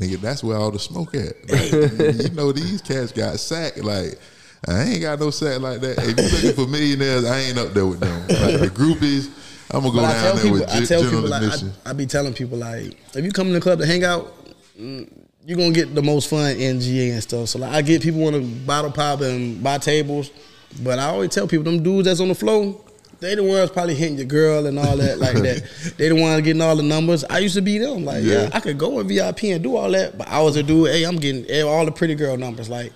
nigga, 0.00 0.20
that's 0.20 0.42
where 0.42 0.56
all 0.56 0.70
the 0.70 0.78
smoke 0.78 1.14
at. 1.14 1.34
Like, 1.50 1.72
you 2.22 2.30
know, 2.34 2.52
these 2.52 2.80
cats 2.82 3.12
got 3.12 3.38
sack. 3.38 3.76
Like, 3.82 4.18
I 4.66 4.82
ain't 4.82 5.00
got 5.02 5.20
no 5.20 5.30
sack 5.30 5.60
like 5.60 5.80
that. 5.80 5.98
If 5.98 6.08
you 6.18 6.48
looking 6.48 6.64
for 6.64 6.70
millionaires, 6.70 7.24
I 7.24 7.38
ain't 7.40 7.58
up 7.58 7.72
there 7.72 7.86
with 7.86 8.00
them. 8.00 8.20
Like 8.28 8.60
the 8.60 8.70
groupies, 8.72 9.30
I'm 9.72 9.82
gonna 9.82 9.94
go 9.94 10.00
But 10.00 10.12
down 10.12 10.34
there 10.36 10.44
people, 10.44 10.58
with 10.60 10.70
I 10.70 10.84
tell 10.84 11.02
people, 11.02 11.28
like. 11.28 11.42
I, 11.42 11.90
I 11.90 11.92
be 11.92 12.06
telling 12.06 12.34
people 12.34 12.58
like, 12.58 12.96
if 13.14 13.24
you 13.24 13.30
come 13.30 13.48
in 13.48 13.52
the 13.52 13.60
club 13.60 13.78
to 13.78 13.86
hang 13.86 14.04
out, 14.04 14.34
mm, 14.78 15.08
you 15.46 15.56
gonna 15.56 15.72
get 15.72 15.94
the 15.94 16.02
most 16.02 16.28
fun 16.28 16.56
in 16.56 16.80
GA 16.80 17.10
and 17.10 17.22
stuff. 17.22 17.48
So 17.48 17.58
like, 17.58 17.72
I 17.72 17.82
get 17.82 18.02
people 18.02 18.20
want 18.20 18.36
to 18.36 18.42
bottle 18.42 18.90
pop 18.90 19.20
and 19.20 19.62
buy 19.62 19.78
tables, 19.78 20.30
but 20.82 20.98
I 20.98 21.04
always 21.06 21.30
tell 21.30 21.46
people 21.46 21.64
them 21.64 21.82
dudes 21.82 22.06
that's 22.06 22.20
on 22.20 22.28
the 22.28 22.34
floor. 22.34 22.80
They 23.20 23.34
the 23.34 23.42
ones 23.42 23.70
probably 23.70 23.94
hitting 23.94 24.16
your 24.16 24.26
girl 24.26 24.66
and 24.66 24.78
all 24.78 24.96
that 24.96 25.18
like 25.18 25.36
that. 25.36 25.94
They 25.98 26.08
the 26.08 26.14
ones 26.14 26.42
getting 26.42 26.62
all 26.62 26.74
the 26.74 26.82
numbers. 26.82 27.22
I 27.24 27.38
used 27.38 27.54
to 27.54 27.60
be 27.60 27.76
them. 27.76 28.04
Like, 28.04 28.24
yeah. 28.24 28.44
Yeah. 28.44 28.50
I 28.54 28.60
could 28.60 28.78
go 28.78 28.98
in 28.98 29.08
VIP 29.08 29.44
and 29.44 29.62
do 29.62 29.76
all 29.76 29.90
that, 29.90 30.16
but 30.16 30.26
I 30.28 30.40
was 30.40 30.56
a 30.56 30.62
dude. 30.62 30.88
Hey, 30.88 31.04
I'm 31.04 31.16
getting 31.16 31.44
all 31.64 31.84
the 31.84 31.92
pretty 31.92 32.14
girl 32.14 32.38
numbers. 32.38 32.70
Like, 32.70 32.92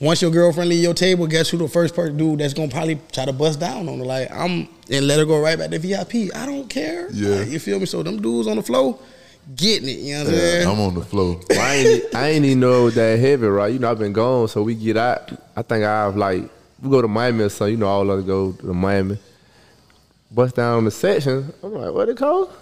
once 0.00 0.20
your 0.22 0.30
girlfriend 0.30 0.68
leave 0.70 0.82
your 0.82 0.94
table, 0.94 1.26
guess 1.26 1.48
who 1.48 1.58
the 1.58 1.68
first 1.68 1.94
person 1.94 2.16
dude 2.16 2.40
that's 2.40 2.54
gonna 2.54 2.68
probably 2.70 3.00
try 3.12 3.24
to 3.24 3.32
bust 3.32 3.60
down 3.60 3.88
on 3.88 3.98
her? 3.98 4.04
Like, 4.04 4.30
I'm 4.30 4.68
and 4.90 5.06
let 5.06 5.18
her 5.18 5.24
go 5.24 5.40
right 5.40 5.58
back 5.58 5.70
to 5.70 5.78
VIP. 5.78 6.34
I 6.34 6.46
don't 6.46 6.68
care. 6.68 7.10
Yeah. 7.12 7.40
Like, 7.40 7.48
you 7.48 7.58
feel 7.58 7.80
me? 7.80 7.86
So 7.86 8.02
them 8.02 8.20
dudes 8.20 8.46
on 8.48 8.56
the 8.56 8.62
floor 8.62 8.98
getting 9.54 9.88
it. 9.88 9.98
You 10.00 10.14
know 10.14 10.24
what 10.24 10.28
I'm 10.28 10.34
Yeah, 10.34 10.40
saying? 10.40 10.68
I'm 10.68 10.80
on 10.80 10.94
the 10.94 11.04
floor. 11.04 11.40
I 11.52 11.74
ain't, 11.74 12.14
I 12.14 12.28
ain't 12.30 12.44
even 12.44 12.60
know 12.60 12.82
it 12.82 12.84
was 12.84 12.94
that 12.96 13.18
heavy, 13.18 13.46
right? 13.46 13.72
You 13.72 13.78
know, 13.78 13.90
I've 13.90 13.98
been 13.98 14.12
gone, 14.12 14.48
so 14.48 14.62
we 14.62 14.74
get 14.74 14.96
out. 14.96 15.30
I 15.56 15.62
think 15.62 15.84
I've 15.84 16.16
like 16.16 16.42
we 16.82 16.90
go 16.90 17.00
to 17.00 17.08
Miami 17.08 17.44
or 17.44 17.48
something. 17.48 17.72
You 17.74 17.78
know, 17.78 17.86
all 17.86 18.10
of 18.10 18.18
us 18.18 18.24
go 18.26 18.52
to 18.52 18.74
Miami. 18.74 19.18
Bust 20.30 20.56
down 20.56 20.84
the 20.84 20.90
section. 20.90 21.52
I'm 21.62 21.72
like, 21.72 21.94
what 21.94 22.08
it 22.08 22.16
called? 22.16 22.52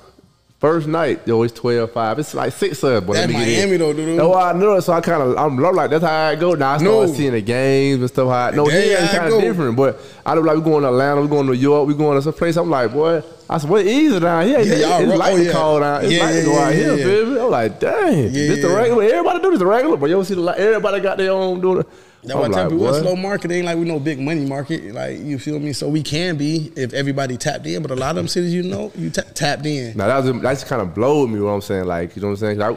First 0.64 0.86
night, 0.86 1.20
yo, 1.26 1.42
it's 1.42 1.52
12 1.52 1.92
5. 1.92 2.18
It's 2.20 2.32
like 2.32 2.50
six 2.54 2.82
of 2.84 2.90
us, 2.90 3.04
but 3.06 3.12
That 3.12 3.28
Miami 3.28 3.76
though, 3.76 3.92
dude. 3.92 4.16
No, 4.16 4.32
I 4.32 4.54
know 4.54 4.76
it. 4.76 4.80
So 4.80 4.94
I 4.94 5.02
kind 5.02 5.22
of, 5.22 5.36
I'm 5.36 5.58
like, 5.58 5.90
that's 5.90 6.02
how 6.02 6.28
I 6.28 6.36
go. 6.36 6.54
Now 6.54 6.70
I 6.70 6.78
start 6.78 6.90
No. 6.90 7.06
seeing 7.06 7.32
the 7.32 7.42
games 7.42 8.00
and 8.00 8.08
stuff. 8.08 8.30
How 8.30 8.46
I, 8.46 8.50
no, 8.52 8.66
yeah, 8.70 9.04
it's 9.04 9.12
kind 9.12 9.30
of 9.30 9.42
different. 9.42 9.76
But 9.76 10.00
I 10.24 10.32
look 10.32 10.46
like 10.46 10.56
we 10.56 10.62
going 10.62 10.80
to 10.80 10.88
Atlanta, 10.88 11.20
we 11.20 11.28
going 11.28 11.46
to 11.48 11.52
New 11.52 11.58
York, 11.58 11.86
we 11.86 11.92
going 11.92 12.16
to 12.16 12.22
some 12.22 12.32
place. 12.32 12.56
I'm 12.56 12.70
like, 12.70 12.94
boy, 12.94 13.22
I 13.50 13.58
said, 13.58 13.68
what 13.68 13.84
easy 13.84 14.18
down 14.18 14.46
here? 14.46 14.60
Yeah, 14.60 14.72
it's 14.72 14.80
y'all 14.80 15.02
it's 15.02 15.18
like 15.18 15.32
oh, 15.34 15.36
yeah. 15.36 15.52
call 15.52 15.80
down. 15.80 16.02
It's 16.02 16.12
Yeah, 16.14 16.20
like 16.24 16.32
to 16.32 16.38
yeah, 16.38 16.44
go 16.46 16.58
out 16.58 16.68
yeah, 16.74 16.80
here, 16.80 16.96
yeah. 16.96 17.04
baby. 17.04 17.40
I'm 17.40 17.50
like, 17.50 17.80
dang, 17.80 18.18
Yeah, 18.22 18.30
this 18.30 18.62
the 18.62 18.68
regular. 18.74 19.02
Everybody 19.02 19.40
do 19.42 19.50
this 19.50 19.58
the 19.58 19.66
regular, 19.66 19.96
but 19.98 20.06
you 20.06 20.14
don't 20.16 20.24
see 20.24 20.34
the 20.34 20.40
like, 20.40 20.58
everybody 20.58 21.00
got 21.00 21.18
their 21.18 21.30
own 21.32 21.60
doing 21.60 21.80
it. 21.80 21.88
That's 22.24 22.34
why 22.34 22.42
I 22.42 22.46
I'm 22.46 22.52
tell 22.52 22.70
people 22.70 22.84
we're 22.84 23.00
slow 23.00 23.16
market. 23.16 23.50
It 23.50 23.54
ain't 23.56 23.66
like 23.66 23.76
we 23.76 23.84
no 23.84 23.98
big 24.00 24.18
money 24.18 24.44
market. 24.46 24.94
Like 24.94 25.20
you 25.20 25.38
feel 25.38 25.58
me? 25.58 25.72
So 25.72 25.88
we 25.88 26.02
can 26.02 26.36
be 26.36 26.72
if 26.76 26.92
everybody 26.92 27.36
tapped 27.36 27.66
in. 27.66 27.82
But 27.82 27.90
a 27.90 27.96
lot 27.96 28.10
of 28.10 28.16
them 28.16 28.28
cities, 28.28 28.54
you 28.54 28.62
know, 28.62 28.92
you 28.96 29.10
ta- 29.10 29.22
tapped 29.34 29.66
in. 29.66 29.96
Now 29.96 30.06
that 30.06 30.24
was 30.24 30.42
that's 30.42 30.64
kind 30.64 30.82
of 30.82 30.94
blowed 30.94 31.30
me. 31.30 31.40
What 31.40 31.50
I'm 31.50 31.60
saying, 31.60 31.84
like 31.84 32.16
you 32.16 32.22
know 32.22 32.28
what 32.28 32.42
I'm 32.42 32.58
saying? 32.58 32.62
I, 32.62 32.76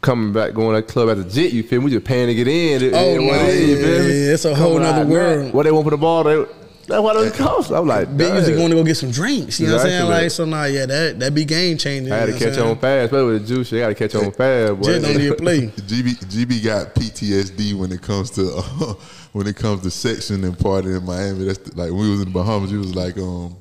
coming 0.00 0.32
back, 0.32 0.54
going 0.54 0.74
to 0.74 0.86
the 0.86 0.92
club 0.92 1.08
as 1.08 1.18
a 1.18 1.28
jet, 1.28 1.52
you 1.52 1.62
feel 1.62 1.80
me? 1.80 1.86
We 1.86 1.90
just 1.92 2.06
paying 2.06 2.28
to 2.28 2.34
get 2.34 2.48
in. 2.48 2.94
Oh, 2.94 3.14
what 3.14 3.20
no, 3.20 3.34
it 3.34 3.48
is, 3.48 3.68
you 3.68 3.76
yeah, 3.76 4.26
yeah, 4.26 4.34
it's 4.34 4.44
a 4.44 4.54
whole 4.54 4.78
Coming 4.78 4.82
nother 4.82 5.02
out 5.02 5.06
world. 5.08 5.52
What 5.52 5.64
they 5.64 5.72
want 5.72 5.84
for 5.84 5.90
the 5.90 5.96
ball, 5.96 6.24
they, 6.24 6.46
that's 6.90 7.02
what 7.02 7.16
it 7.26 7.34
costs. 7.34 7.70
I'm 7.70 7.86
like, 7.86 8.14
They 8.16 8.26
damn. 8.26 8.36
usually 8.36 8.56
going 8.56 8.70
to 8.70 8.76
go 8.76 8.84
get 8.84 8.96
some 8.96 9.10
drinks. 9.10 9.58
You 9.60 9.68
know 9.68 9.74
what 9.74 9.80
I'm 9.82 9.86
saying? 9.86 10.02
Exactly. 10.02 10.22
Like 10.22 10.30
so 10.30 10.44
now, 10.44 10.64
yeah, 10.64 10.86
that 10.86 11.18
that 11.20 11.34
be 11.34 11.44
game 11.44 11.78
changing. 11.78 12.12
I 12.12 12.16
had 12.18 12.26
to 12.26 12.38
catch 12.38 12.58
on 12.58 12.76
fast, 12.78 13.06
especially 13.06 13.32
with 13.32 13.42
the 13.46 13.54
juice. 13.54 13.72
You 13.72 13.78
got 13.80 13.88
to 13.88 13.94
catch 13.94 14.14
on 14.14 14.32
fast, 14.32 14.76
boy. 14.76 14.82
saying? 14.82 15.02
Jet 15.02 15.08
don't 15.08 15.18
need 15.18 15.28
to 15.28 15.34
play. 15.36 15.60
GB 15.68 16.24
GB 16.26 16.64
got 16.64 16.94
PTSD 16.94 17.74
when 17.74 17.92
it 17.92 18.02
comes 18.02 18.30
to 18.32 18.52
uh, 18.56 18.62
when 19.32 19.46
it 19.46 19.56
comes 19.56 19.82
to 19.82 19.90
section 19.90 20.44
and 20.44 20.58
party 20.58 20.88
in 20.90 21.04
Miami. 21.04 21.44
That's 21.46 21.58
the, 21.58 21.76
like 21.76 21.90
when 21.90 22.00
we 22.00 22.10
was 22.10 22.20
in 22.20 22.26
the 22.26 22.34
Bahamas. 22.34 22.70
He 22.70 22.76
was 22.76 22.94
like, 22.94 23.16
um, 23.18 23.56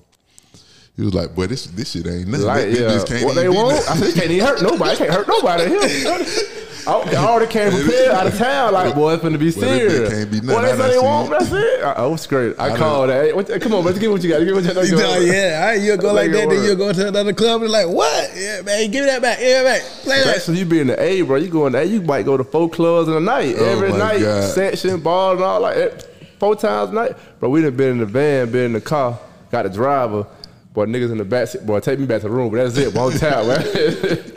he 0.96 1.04
was 1.04 1.13
like, 1.13 1.34
boy, 1.36 1.48
this 1.48 1.68
this 1.68 1.92
shit 1.92 2.08
ain't 2.08 2.28
nothing. 2.28 2.46
Like, 2.46 2.65
This 2.65 2.80
yeah, 2.80 2.88
bitch 2.88 3.08
can't 3.08 3.26
what 3.26 3.38
even 3.38 3.44
they 3.44 3.50
want? 3.58 3.78
I 3.89 3.96
said, 3.96 4.08
they 4.08 4.20
can't 4.20 4.32
even 4.32 4.46
hurt 4.46 4.62
nobody. 4.62 4.92
They 4.92 4.98
can't 4.98 5.12
hurt 5.13 5.28
nobody 5.28 5.70
here. 5.70 6.26
I 6.89 7.12
I 7.12 7.15
already 7.28 7.52
came 7.52 7.71
prepared 7.71 8.10
out 8.12 8.28
of 8.28 8.38
town. 8.38 8.73
Like, 8.73 8.95
boy, 8.95 9.13
it's 9.13 9.23
finna 9.23 9.38
be 9.39 9.45
Well, 9.52 9.78
serious. 9.78 10.10
can't 10.12 10.32
be 10.32 10.41
nothing. 10.41 10.54
What 10.56 10.62
they 10.63 10.78
done 10.78 10.89
they 10.89 10.97
want? 10.99 11.30
That's 11.30 11.52
it. 11.52 11.84
I, 11.84 11.93
oh, 11.97 12.04
I 12.04 12.08
was 12.08 12.25
great. 12.28 12.56
I, 12.60 12.73
I 12.73 12.78
called 12.78 13.10
that. 13.10 13.25
Hey, 13.25 13.34
what, 13.34 13.62
come 13.62 13.73
on, 13.73 13.84
let's 13.86 13.99
get 13.99 14.10
what 14.10 14.23
you 14.23 14.30
got. 14.30 14.39
Give 14.39 14.47
me 14.47 14.54
what 14.54 14.63
you 14.63 14.73
got. 14.73 14.88
You 14.88 14.95
know, 14.95 15.17
yeah, 15.19 15.60
all 15.62 15.67
right, 15.67 15.82
you'll 15.82 15.97
go 15.97 16.13
like 16.13 16.32
that, 16.32 16.49
then 16.49 16.63
you'll 16.63 16.75
go 16.75 16.91
to 16.91 17.08
another 17.08 17.34
club 17.34 17.62
and 17.62 17.71
like, 17.71 17.88
what? 17.88 18.32
Yeah, 18.36 18.62
man, 18.63 18.89
give 18.89 19.06
me 19.06 19.12
that 19.12 19.21
back, 19.21 19.39
Yeah, 19.39 19.63
back, 19.63 19.82
play 20.04 20.23
that. 20.23 20.47
You 20.47 20.65
be 20.65 20.80
in 20.80 20.88
the 20.88 21.02
A, 21.02 21.21
bro. 21.21 21.38
You 21.38 21.49
going 21.49 21.73
there, 21.73 21.84
you 21.84 22.02
might 22.02 22.23
go 22.25 22.38
to 22.38 22.43
four 22.43 22.69
clubs 22.69 23.08
in 23.08 23.13
a 23.13 23.19
night. 23.19 23.56
Oh, 23.58 23.65
Every 23.65 23.91
night, 23.91 24.21
God. 24.21 24.49
section, 24.54 24.99
ball, 24.99 25.34
and 25.34 25.41
all 25.43 25.62
like 25.62 25.75
that. 25.75 26.08
Four 26.39 26.56
times 26.56 26.91
a 26.91 26.93
night. 26.93 27.12
Bro, 27.39 27.49
we 27.49 27.62
done 27.62 27.75
been 27.75 27.91
in 27.91 27.97
the 27.99 28.06
van, 28.06 28.52
been 28.52 28.65
in 28.65 28.73
the 28.73 28.82
car, 28.82 29.19
got 29.52 29.63
the 29.63 29.69
driver. 29.69 30.25
Boy, 30.74 30.86
niggas 30.86 31.12
in 31.12 31.18
the 31.18 31.26
back 31.26 31.48
seat. 31.48 31.66
Boy, 31.66 31.80
take 31.80 32.00
me 32.00 32.06
back 32.06 32.22
to 32.22 32.28
the 32.28 32.34
room, 32.34 32.52
but 32.52 32.58
that's 32.64 32.78
it. 32.78 32.94
One 32.94 33.12
time, 33.14 33.48
man. 33.48 33.60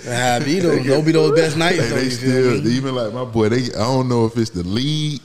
Ah, 0.09 0.41
be 0.45 0.59
those, 0.61 0.85
those 0.87 1.05
be 1.05 1.13
those 1.13 1.39
best 1.39 1.57
nights. 1.59 1.77
Hey, 1.79 1.89
though, 1.89 1.95
they 1.97 2.09
still 2.11 2.61
me? 2.63 2.71
even 2.71 2.95
like 2.95 3.13
my 3.13 3.25
boy. 3.25 3.51
They 3.51 3.65
I 3.75 3.85
don't 3.85 4.09
know 4.09 4.25
if 4.25 4.37
it's 4.39 4.51
the 4.51 4.63
lead, 4.63 5.21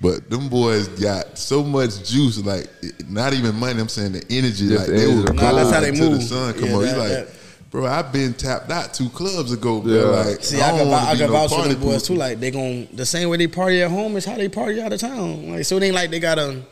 but 0.00 0.30
them 0.30 0.48
boys 0.48 0.86
got 0.88 1.36
so 1.36 1.64
much 1.64 2.08
juice. 2.08 2.38
Like 2.44 2.68
not 3.08 3.34
even 3.34 3.56
money. 3.56 3.80
I'm 3.80 3.88
saying 3.88 4.12
the 4.12 4.24
energy. 4.30 4.68
Just 4.68 4.78
like 4.78 4.86
the 4.86 4.92
they 4.92 5.10
energy. 5.10 5.16
will 5.28 5.34
Nah, 5.34 5.52
that's 5.54 5.70
how 5.72 5.80
they 5.80 5.88
until 5.88 6.10
the 6.12 6.20
sun 6.22 6.54
come 6.54 6.64
Yeah, 6.68 6.74
on. 6.76 6.82
He's 6.84 6.92
that- 6.92 6.98
like, 6.98 7.08
that- 7.10 7.28
bro, 7.70 7.86
I've 7.86 8.12
been 8.12 8.32
tapped 8.34 8.70
out 8.70 8.94
two 8.94 9.08
clubs 9.08 9.50
ago. 9.52 9.80
Bro. 9.80 9.92
Yeah. 9.92 10.02
Like, 10.04 10.44
See, 10.44 10.60
I, 10.60 10.68
don't 10.70 10.78
can, 10.78 10.88
wanna 10.90 11.06
I 11.08 11.12
be 11.14 11.18
can 11.18 11.26
no 11.26 11.32
vouch 11.32 11.50
for 11.50 11.56
party 11.56 11.74
them 11.74 11.82
boys 11.82 12.02
pooper. 12.04 12.06
too. 12.06 12.14
Like 12.14 12.38
they 12.38 12.50
gon' 12.52 12.86
the 12.92 13.04
same 13.04 13.28
way 13.28 13.36
they 13.38 13.48
party 13.48 13.82
at 13.82 13.90
home 13.90 14.16
is 14.16 14.24
how 14.24 14.36
they 14.36 14.48
party 14.48 14.80
out 14.80 14.92
of 14.92 15.00
town. 15.00 15.50
Like 15.50 15.64
so, 15.64 15.76
it 15.78 15.82
ain't 15.82 15.94
like 15.96 16.10
they 16.12 16.20
gotta 16.20 16.62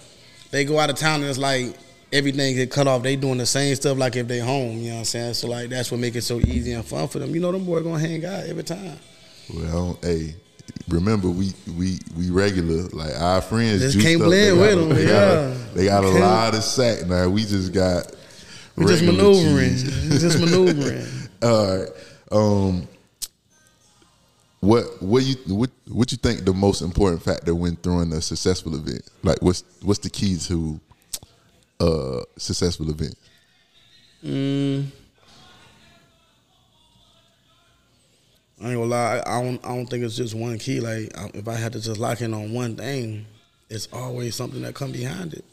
they 0.52 0.64
go 0.64 0.78
out 0.78 0.88
of 0.88 0.96
town 0.96 1.20
and 1.22 1.28
it's 1.28 1.38
like 1.38 1.76
everything 2.12 2.54
get 2.54 2.70
cut 2.70 2.86
off. 2.86 3.02
They 3.02 3.16
doing 3.16 3.38
the 3.38 3.46
same 3.46 3.74
stuff 3.74 3.96
like 3.98 4.16
if 4.16 4.28
they 4.28 4.38
home. 4.38 4.78
You 4.78 4.88
know 4.88 4.94
what 4.94 4.98
I'm 4.98 5.04
saying? 5.04 5.34
So 5.34 5.48
like 5.48 5.70
that's 5.70 5.90
what 5.90 6.00
make 6.00 6.14
it 6.14 6.22
so 6.22 6.38
easy 6.40 6.72
and 6.72 6.84
fun 6.84 7.08
for 7.08 7.18
them. 7.18 7.34
You 7.34 7.40
know, 7.40 7.52
them 7.52 7.64
boys 7.64 7.82
gonna 7.82 7.98
hang 7.98 8.24
out 8.24 8.44
every 8.44 8.62
time. 8.62 8.98
Well, 9.52 9.98
hey, 10.02 10.34
remember 10.88 11.28
we 11.28 11.52
we 11.76 11.98
we 12.16 12.30
regular 12.30 12.88
like 12.88 13.18
our 13.18 13.40
friends. 13.40 13.80
Just 13.80 14.00
can't 14.00 14.20
blend 14.20 14.58
with 14.58 14.74
got 14.74 14.80
them, 14.80 14.88
They 14.90 15.06
got 15.06 15.12
yeah. 15.12 15.40
a, 15.40 15.74
they 15.74 15.84
got 15.86 16.04
a 16.04 16.08
lot 16.08 16.54
of 16.54 16.62
sack 16.62 17.06
now. 17.06 17.28
We 17.28 17.42
just 17.44 17.72
got. 17.72 18.14
We 18.76 18.86
just 18.86 19.04
maneuvering. 19.04 19.76
just 19.76 20.38
maneuvering. 20.40 21.06
All 21.42 21.78
right. 21.78 21.88
Um, 22.30 22.88
what 24.60 25.02
what 25.02 25.24
you 25.24 25.34
what 25.48 25.70
what 25.88 26.12
you 26.12 26.18
think 26.18 26.44
the 26.44 26.54
most 26.54 26.82
important 26.82 27.22
factor 27.22 27.54
when 27.54 27.76
throwing 27.76 28.12
a 28.12 28.22
successful 28.22 28.74
event? 28.76 29.02
Like 29.22 29.42
what's 29.42 29.64
what's 29.82 29.98
the 29.98 30.08
key 30.08 30.38
to 30.38 30.80
uh 31.82 32.22
successful 32.36 32.88
event? 32.90 33.16
Mm. 34.24 34.86
I 38.62 38.66
ain't 38.66 38.74
gonna 38.76 38.84
lie. 38.84 39.22
I 39.26 39.42
don't. 39.42 39.64
I 39.64 39.74
don't 39.74 39.86
think 39.86 40.04
it's 40.04 40.16
just 40.16 40.34
one 40.34 40.58
key. 40.58 40.78
Like 40.80 41.10
if 41.34 41.48
I 41.48 41.54
had 41.54 41.72
to 41.72 41.80
just 41.80 41.98
lock 41.98 42.20
in 42.20 42.32
on 42.32 42.52
one 42.52 42.76
thing, 42.76 43.26
it's 43.68 43.88
always 43.92 44.36
something 44.36 44.62
that 44.62 44.74
come 44.74 44.92
behind 44.92 45.34
it. 45.34 45.44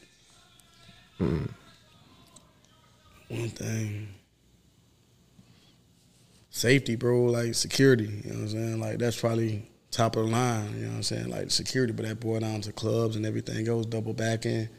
One 3.30 3.50
thing. 3.50 4.10
Safety, 6.52 6.96
bro. 6.96 7.24
Like 7.26 7.56
security. 7.56 8.04
You 8.04 8.32
know 8.32 8.36
what 8.36 8.42
I'm 8.42 8.50
saying? 8.50 8.80
Like 8.80 8.98
that's 9.00 9.20
probably 9.20 9.68
top 9.90 10.16
of 10.16 10.26
the 10.26 10.32
line. 10.32 10.76
You 10.76 10.82
know 10.84 10.90
what 10.90 10.96
I'm 10.98 11.04
saying? 11.04 11.30
Like 11.30 11.50
security, 11.50 11.94
but 11.94 12.06
that 12.06 12.20
boy 12.20 12.40
down 12.40 12.62
to 12.62 12.72
clubs 12.72 13.16
and 13.16 13.26
everything 13.26 13.66
goes 13.66 13.88
double 13.88 14.14
back 14.14 14.46
in. 14.46 14.70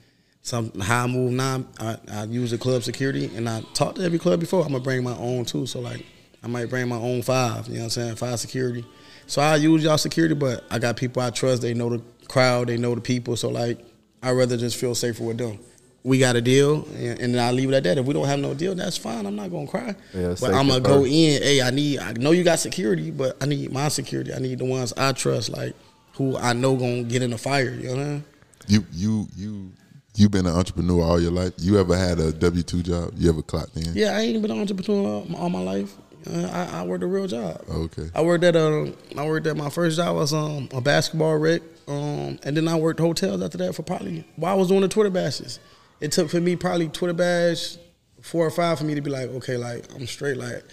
Some 0.42 0.72
how 0.80 1.04
I 1.04 1.06
move 1.06 1.32
now, 1.32 1.64
I, 1.78 1.98
I 2.10 2.24
use 2.24 2.50
the 2.50 2.58
club 2.58 2.82
security, 2.82 3.30
and 3.36 3.48
I 3.48 3.60
talked 3.74 3.96
to 3.96 4.02
every 4.04 4.18
club 4.18 4.40
before. 4.40 4.62
I'm 4.62 4.72
gonna 4.72 4.82
bring 4.82 5.04
my 5.04 5.16
own 5.16 5.44
too. 5.44 5.66
So 5.66 5.80
like, 5.80 6.04
I 6.42 6.46
might 6.48 6.70
bring 6.70 6.88
my 6.88 6.96
own 6.96 7.22
five. 7.22 7.66
You 7.68 7.74
know 7.74 7.80
what 7.80 7.84
I'm 7.84 7.90
saying? 7.90 8.16
Five 8.16 8.40
security. 8.40 8.84
So 9.26 9.42
I 9.42 9.56
use 9.56 9.84
y'all 9.84 9.98
security, 9.98 10.34
but 10.34 10.64
I 10.70 10.78
got 10.78 10.96
people 10.96 11.22
I 11.22 11.30
trust. 11.30 11.62
They 11.62 11.74
know 11.74 11.90
the 11.90 12.02
crowd. 12.28 12.68
They 12.68 12.78
know 12.78 12.94
the 12.94 13.00
people. 13.02 13.36
So 13.36 13.48
like, 13.50 13.78
I 14.22 14.30
rather 14.30 14.56
just 14.56 14.76
feel 14.76 14.94
safer 14.94 15.22
with 15.22 15.38
them. 15.38 15.58
We 16.02 16.18
got 16.18 16.34
a 16.34 16.40
deal, 16.40 16.86
and, 16.96 17.20
and 17.20 17.34
then 17.34 17.46
I 17.46 17.52
leave 17.52 17.68
it 17.68 17.74
at 17.74 17.82
that. 17.84 17.98
If 17.98 18.06
we 18.06 18.14
don't 18.14 18.26
have 18.26 18.38
no 18.38 18.54
deal, 18.54 18.74
that's 18.74 18.96
fine. 18.96 19.26
I'm 19.26 19.36
not 19.36 19.50
gonna 19.50 19.66
cry. 19.66 19.94
Yeah, 20.14 20.34
but 20.40 20.54
I'm 20.54 20.68
gonna 20.68 20.80
go 20.80 21.02
first. 21.02 21.12
in. 21.12 21.42
Hey, 21.42 21.60
I 21.60 21.68
need. 21.70 21.98
I 21.98 22.12
know 22.14 22.30
you 22.30 22.42
got 22.44 22.58
security, 22.58 23.10
but 23.10 23.36
I 23.42 23.44
need 23.44 23.70
my 23.70 23.88
security. 23.88 24.32
I 24.32 24.38
need 24.38 24.58
the 24.60 24.64
ones 24.64 24.94
I 24.96 25.12
trust, 25.12 25.50
like 25.50 25.74
who 26.14 26.38
I 26.38 26.54
know 26.54 26.76
gonna 26.76 27.02
get 27.02 27.20
in 27.20 27.30
the 27.30 27.36
fire. 27.38 27.70
You 27.70 27.88
know 27.88 27.96
what 27.96 28.00
I 28.00 28.04
mean? 28.06 28.24
You 28.68 28.86
you 28.92 29.28
you 29.36 29.72
you 30.16 30.28
been 30.28 30.46
an 30.46 30.54
entrepreneur 30.54 31.02
all 31.02 31.20
your 31.20 31.30
life. 31.30 31.52
You 31.58 31.78
ever 31.78 31.96
had 31.96 32.18
a 32.18 32.32
W 32.32 32.62
two 32.62 32.82
job? 32.82 33.12
You 33.16 33.30
ever 33.30 33.42
clocked 33.42 33.76
in? 33.76 33.94
Yeah, 33.94 34.16
I 34.16 34.20
ain't 34.20 34.40
been 34.42 34.50
an 34.50 34.60
entrepreneur 34.60 35.06
all, 35.06 35.36
all 35.36 35.50
my 35.50 35.60
life. 35.60 35.94
Uh, 36.28 36.46
I, 36.52 36.80
I 36.80 36.82
worked 36.84 37.02
a 37.02 37.06
real 37.06 37.26
job. 37.26 37.62
Okay. 37.70 38.10
I 38.14 38.22
worked 38.22 38.44
at 38.44 38.54
a. 38.54 38.92
I 39.16 39.26
worked 39.26 39.46
at 39.46 39.56
my 39.56 39.70
first 39.70 39.96
job 39.96 40.16
was 40.16 40.34
um, 40.34 40.68
a 40.72 40.80
basketball 40.80 41.38
rec, 41.38 41.62
um, 41.88 42.38
and 42.42 42.56
then 42.56 42.68
I 42.68 42.76
worked 42.76 43.00
hotels 43.00 43.42
after 43.42 43.58
that 43.58 43.74
for 43.74 43.82
probably 43.82 44.24
while 44.36 44.52
I 44.52 44.56
was 44.56 44.68
doing 44.68 44.82
the 44.82 44.88
Twitter 44.88 45.10
bashes. 45.10 45.58
It 46.00 46.12
took 46.12 46.30
for 46.30 46.40
me 46.40 46.56
probably 46.56 46.88
Twitter 46.88 47.14
bash 47.14 47.76
four 48.20 48.46
or 48.46 48.50
five 48.50 48.78
for 48.78 48.84
me 48.84 48.94
to 48.94 49.00
be 49.00 49.10
like, 49.10 49.30
okay, 49.30 49.56
like 49.56 49.86
I'm 49.94 50.06
straight. 50.06 50.36
Like 50.36 50.64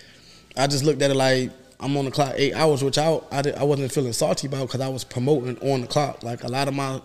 I 0.57 0.67
just 0.67 0.83
looked 0.83 1.01
at 1.01 1.11
it 1.11 1.15
like 1.15 1.51
I'm 1.79 1.95
on 1.95 2.05
the 2.05 2.11
clock 2.11 2.33
eight 2.35 2.53
hours, 2.53 2.83
which 2.83 2.97
I 2.97 3.19
I, 3.31 3.41
did, 3.41 3.55
I 3.55 3.63
wasn't 3.63 3.91
feeling 3.91 4.13
salty 4.13 4.47
about 4.47 4.67
because 4.67 4.81
I 4.81 4.89
was 4.89 5.03
promoting 5.05 5.57
on 5.59 5.81
the 5.81 5.87
clock. 5.87 6.23
Like 6.23 6.43
a 6.43 6.47
lot 6.49 6.67
of 6.67 6.73
my 6.73 7.01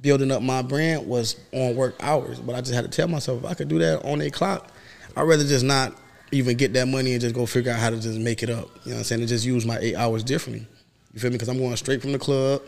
building 0.00 0.30
up 0.30 0.42
my 0.42 0.62
brand 0.62 1.06
was 1.06 1.36
on 1.52 1.76
work 1.76 1.96
hours, 2.00 2.40
but 2.40 2.54
I 2.54 2.60
just 2.60 2.74
had 2.74 2.84
to 2.84 2.90
tell 2.90 3.08
myself 3.08 3.44
if 3.44 3.50
I 3.50 3.54
could 3.54 3.68
do 3.68 3.78
that 3.80 4.04
on 4.04 4.20
a 4.20 4.30
clock, 4.30 4.70
I'd 5.16 5.22
rather 5.22 5.44
just 5.44 5.64
not 5.64 5.94
even 6.32 6.56
get 6.56 6.72
that 6.74 6.86
money 6.86 7.12
and 7.12 7.20
just 7.20 7.34
go 7.34 7.46
figure 7.46 7.72
out 7.72 7.78
how 7.78 7.90
to 7.90 8.00
just 8.00 8.18
make 8.18 8.42
it 8.42 8.50
up. 8.50 8.68
You 8.84 8.90
know 8.90 8.96
what 8.96 8.98
I'm 8.98 9.04
saying? 9.04 9.20
And 9.20 9.28
just 9.28 9.44
use 9.44 9.66
my 9.66 9.78
eight 9.78 9.96
hours 9.96 10.22
differently. 10.22 10.66
You 11.12 11.20
feel 11.20 11.30
me? 11.30 11.34
Because 11.34 11.48
I'm 11.48 11.58
going 11.58 11.76
straight 11.76 12.00
from 12.00 12.12
the 12.12 12.18
club 12.18 12.62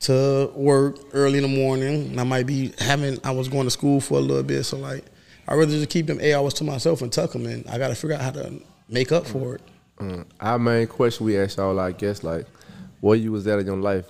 to 0.00 0.50
work 0.54 0.96
early 1.12 1.38
in 1.38 1.42
the 1.42 1.56
morning. 1.56 2.06
And 2.06 2.20
I 2.20 2.24
might 2.24 2.46
be 2.46 2.72
having, 2.78 3.18
I 3.22 3.32
was 3.32 3.48
going 3.48 3.64
to 3.64 3.70
school 3.70 4.00
for 4.00 4.18
a 4.18 4.20
little 4.20 4.42
bit. 4.42 4.64
So, 4.64 4.78
like, 4.78 5.04
I'd 5.46 5.56
rather 5.56 5.72
just 5.72 5.90
keep 5.90 6.06
them 6.06 6.18
eight 6.20 6.34
hours 6.34 6.54
to 6.54 6.64
myself 6.64 7.02
and 7.02 7.12
tuck 7.12 7.32
them 7.32 7.46
in. 7.46 7.64
I 7.68 7.76
got 7.76 7.88
to 7.88 7.94
figure 7.94 8.16
out 8.16 8.22
how 8.22 8.30
to 8.30 8.60
make 8.88 9.12
up 9.12 9.26
for 9.26 9.56
it. 9.56 9.60
Mm. 9.98 10.24
Our 10.40 10.58
main 10.58 10.86
question 10.86 11.26
we 11.26 11.38
ask 11.38 11.58
y'all, 11.58 11.78
I 11.78 11.92
guess, 11.92 12.24
like, 12.24 12.46
where 13.00 13.16
you 13.16 13.30
was 13.30 13.46
at 13.46 13.58
in 13.58 13.66
your 13.66 13.76
life, 13.76 14.06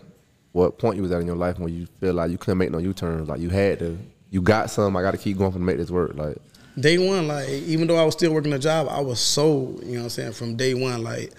what 0.56 0.78
point 0.78 0.96
you 0.96 1.02
was 1.02 1.12
at 1.12 1.20
in 1.20 1.26
your 1.26 1.36
life 1.36 1.58
when 1.58 1.70
you 1.72 1.86
feel 2.00 2.14
like 2.14 2.30
you 2.30 2.38
couldn't 2.38 2.56
make 2.56 2.70
no 2.70 2.78
U-turns, 2.78 3.28
like 3.28 3.40
you 3.40 3.50
had 3.50 3.78
to, 3.80 3.98
you 4.30 4.40
got 4.40 4.70
some, 4.70 4.96
I 4.96 5.02
got 5.02 5.10
to 5.10 5.18
keep 5.18 5.36
going 5.36 5.52
to 5.52 5.58
make 5.58 5.76
this 5.76 5.90
work, 5.90 6.14
like. 6.14 6.38
Day 6.80 6.96
one, 6.96 7.28
like, 7.28 7.46
even 7.48 7.86
though 7.86 7.96
I 7.96 8.04
was 8.04 8.14
still 8.14 8.32
working 8.32 8.54
a 8.54 8.58
job, 8.58 8.88
I 8.90 9.00
was 9.00 9.20
sold, 9.20 9.84
you 9.84 9.92
know 9.92 9.98
what 9.98 10.04
I'm 10.04 10.08
saying, 10.08 10.32
from 10.32 10.56
day 10.56 10.72
one, 10.72 11.04
like, 11.04 11.30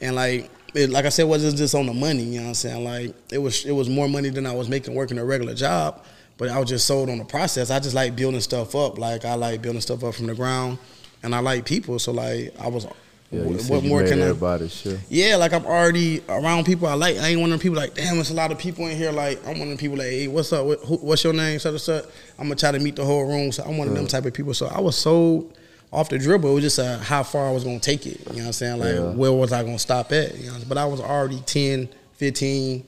and 0.00 0.16
like, 0.16 0.50
it, 0.74 0.90
like 0.90 1.04
I 1.04 1.10
said, 1.10 1.28
wasn't 1.28 1.56
just 1.56 1.76
on 1.76 1.86
the 1.86 1.94
money, 1.94 2.24
you 2.24 2.38
know 2.38 2.42
what 2.42 2.48
I'm 2.48 2.54
saying, 2.54 2.82
like, 2.82 3.14
it 3.30 3.38
was, 3.38 3.64
it 3.64 3.70
was 3.70 3.88
more 3.88 4.08
money 4.08 4.30
than 4.30 4.44
I 4.44 4.52
was 4.52 4.68
making 4.68 4.92
working 4.92 5.18
a 5.18 5.24
regular 5.24 5.54
job, 5.54 6.04
but 6.36 6.48
I 6.48 6.58
was 6.58 6.68
just 6.68 6.84
sold 6.84 7.08
on 7.08 7.18
the 7.18 7.24
process. 7.24 7.70
I 7.70 7.78
just 7.78 7.94
like 7.94 8.16
building 8.16 8.40
stuff 8.40 8.74
up, 8.74 8.98
like, 8.98 9.24
I 9.24 9.34
like 9.34 9.62
building 9.62 9.82
stuff 9.82 10.02
up 10.02 10.16
from 10.16 10.26
the 10.26 10.34
ground, 10.34 10.78
and 11.22 11.32
I 11.32 11.38
like 11.38 11.64
people, 11.64 12.00
so 12.00 12.10
like, 12.10 12.52
I 12.58 12.66
was 12.66 12.88
Yeah, 13.30 13.42
you 13.44 13.56
what 13.68 13.82
more 13.84 14.04
can 14.04 14.20
I? 14.20 14.26
everybody 14.26 14.68
sure. 14.68 14.98
Yeah, 15.08 15.36
like 15.36 15.52
I'm 15.52 15.66
already 15.66 16.22
around 16.28 16.64
people 16.66 16.86
I 16.86 16.94
like. 16.94 17.16
I 17.16 17.28
ain't 17.28 17.40
one 17.40 17.50
of 17.50 17.58
them 17.58 17.62
people 17.62 17.76
like, 17.76 17.94
damn, 17.94 18.18
it's 18.18 18.30
a 18.30 18.34
lot 18.34 18.52
of 18.52 18.58
people 18.58 18.86
in 18.86 18.96
here. 18.96 19.10
Like 19.10 19.40
I'm 19.46 19.58
one 19.58 19.62
of 19.62 19.68
them 19.68 19.76
people 19.78 19.96
like, 19.96 20.06
hey, 20.08 20.28
what's 20.28 20.52
up? 20.52 20.64
What, 20.66 20.80
who, 20.80 20.96
what's 20.98 21.24
your 21.24 21.32
name? 21.32 21.58
Such 21.58 21.70
and 21.72 21.80
such. 21.80 22.04
I'm 22.38 22.44
gonna 22.46 22.54
try 22.56 22.70
to 22.70 22.78
meet 22.78 22.96
the 22.96 23.04
whole 23.04 23.24
room. 23.24 23.50
So 23.50 23.64
I'm 23.64 23.76
one 23.76 23.88
of 23.88 23.94
them 23.94 24.06
type 24.06 24.24
of 24.24 24.34
people. 24.34 24.54
So 24.54 24.66
I 24.66 24.80
was 24.80 24.96
so 24.96 25.50
off 25.92 26.08
the 26.10 26.18
dribble. 26.18 26.50
It 26.50 26.54
was 26.54 26.62
just 26.64 26.78
uh, 26.78 26.98
how 26.98 27.22
far 27.22 27.48
I 27.48 27.52
was 27.52 27.64
gonna 27.64 27.80
take 27.80 28.06
it. 28.06 28.20
You 28.20 28.32
know 28.34 28.38
what 28.40 28.46
I'm 28.46 28.52
saying? 28.52 28.78
Like 28.78 28.94
Yeah. 28.94 29.10
where 29.12 29.32
was 29.32 29.52
I 29.52 29.62
gonna 29.64 29.78
stop 29.80 30.12
at? 30.12 30.38
You 30.38 30.50
know, 30.52 30.58
but 30.68 30.78
I 30.78 30.84
was 30.84 31.00
already 31.00 31.40
10, 31.40 31.88
15 32.14 32.84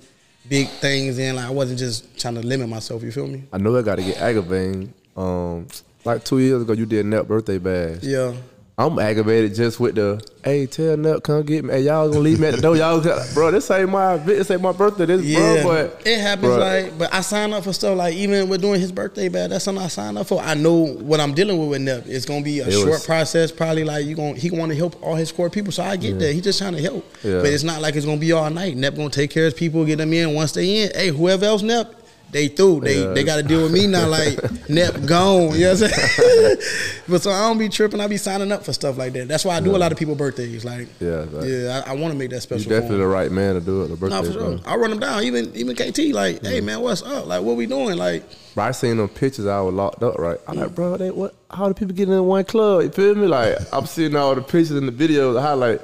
big 0.49 0.69
things 0.69 1.19
in. 1.19 1.35
Like 1.37 1.47
I 1.47 1.51
wasn't 1.51 1.79
just 1.81 2.19
trying 2.21 2.35
to 2.35 2.43
limit 2.43 2.69
myself. 2.69 3.03
You 3.03 3.11
feel 3.11 3.27
me? 3.27 3.45
I 3.53 3.59
know 3.59 3.77
I 3.77 3.83
got 3.83 3.97
to 3.97 4.03
get 4.05 4.19
aggravating. 4.19 4.93
Um, 5.17 5.67
like 6.05 6.25
two 6.25 6.39
years 6.39 6.63
ago, 6.63 6.73
you 6.73 6.87
did 6.87 7.05
Nep 7.07 7.27
birthday 7.27 7.59
bash. 7.59 8.03
Yeah. 8.03 8.35
I'm 8.79 8.99
aggravated 8.99 9.55
just 9.55 9.81
with 9.81 9.95
the, 9.95 10.23
hey, 10.45 10.67
tell 10.67 10.99
Nep 10.99 11.23
come 11.23 11.43
get 11.45 11.65
me. 11.65 11.73
Hey, 11.73 11.81
y'all 11.85 12.09
gonna 12.11 12.21
leave 12.21 12.39
me 12.39 12.49
at 12.49 12.57
the 12.57 12.61
door. 12.61 12.77
Y'all, 12.77 13.01
bro, 13.33 13.51
this 13.51 13.71
ain't 13.71 13.89
my, 13.89 14.19
this 14.19 14.51
ain't 14.51 14.61
my 14.61 14.73
birthday. 14.73 15.07
This, 15.07 15.23
Yeah, 15.25 15.63
bro, 15.63 15.89
but 15.89 16.03
it 16.07 16.21
happens. 16.21 16.47
bro, 16.49 16.59
Like, 16.59 16.99
but 16.99 17.15
I 17.15 17.23
sign 17.23 17.55
up 17.55 17.65
for 17.65 17.73
stuff 17.73 17.97
like 17.97 18.15
even 18.17 18.51
with 18.51 18.61
doing 18.61 18.79
his 18.79 18.93
birthday 18.93 19.31
bad. 19.31 19.51
That's 19.51 19.65
something 19.65 19.83
I 19.83 19.89
signed 19.89 20.19
up 20.19 20.27
for. 20.27 20.43
I 20.43 20.53
know 20.53 20.89
what 20.89 21.21
I'm 21.21 21.33
dealing 21.33 21.59
with 21.59 21.71
with 21.71 21.81
Nep. 21.81 22.05
It's 22.07 22.27
gonna 22.27 22.43
be 22.45 22.61
a 22.61 22.69
It 22.69 22.73
short 22.73 22.89
was- 22.89 23.07
process. 23.07 23.51
Probably 23.51 23.83
like 23.83 24.05
you 24.05 24.15
going 24.15 24.37
he 24.37 24.51
want 24.51 24.71
to 24.73 24.77
help 24.77 25.03
all 25.03 25.15
his 25.15 25.33
core 25.33 25.49
people. 25.49 25.73
So 25.73 25.83
I 25.83 25.97
get 25.97 26.19
that. 26.19 26.35
He 26.35 26.43
just 26.43 26.59
trying 26.59 26.75
to 26.75 26.83
help. 26.83 27.03
Yeah. 27.25 27.39
But 27.39 27.47
it's 27.47 27.65
not 27.65 27.81
like 27.81 27.97
it's 27.97 28.05
gonna 28.05 28.19
be 28.19 28.33
all 28.33 28.51
night. 28.51 28.77
Nep 28.77 28.95
gonna 28.97 29.09
take 29.09 29.31
care 29.31 29.47
of 29.47 29.55
his 29.55 29.59
people, 29.59 29.87
get 29.87 29.97
them 29.97 30.13
in. 30.13 30.35
Once 30.35 30.53
they 30.53 30.83
in, 30.85 30.91
hey, 30.95 31.09
whoever 31.09 31.47
else 31.47 31.63
Nep. 31.63 31.95
They 32.37 32.49
through. 32.49 32.81
They 32.81 33.03
Yeah. 33.03 33.15
they 33.15 33.25
got 33.25 33.37
to 33.37 33.43
deal 33.43 33.63
with 33.63 33.73
me 33.73 33.87
now. 33.87 34.09
Like 34.09 34.39
Nep 34.69 35.07
gone. 35.07 35.55
You 35.55 35.61
know 35.61 35.73
what 35.73 35.83
I'm 35.85 35.89
saying? 35.89 36.57
but 37.09 37.23
so 37.23 37.31
I 37.31 37.49
don't 37.49 37.57
be 37.57 37.71
tripping. 37.71 37.99
I 37.99 38.09
be 38.09 38.19
signing 38.19 38.53
up 38.53 38.63
for 38.63 38.75
stuff 38.75 38.99
like 38.99 39.15
that. 39.15 39.27
That's 39.27 39.43
why 39.43 39.57
I 39.57 39.61
do 39.61 39.75
a 39.75 39.79
lot 39.79 39.91
of 39.91 39.97
people 39.97 40.15
birthdays. 40.15 40.63
Like 40.63 40.87
Yeah, 41.01 41.25
right. 41.31 41.49
yeah. 41.49 41.83
I, 41.87 41.93
I 41.93 41.95
want 41.95 42.13
to 42.13 42.19
make 42.19 42.29
that 42.31 42.43
special. 42.43 42.71
You're 42.71 42.79
definitely 42.79 43.05
the 43.05 43.07
right 43.07 43.33
man 43.33 43.55
to 43.55 43.63
do 43.63 43.85
it. 43.85 43.89
The 43.89 43.97
birthday. 43.97 44.21
No, 44.21 44.23
for 44.23 44.33
sure. 44.33 44.59
I 44.67 44.77
run 44.77 44.91
them 44.91 44.99
down. 44.99 45.23
Even 45.23 45.51
even 45.57 45.75
KT, 45.75 46.13
like, 46.13 46.45
hey 46.45 46.61
mm. 46.61 46.65
man, 46.65 46.83
what's 46.83 47.03
up? 47.03 47.27
Like, 47.27 47.43
what 47.43 47.57
we 47.57 47.65
doing? 47.65 47.97
Like, 47.97 48.25
I 48.55 48.71
seen 48.73 48.99
them 48.99 49.09
pictures. 49.09 49.47
I 49.47 49.63
was 49.63 49.73
locked 49.73 50.03
up, 50.03 50.19
right? 50.19 50.39
I'm 50.47 50.59
like, 50.59 50.73
mm. 50.73 50.75
bro, 50.75 50.99
they 50.99 51.11
what? 51.11 51.35
How 51.51 51.69
do 51.69 51.75
people 51.75 51.95
get 51.95 52.11
in 52.11 52.27
one 52.27 52.45
club? 52.45 52.83
You 52.83 52.91
feel 52.91 53.15
me? 53.15 53.29
Like, 53.29 53.57
I'm 53.73 53.87
seeing 53.87 54.15
all 54.15 54.35
the 54.35 54.43
pictures 54.43 54.73
and 54.73 54.87
the 54.87 54.93
videos, 54.93 55.33
the 55.33 55.41
highlight. 55.41 55.81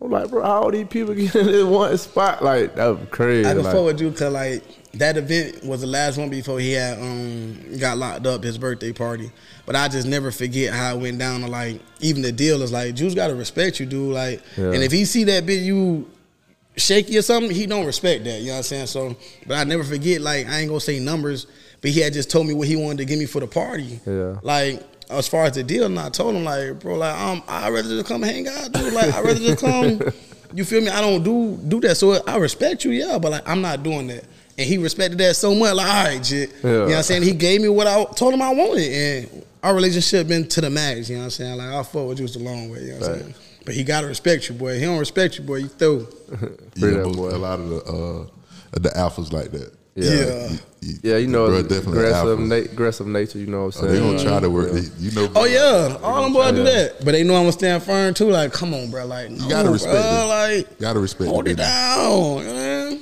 I'm 0.00 0.12
like, 0.12 0.30
bro, 0.30 0.44
how 0.44 0.70
these 0.70 0.86
people 0.86 1.14
get 1.14 1.34
in 1.34 1.46
this 1.46 1.64
one 1.64 1.98
spot? 1.98 2.44
Like, 2.44 2.76
that 2.76 2.86
was 2.86 3.08
crazy. 3.10 3.48
I 3.48 3.54
can 3.54 3.64
like, 3.64 3.74
forward 3.74 4.00
you 4.00 4.10
because 4.10 4.32
like 4.32 4.62
that 4.98 5.16
event 5.16 5.64
was 5.64 5.80
the 5.80 5.86
last 5.86 6.16
one 6.18 6.28
before 6.30 6.58
he 6.60 6.72
had 6.72 6.98
um 6.98 7.78
got 7.78 7.98
locked 7.98 8.26
up 8.26 8.42
his 8.42 8.58
birthday 8.58 8.92
party. 8.92 9.30
But 9.64 9.76
I 9.76 9.88
just 9.88 10.06
never 10.06 10.30
forget 10.30 10.72
how 10.72 10.96
it 10.96 11.00
went 11.00 11.18
down. 11.18 11.40
To 11.42 11.46
like 11.48 11.80
even 12.00 12.22
the 12.22 12.32
deal 12.32 12.62
is 12.62 12.72
like, 12.72 12.94
Juice 12.94 13.14
got 13.14 13.28
to 13.28 13.34
respect 13.34 13.80
you, 13.80 13.86
dude. 13.86 14.14
Like, 14.14 14.42
Yeah. 14.56 14.72
and 14.72 14.82
if 14.82 14.92
he 14.92 15.04
see 15.04 15.24
that 15.24 15.46
bit 15.46 15.62
you 15.62 16.08
shaky 16.76 17.18
or 17.18 17.22
something, 17.22 17.50
he 17.50 17.66
don't 17.66 17.86
respect 17.86 18.24
that. 18.24 18.40
You 18.40 18.46
know 18.48 18.52
what 18.52 18.56
I'm 18.58 18.62
saying? 18.64 18.86
So, 18.86 19.16
but 19.46 19.54
I 19.56 19.64
never 19.64 19.84
forget. 19.84 20.20
Like, 20.20 20.46
I 20.46 20.60
ain't 20.60 20.68
gonna 20.68 20.80
say 20.80 20.98
numbers, 21.00 21.46
but 21.80 21.90
he 21.90 22.00
had 22.00 22.12
just 22.12 22.30
told 22.30 22.46
me 22.46 22.54
what 22.54 22.68
he 22.68 22.76
wanted 22.76 22.98
to 22.98 23.04
give 23.06 23.18
me 23.18 23.26
for 23.26 23.40
the 23.40 23.46
party. 23.46 24.00
Yeah. 24.06 24.36
Like. 24.42 24.82
As 25.08 25.28
far 25.28 25.44
as 25.44 25.52
the 25.52 25.62
deal, 25.62 25.84
and 25.86 25.96
I 26.00 26.08
told 26.08 26.34
him 26.34 26.42
like, 26.42 26.80
bro, 26.80 26.96
like, 26.96 27.16
um, 27.16 27.40
I'd 27.46 27.68
rather 27.72 27.88
just 27.88 28.06
come 28.08 28.22
hang 28.22 28.48
out, 28.48 28.72
dude. 28.72 28.92
Like, 28.92 29.14
I'd 29.14 29.24
rather 29.24 29.38
just 29.38 29.60
come. 29.60 30.00
You 30.52 30.64
feel 30.64 30.80
me? 30.80 30.88
I 30.88 31.00
don't 31.00 31.22
do 31.22 31.56
do 31.68 31.80
that. 31.82 31.96
So 31.96 32.20
I 32.26 32.36
respect 32.38 32.84
you, 32.84 32.90
yeah, 32.90 33.16
but 33.18 33.30
like, 33.30 33.48
I'm 33.48 33.60
not 33.60 33.84
doing 33.84 34.08
that. 34.08 34.24
And 34.58 34.66
he 34.66 34.78
respected 34.78 35.18
that 35.18 35.36
so 35.36 35.54
much. 35.54 35.74
Like, 35.74 35.86
all 35.86 36.04
right, 36.04 36.24
shit. 36.26 36.50
You 36.62 36.70
know 36.70 36.84
what 36.86 36.94
I'm 36.94 37.02
saying? 37.02 37.22
He 37.22 37.32
gave 37.32 37.60
me 37.60 37.68
what 37.68 37.86
I 37.86 38.04
told 38.04 38.32
him 38.34 38.40
I 38.42 38.54
wanted, 38.54 38.90
and 38.92 39.44
our 39.62 39.74
relationship 39.74 40.28
been 40.28 40.48
to 40.48 40.60
the 40.62 40.70
max. 40.70 41.08
You 41.10 41.16
know 41.16 41.20
what 41.20 41.24
I'm 41.26 41.30
saying? 41.30 41.58
Like, 41.58 41.68
I 41.68 41.82
fuck 41.82 42.08
with 42.08 42.20
you 42.20 42.26
the 42.28 42.38
long 42.38 42.70
way. 42.70 42.80
You 42.80 42.92
know 42.92 42.98
what 43.00 43.04
I'm 43.08 43.12
Right. 43.12 43.20
saying? 43.22 43.34
But 43.66 43.74
he 43.74 43.82
gotta 43.84 44.06
respect 44.06 44.48
you, 44.48 44.54
boy. 44.54 44.78
He 44.78 44.84
don't 44.84 44.98
respect 44.98 45.38
you, 45.38 45.44
boy. 45.44 45.56
You 45.56 45.68
through. 45.68 46.08
Yeah, 46.76 46.90
that 46.90 47.12
boy. 47.16 47.30
a 47.30 47.36
lot 47.38 47.58
of 47.60 47.68
the 47.68 47.76
uh, 47.76 48.26
the 48.80 48.90
alphas 48.90 49.32
like 49.32 49.50
that. 49.52 49.72
Yeah. 49.94 50.56
Yeah, 51.02 51.16
you 51.16 51.26
know, 51.26 51.46
Bro, 51.48 51.62
the 51.62 51.68
definitely 51.74 51.98
aggressive, 52.04 52.28
alpha. 52.28 52.42
na- 52.42 52.54
aggressive 52.56 53.06
nature. 53.08 53.38
You 53.38 53.46
know 53.46 53.64
what 53.66 53.76
I'm 53.76 53.84
Oh, 53.84 53.88
saying? 53.88 53.92
they 53.94 53.98
gonna 54.00 54.18
Like, 54.18 54.26
try 54.26 54.40
to 54.40 54.50
work. 54.50 54.70
yeah. 54.72 54.80
You 55.00 55.10
know. 55.12 55.32
Oh 55.34 55.44
yeah, 55.46 55.96
all 56.02 56.22
them 56.22 56.32
boys 56.32 56.52
do 56.52 56.62
that, 56.62 57.04
but 57.04 57.12
they 57.12 57.24
know 57.24 57.34
I'm 57.34 57.42
gonna 57.42 57.52
stand 57.52 57.82
firm 57.82 58.14
too. 58.14 58.30
Like, 58.30 58.52
come 58.52 58.72
on, 58.72 58.90
bro. 58.90 59.04
Like, 59.06 59.30
no, 59.30 59.48
gotta 59.48 59.70
respect 59.70 59.94
bro. 59.94 60.22
it. 60.22 60.26
Like, 60.28 60.78
Gotta 60.78 61.00
respect 61.00 61.28
hold 61.30 61.46
the 61.46 61.50
it 61.52 61.56
down, 61.56 62.44
man. 62.44 63.00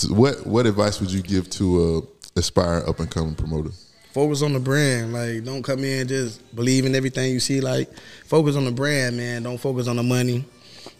So 0.00 0.14
what 0.14 0.46
what 0.46 0.66
advice 0.66 0.98
would 0.98 1.12
you 1.12 1.20
give 1.20 1.50
to 1.50 2.06
a 2.34 2.38
aspiring 2.38 2.88
up 2.88 3.00
and 3.00 3.10
coming 3.10 3.34
promoter? 3.34 3.68
Focus 4.14 4.40
on 4.40 4.54
the 4.54 4.58
brand. 4.58 5.12
Like, 5.12 5.44
don't 5.44 5.62
come 5.62 5.84
in 5.84 6.08
just 6.08 6.56
believe 6.56 6.86
in 6.86 6.94
everything 6.94 7.30
you 7.30 7.38
see. 7.38 7.60
Like, 7.60 7.90
focus 8.24 8.56
on 8.56 8.64
the 8.64 8.70
brand, 8.70 9.18
man. 9.18 9.42
Don't 9.42 9.58
focus 9.58 9.88
on 9.88 9.96
the 9.96 10.02
money. 10.02 10.46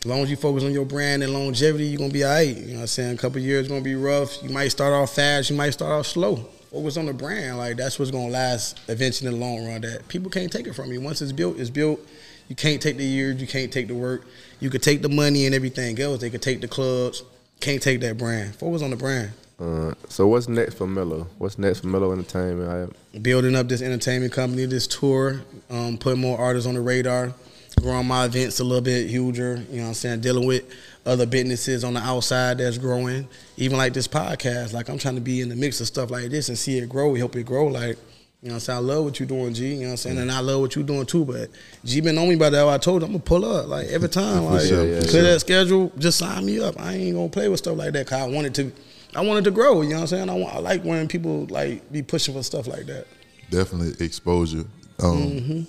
As 0.01 0.05
long 0.05 0.20
as 0.20 0.30
you 0.30 0.36
focus 0.36 0.64
on 0.64 0.72
your 0.72 0.84
brand 0.84 1.22
and 1.22 1.32
longevity, 1.32 1.86
you're 1.86 1.96
gonna 1.96 2.12
be 2.12 2.24
all 2.24 2.30
right. 2.30 2.55
You 2.55 2.66
know 2.66 2.74
what 2.74 2.80
I'm 2.80 2.86
saying? 2.88 3.14
A 3.14 3.16
couple 3.16 3.40
years 3.40 3.68
gonna 3.68 3.80
be 3.80 3.94
rough. 3.94 4.42
You 4.42 4.51
might 4.51 4.68
start 4.68 4.92
off 4.92 5.14
fast, 5.14 5.48
you 5.48 5.57
might 5.57 5.70
start 5.70 5.92
off 5.92 6.07
slow. 6.07 6.36
Focus 6.70 6.98
on 6.98 7.07
the 7.07 7.14
brand. 7.14 7.57
Like 7.57 7.78
that's 7.78 7.98
what's 7.98 8.11
gonna 8.11 8.28
last 8.28 8.80
eventually 8.88 9.32
in 9.32 9.40
the 9.40 9.46
long 9.46 9.66
run. 9.66 9.80
That 9.80 10.09
people 10.09 10.30
can't 10.30 10.53
take 10.53 10.66
it 10.66 10.74
from 10.74 10.92
you. 10.92 11.01
Once 11.01 11.22
it's 11.22 11.32
built, 11.32 11.59
it's 11.59 11.70
built. 11.70 12.07
You 12.48 12.55
can't 12.55 12.82
take 12.82 12.98
the 12.98 13.05
years, 13.05 13.40
you 13.40 13.46
can't 13.46 13.72
take 13.72 13.88
the 13.88 13.94
work. 13.94 14.26
You 14.61 14.68
could 14.68 14.82
take 14.82 15.01
the 15.01 15.09
money 15.09 15.46
and 15.46 15.55
everything 15.55 15.98
else. 15.98 16.20
They 16.20 16.28
could 16.28 16.42
take 16.42 16.61
the 16.61 16.68
clubs. 16.68 17.22
Can't 17.61 17.83
take 17.83 18.01
that 18.01 18.17
brand. 18.17 18.55
Focus 18.57 18.83
on 18.83 18.91
the 18.91 18.97
brand. 18.97 19.33
Uh, 19.61 19.93
so 20.09 20.27
what's 20.27 20.49
next 20.49 20.75
for 20.75 20.87
Melo? 20.87 21.27
What's 21.37 21.59
next 21.59 21.81
for 21.81 21.89
Melo 21.89 22.13
Entertainment? 22.13 22.95
I, 23.15 23.19
building 23.19 23.55
up 23.55 23.69
this 23.69 23.83
entertainment 23.83 24.33
company, 24.33 24.65
this 24.65 24.87
tour, 24.87 25.43
um, 25.69 25.99
putting 25.99 26.21
more 26.21 26.39
artists 26.39 26.67
on 26.67 26.75
the 26.75 26.81
radar, 26.81 27.35
growing 27.79 28.07
my 28.07 28.25
events 28.25 28.61
a 28.61 28.65
little 28.65 28.81
bit 28.81 29.11
huger, 29.11 29.63
you 29.71 29.77
know 29.77 29.83
what 29.83 29.89
I'm 29.89 29.95
saying, 29.95 30.21
dealing 30.23 30.47
with 30.47 30.65
other 31.05 31.27
businesses 31.27 31.85
on 31.85 31.93
the 31.93 32.01
outside 32.01 32.59
that's 32.59 32.79
growing, 32.79 33.29
even 33.59 33.77
like 33.77 33.93
this 33.93 34.09
podcast. 34.09 34.73
Like 34.73 34.89
I'm 34.89 34.97
trying 34.97 35.17
to 35.17 35.21
be 35.21 35.43
in 35.43 35.51
the 35.51 35.57
mix 35.57 35.81
of 35.83 35.87
stuff 35.87 36.11
like 36.11 36.31
this 36.31 36.49
and 36.49 36.57
see 36.57 36.79
it 36.79 36.89
grow, 36.89 37.15
help 37.15 37.37
it 37.37 37.45
grow. 37.45 37.67
Like, 37.67 37.99
you 38.43 38.49
know 38.49 38.55
what 38.55 38.57
I'm 38.57 38.61
saying? 38.61 38.78
I 38.78 38.80
love 38.80 39.05
what 39.05 39.20
you're 39.20 39.28
doing, 39.28 39.53
G. 39.53 39.66
You 39.66 39.74
know 39.74 39.84
what 39.84 39.91
I'm 39.91 39.97
saying? 39.99 40.18
And 40.18 40.32
I 40.32 40.41
love 40.41 40.61
what 40.62 40.74
you're 40.74 40.84
doing 40.84 41.05
too. 41.05 41.26
But 41.26 41.51
G 41.84 42.01
been 42.01 42.16
on 42.16 42.26
me 42.26 42.36
about 42.36 42.53
that. 42.53 42.66
I 42.66 42.78
told 42.78 43.03
him 43.03 43.09
I'm 43.09 43.12
gonna 43.12 43.24
pull 43.24 43.45
up 43.45 43.68
like 43.68 43.88
every 43.88 44.09
time. 44.09 44.45
Like 44.47 44.62
sure, 44.62 44.86
yeah, 44.86 45.01
clear 45.03 45.24
yeah. 45.24 45.32
that 45.32 45.41
schedule, 45.41 45.93
just 45.99 46.18
sign 46.18 46.47
me 46.47 46.59
up. 46.59 46.80
I 46.80 46.95
ain't 46.95 47.16
gonna 47.16 47.28
play 47.28 47.49
with 47.49 47.59
stuff 47.59 47.76
like 47.76 47.93
that 47.93 48.07
because 48.07 48.22
I 48.22 48.26
wanted 48.26 48.55
to 48.55 48.72
I 49.14 49.20
wanted 49.22 49.45
to 49.45 49.51
grow, 49.51 49.82
you 49.82 49.91
know 49.91 49.97
what 49.97 50.01
I'm 50.03 50.07
saying? 50.07 50.30
I 50.30 50.34
want 50.34 50.55
I 50.55 50.59
like 50.59 50.82
when 50.82 51.07
people 51.07 51.47
like 51.51 51.91
be 51.93 52.03
pushing 52.03 52.32
for 52.34 52.43
stuff 52.43 52.66
like 52.66 52.86
that. 52.86 53.07
Definitely 53.51 54.05
exposure. 54.05 54.64
Um, 55.03 55.18
Mm-hmm. 55.18 55.62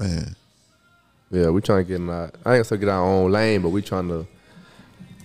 Man, 0.00 0.36
yeah, 1.32 1.50
we 1.50 1.60
trying 1.60 1.84
to 1.84 1.88
get 1.88 1.96
in 1.96 2.08
our, 2.08 2.24
I 2.24 2.26
ain't 2.26 2.32
gonna 2.44 2.64
say 2.64 2.76
get 2.76 2.88
our 2.88 3.02
own 3.02 3.32
lane, 3.32 3.62
but 3.62 3.70
we 3.70 3.82
trying 3.82 4.08
to 4.08 4.28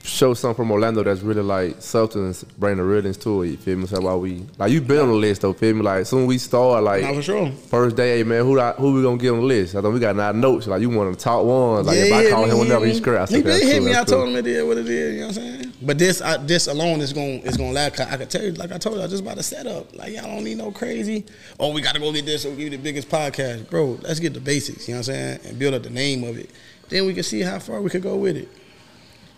show 0.05 0.33
something 0.33 0.55
from 0.65 0.69
Orlando 0.71 1.01
that's 1.01 1.21
really 1.21 1.41
like 1.41 1.81
substance, 1.81 2.43
bring 2.43 2.75
the 2.75 2.83
realness 2.83 3.15
to 3.17 3.43
it. 3.43 3.47
You 3.51 3.57
feel 3.57 3.77
me? 3.77 3.87
So 3.87 4.01
why 4.01 4.13
we 4.15 4.45
like 4.57 4.69
you've 4.71 4.85
been 4.85 4.99
on 4.99 5.07
the 5.07 5.13
list 5.15 5.41
though? 5.41 5.53
Feel 5.53 5.75
me? 5.75 5.81
Like 5.81 6.05
soon 6.05 6.25
we 6.27 6.37
start 6.37 6.83
like 6.83 7.03
Nah, 7.03 7.13
for 7.13 7.21
sure. 7.21 7.51
first 7.69 7.95
day, 7.95 8.17
hey 8.17 8.23
man, 8.23 8.43
who 8.43 8.59
I- 8.59 8.73
who 8.73 8.93
we 8.93 9.01
gonna 9.01 9.17
get 9.17 9.29
on 9.31 9.37
the 9.37 9.43
list? 9.45 9.75
I 9.75 9.81
thought 9.81 9.93
we 9.93 9.99
got 10.01 10.15
nine 10.17 10.41
notes. 10.41 10.67
Like 10.67 10.81
you 10.81 10.89
want 10.89 11.11
the 11.13 11.17
top 11.17 11.45
ones. 11.45 11.87
Like 11.87 11.97
if 11.97 12.11
I 12.13 12.29
call 12.29 12.43
him 12.45 12.57
whenever 12.59 12.85
he 12.85 12.93
scratch, 12.95 13.29
He 13.29 13.41
did 13.41 13.63
hit 13.63 13.81
me. 13.81 13.95
I 13.95 14.03
told 14.03 14.27
him 14.27 14.35
it 14.35 14.45
is 14.45 14.63
what 14.65 14.77
it 14.77 14.89
is. 14.89 15.13
You 15.15 15.19
know 15.21 15.27
what 15.27 15.37
I'm 15.37 15.43
saying? 15.43 15.73
But 15.81 15.97
this, 15.97 16.21
I, 16.21 16.37
this 16.37 16.67
alone 16.67 16.99
is 17.01 17.13
gonna 17.13 17.39
is 17.43 17.57
to 17.57 17.63
last. 17.63 17.99
I 17.99 18.17
could 18.17 18.29
tell 18.29 18.43
you, 18.43 18.51
like 18.53 18.71
I 18.73 18.77
told 18.77 18.97
you, 18.97 19.03
I 19.03 19.07
just 19.07 19.23
about 19.23 19.37
to 19.37 19.43
set 19.43 19.67
up. 19.67 19.95
Like 19.95 20.13
y'all 20.13 20.23
don't 20.25 20.43
need 20.43 20.57
no 20.57 20.71
crazy. 20.71 21.25
Oh, 21.59 21.71
we 21.71 21.81
got 21.81 21.93
to 21.95 21.99
go 22.01 22.11
get 22.11 22.25
this. 22.25 22.43
So 22.43 22.49
we 22.49 22.55
give 22.57 22.65
you 22.73 22.77
the 22.77 22.83
biggest 22.83 23.09
podcast, 23.09 23.69
bro. 23.69 23.97
Let's 24.01 24.19
get 24.19 24.33
the 24.33 24.41
basics. 24.41 24.87
You 24.87 24.95
know 24.95 24.99
what 24.99 25.07
I'm 25.09 25.13
saying? 25.13 25.39
And 25.45 25.59
build 25.59 25.73
up 25.73 25.83
the 25.83 25.89
name 25.89 26.23
of 26.25 26.37
it. 26.37 26.49
Then 26.89 27.05
we 27.05 27.13
can 27.13 27.23
see 27.23 27.39
how 27.41 27.59
far 27.59 27.81
we 27.81 27.89
could 27.89 28.03
go 28.03 28.15
with 28.17 28.35
it. 28.37 28.49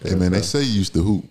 Hey 0.04 0.16
man, 0.16 0.32
they 0.32 0.42
say 0.42 0.62
you 0.64 0.80
used 0.80 0.94
to 0.94 1.02
hoop. 1.02 1.26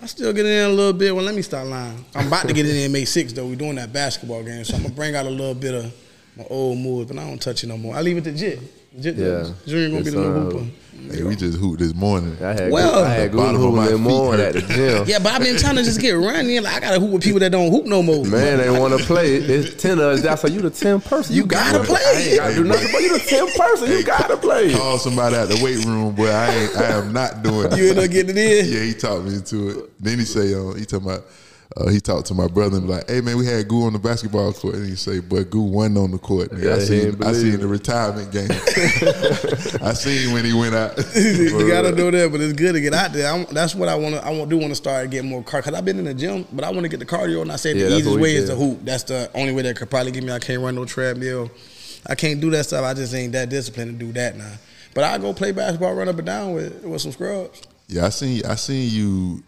I 0.00 0.06
still 0.06 0.32
get 0.32 0.46
in 0.46 0.66
a 0.66 0.68
little 0.68 0.92
bit. 0.92 1.14
Well, 1.14 1.24
let 1.24 1.34
me 1.34 1.42
start 1.42 1.66
lying. 1.66 2.04
I'm 2.14 2.28
about 2.28 2.46
to 2.46 2.52
get 2.52 2.66
in 2.66 2.76
there 2.76 2.88
May 2.88 3.02
6th, 3.02 3.34
though. 3.34 3.46
We're 3.46 3.56
doing 3.56 3.74
that 3.76 3.92
basketball 3.92 4.44
game. 4.44 4.64
So 4.64 4.76
I'm 4.76 4.84
to 4.84 4.90
bring 4.90 5.16
out 5.16 5.26
a 5.26 5.30
little 5.30 5.54
bit 5.54 5.74
of 5.74 5.92
my 6.38 6.44
old 6.50 6.78
moves, 6.78 7.10
but 7.10 7.18
I 7.20 7.28
don't 7.28 7.40
touch 7.42 7.64
it 7.64 7.66
no 7.66 7.76
more. 7.76 7.94
I 7.96 8.00
leave 8.02 8.16
it 8.16 8.24
to 8.24 8.32
Jit. 8.32 8.60
Jit 9.00 9.16
Yeah. 9.16 9.46
Junior 9.66 9.90
going 9.90 10.04
to 10.04 10.04
Yes, 10.04 10.04
be 10.04 10.10
the 10.10 10.16
new 10.18 10.50
sir. 10.50 10.56
hooper. 10.58 10.66
Hey, 11.14 11.22
we 11.22 11.36
just 11.36 11.58
hooped 11.58 11.78
this 11.78 11.94
morning. 11.94 12.36
I 12.42 12.48
had 12.54 12.72
Well- 12.72 12.92
well, 12.92 13.04
I 13.04 13.14
had 13.14 13.32
bottom 13.36 13.56
good 13.56 13.68
of 13.68 13.74
my 13.74 13.82
hooping 13.84 13.98
feet 13.98 14.04
morning 14.08 14.46
at 14.46 14.52
the 14.54 14.60
gym. 14.62 15.04
Yeah, 15.06 15.18
but 15.20 15.32
I've 15.32 15.42
been 15.42 15.56
trying 15.56 15.76
to 15.76 15.84
just 15.84 16.00
get 16.00 16.10
running. 16.12 16.60
Like, 16.62 16.74
I 16.76 16.80
got 16.80 16.90
to 16.94 17.00
hoop 17.00 17.10
with 17.10 17.22
people 17.22 17.38
that 17.40 17.50
don't 17.52 17.70
hoop 17.70 17.86
no 17.86 18.02
more. 18.02 18.24
Man, 18.24 18.58
they 18.58 18.68
want 18.70 18.98
to 18.98 19.04
play. 19.04 19.36
It's 19.36 19.80
ten 19.80 19.98
of 19.98 20.04
us. 20.06 20.22
That's 20.22 20.42
why 20.42 20.50
you 20.50 20.60
the 20.60 20.70
ten 20.70 21.00
person. 21.00 21.36
You 21.36 21.46
gotta 21.46 21.84
play. 21.84 22.00
I 22.04 22.12
ain't 22.20 22.36
gotta 22.38 22.54
do 22.56 22.64
nothing, 22.64 22.88
but 22.92 23.02
you 23.02 23.12
the 23.16 23.24
ten 23.24 23.46
person. 23.56 23.90
You 23.90 24.02
gotta 24.02 24.36
play. 24.36 24.72
Call 24.74 24.98
somebody 24.98 25.36
out 25.36 25.48
the 25.48 25.62
weight 25.62 25.84
room, 25.84 26.14
boy. 26.16 26.28
I 26.30 26.50
ain't. 26.54 26.76
I 26.76 26.84
am 26.98 27.12
not 27.12 27.42
doing. 27.44 27.76
You 27.76 27.84
it. 27.86 27.90
end 27.90 27.98
up 28.00 28.10
getting 28.10 28.36
it 28.36 28.66
in? 28.66 28.72
Yeah, 28.74 28.82
he 28.84 28.94
talked 28.94 29.24
me 29.24 29.34
into 29.34 29.68
it. 29.70 29.90
Then 30.02 30.18
he 30.18 30.24
say, 30.24 30.52
uh, 30.54 30.72
he 30.74 30.84
talking 30.84 31.06
about. 31.08 31.24
Uh, 31.76 31.88
he 31.90 32.00
talked 32.00 32.26
to 32.26 32.34
my 32.34 32.48
brother 32.48 32.78
and 32.78 32.86
be 32.86 32.92
like, 32.94 33.08
"Hey 33.10 33.20
man, 33.20 33.36
we 33.36 33.44
had 33.44 33.68
Goo 33.68 33.84
on 33.84 33.92
the 33.92 33.98
basketball 33.98 34.52
court." 34.54 34.76
And 34.76 34.86
he 34.88 34.96
say, 34.96 35.20
"But 35.20 35.50
Goo 35.50 35.60
won 35.62 35.96
on 35.98 36.10
the 36.10 36.18
court." 36.18 36.50
Nigga. 36.50 36.64
Yeah, 36.64 36.74
I 36.74 36.80
he 36.80 36.86
seen, 36.86 37.22
I 37.22 37.32
seen 37.32 37.42
believe 37.42 37.60
the 37.60 37.68
retirement 37.68 38.32
game. 38.32 38.48
I 39.82 39.92
seen 39.92 40.32
when 40.32 40.44
he 40.46 40.54
went 40.54 40.74
out. 40.74 40.96
you 41.14 41.68
gotta 41.68 41.94
do 41.94 42.10
that, 42.10 42.32
but 42.32 42.40
it's 42.40 42.54
good 42.54 42.72
to 42.72 42.80
get 42.80 42.94
out 42.94 43.12
there. 43.12 43.30
I'm, 43.30 43.44
that's 43.52 43.74
what 43.74 43.88
I 43.88 43.94
want 43.96 44.14
to. 44.14 44.24
I 44.24 44.30
want, 44.30 44.48
do 44.48 44.56
want 44.56 44.70
to 44.70 44.74
start 44.76 45.10
getting 45.10 45.28
more 45.28 45.42
car 45.42 45.60
because 45.60 45.74
I've 45.74 45.84
been 45.84 45.98
in 45.98 46.06
the 46.06 46.14
gym, 46.14 46.46
but 46.52 46.64
I 46.64 46.70
want 46.70 46.82
to 46.84 46.88
get 46.88 47.00
the 47.00 47.06
cardio. 47.06 47.42
And 47.42 47.52
I 47.52 47.56
said 47.56 47.76
Yeah, 47.76 47.88
the 47.88 47.96
easiest 47.96 48.06
what 48.10 48.16
we 48.16 48.22
way 48.22 48.34
is 48.36 48.48
did. 48.48 48.54
to 48.54 48.56
hoop. 48.56 48.84
That's 48.84 49.02
the 49.04 49.30
only 49.34 49.52
way 49.52 49.62
that 49.62 49.76
could 49.76 49.90
probably 49.90 50.12
get 50.12 50.24
me. 50.24 50.32
I 50.32 50.38
can't 50.38 50.62
run 50.62 50.74
no 50.74 50.86
treadmill. 50.86 51.50
I 52.06 52.14
can't 52.14 52.40
do 52.40 52.50
that 52.50 52.64
stuff. 52.64 52.82
I 52.84 52.94
just 52.94 53.14
ain't 53.14 53.32
that 53.34 53.50
disciplined 53.50 53.98
to 54.00 54.06
do 54.06 54.12
that 54.12 54.36
now. 54.36 54.52
But 54.94 55.04
I 55.04 55.18
go 55.18 55.34
play 55.34 55.52
basketball, 55.52 55.94
run 55.94 56.08
up 56.08 56.16
and 56.16 56.26
down 56.26 56.54
with 56.54 56.82
with 56.82 57.02
some 57.02 57.12
scrubs. 57.12 57.62
Yeah, 57.88 58.06
I 58.06 58.08
seen. 58.08 58.44
I 58.46 58.54
seen 58.54 58.90
you. 58.90 59.42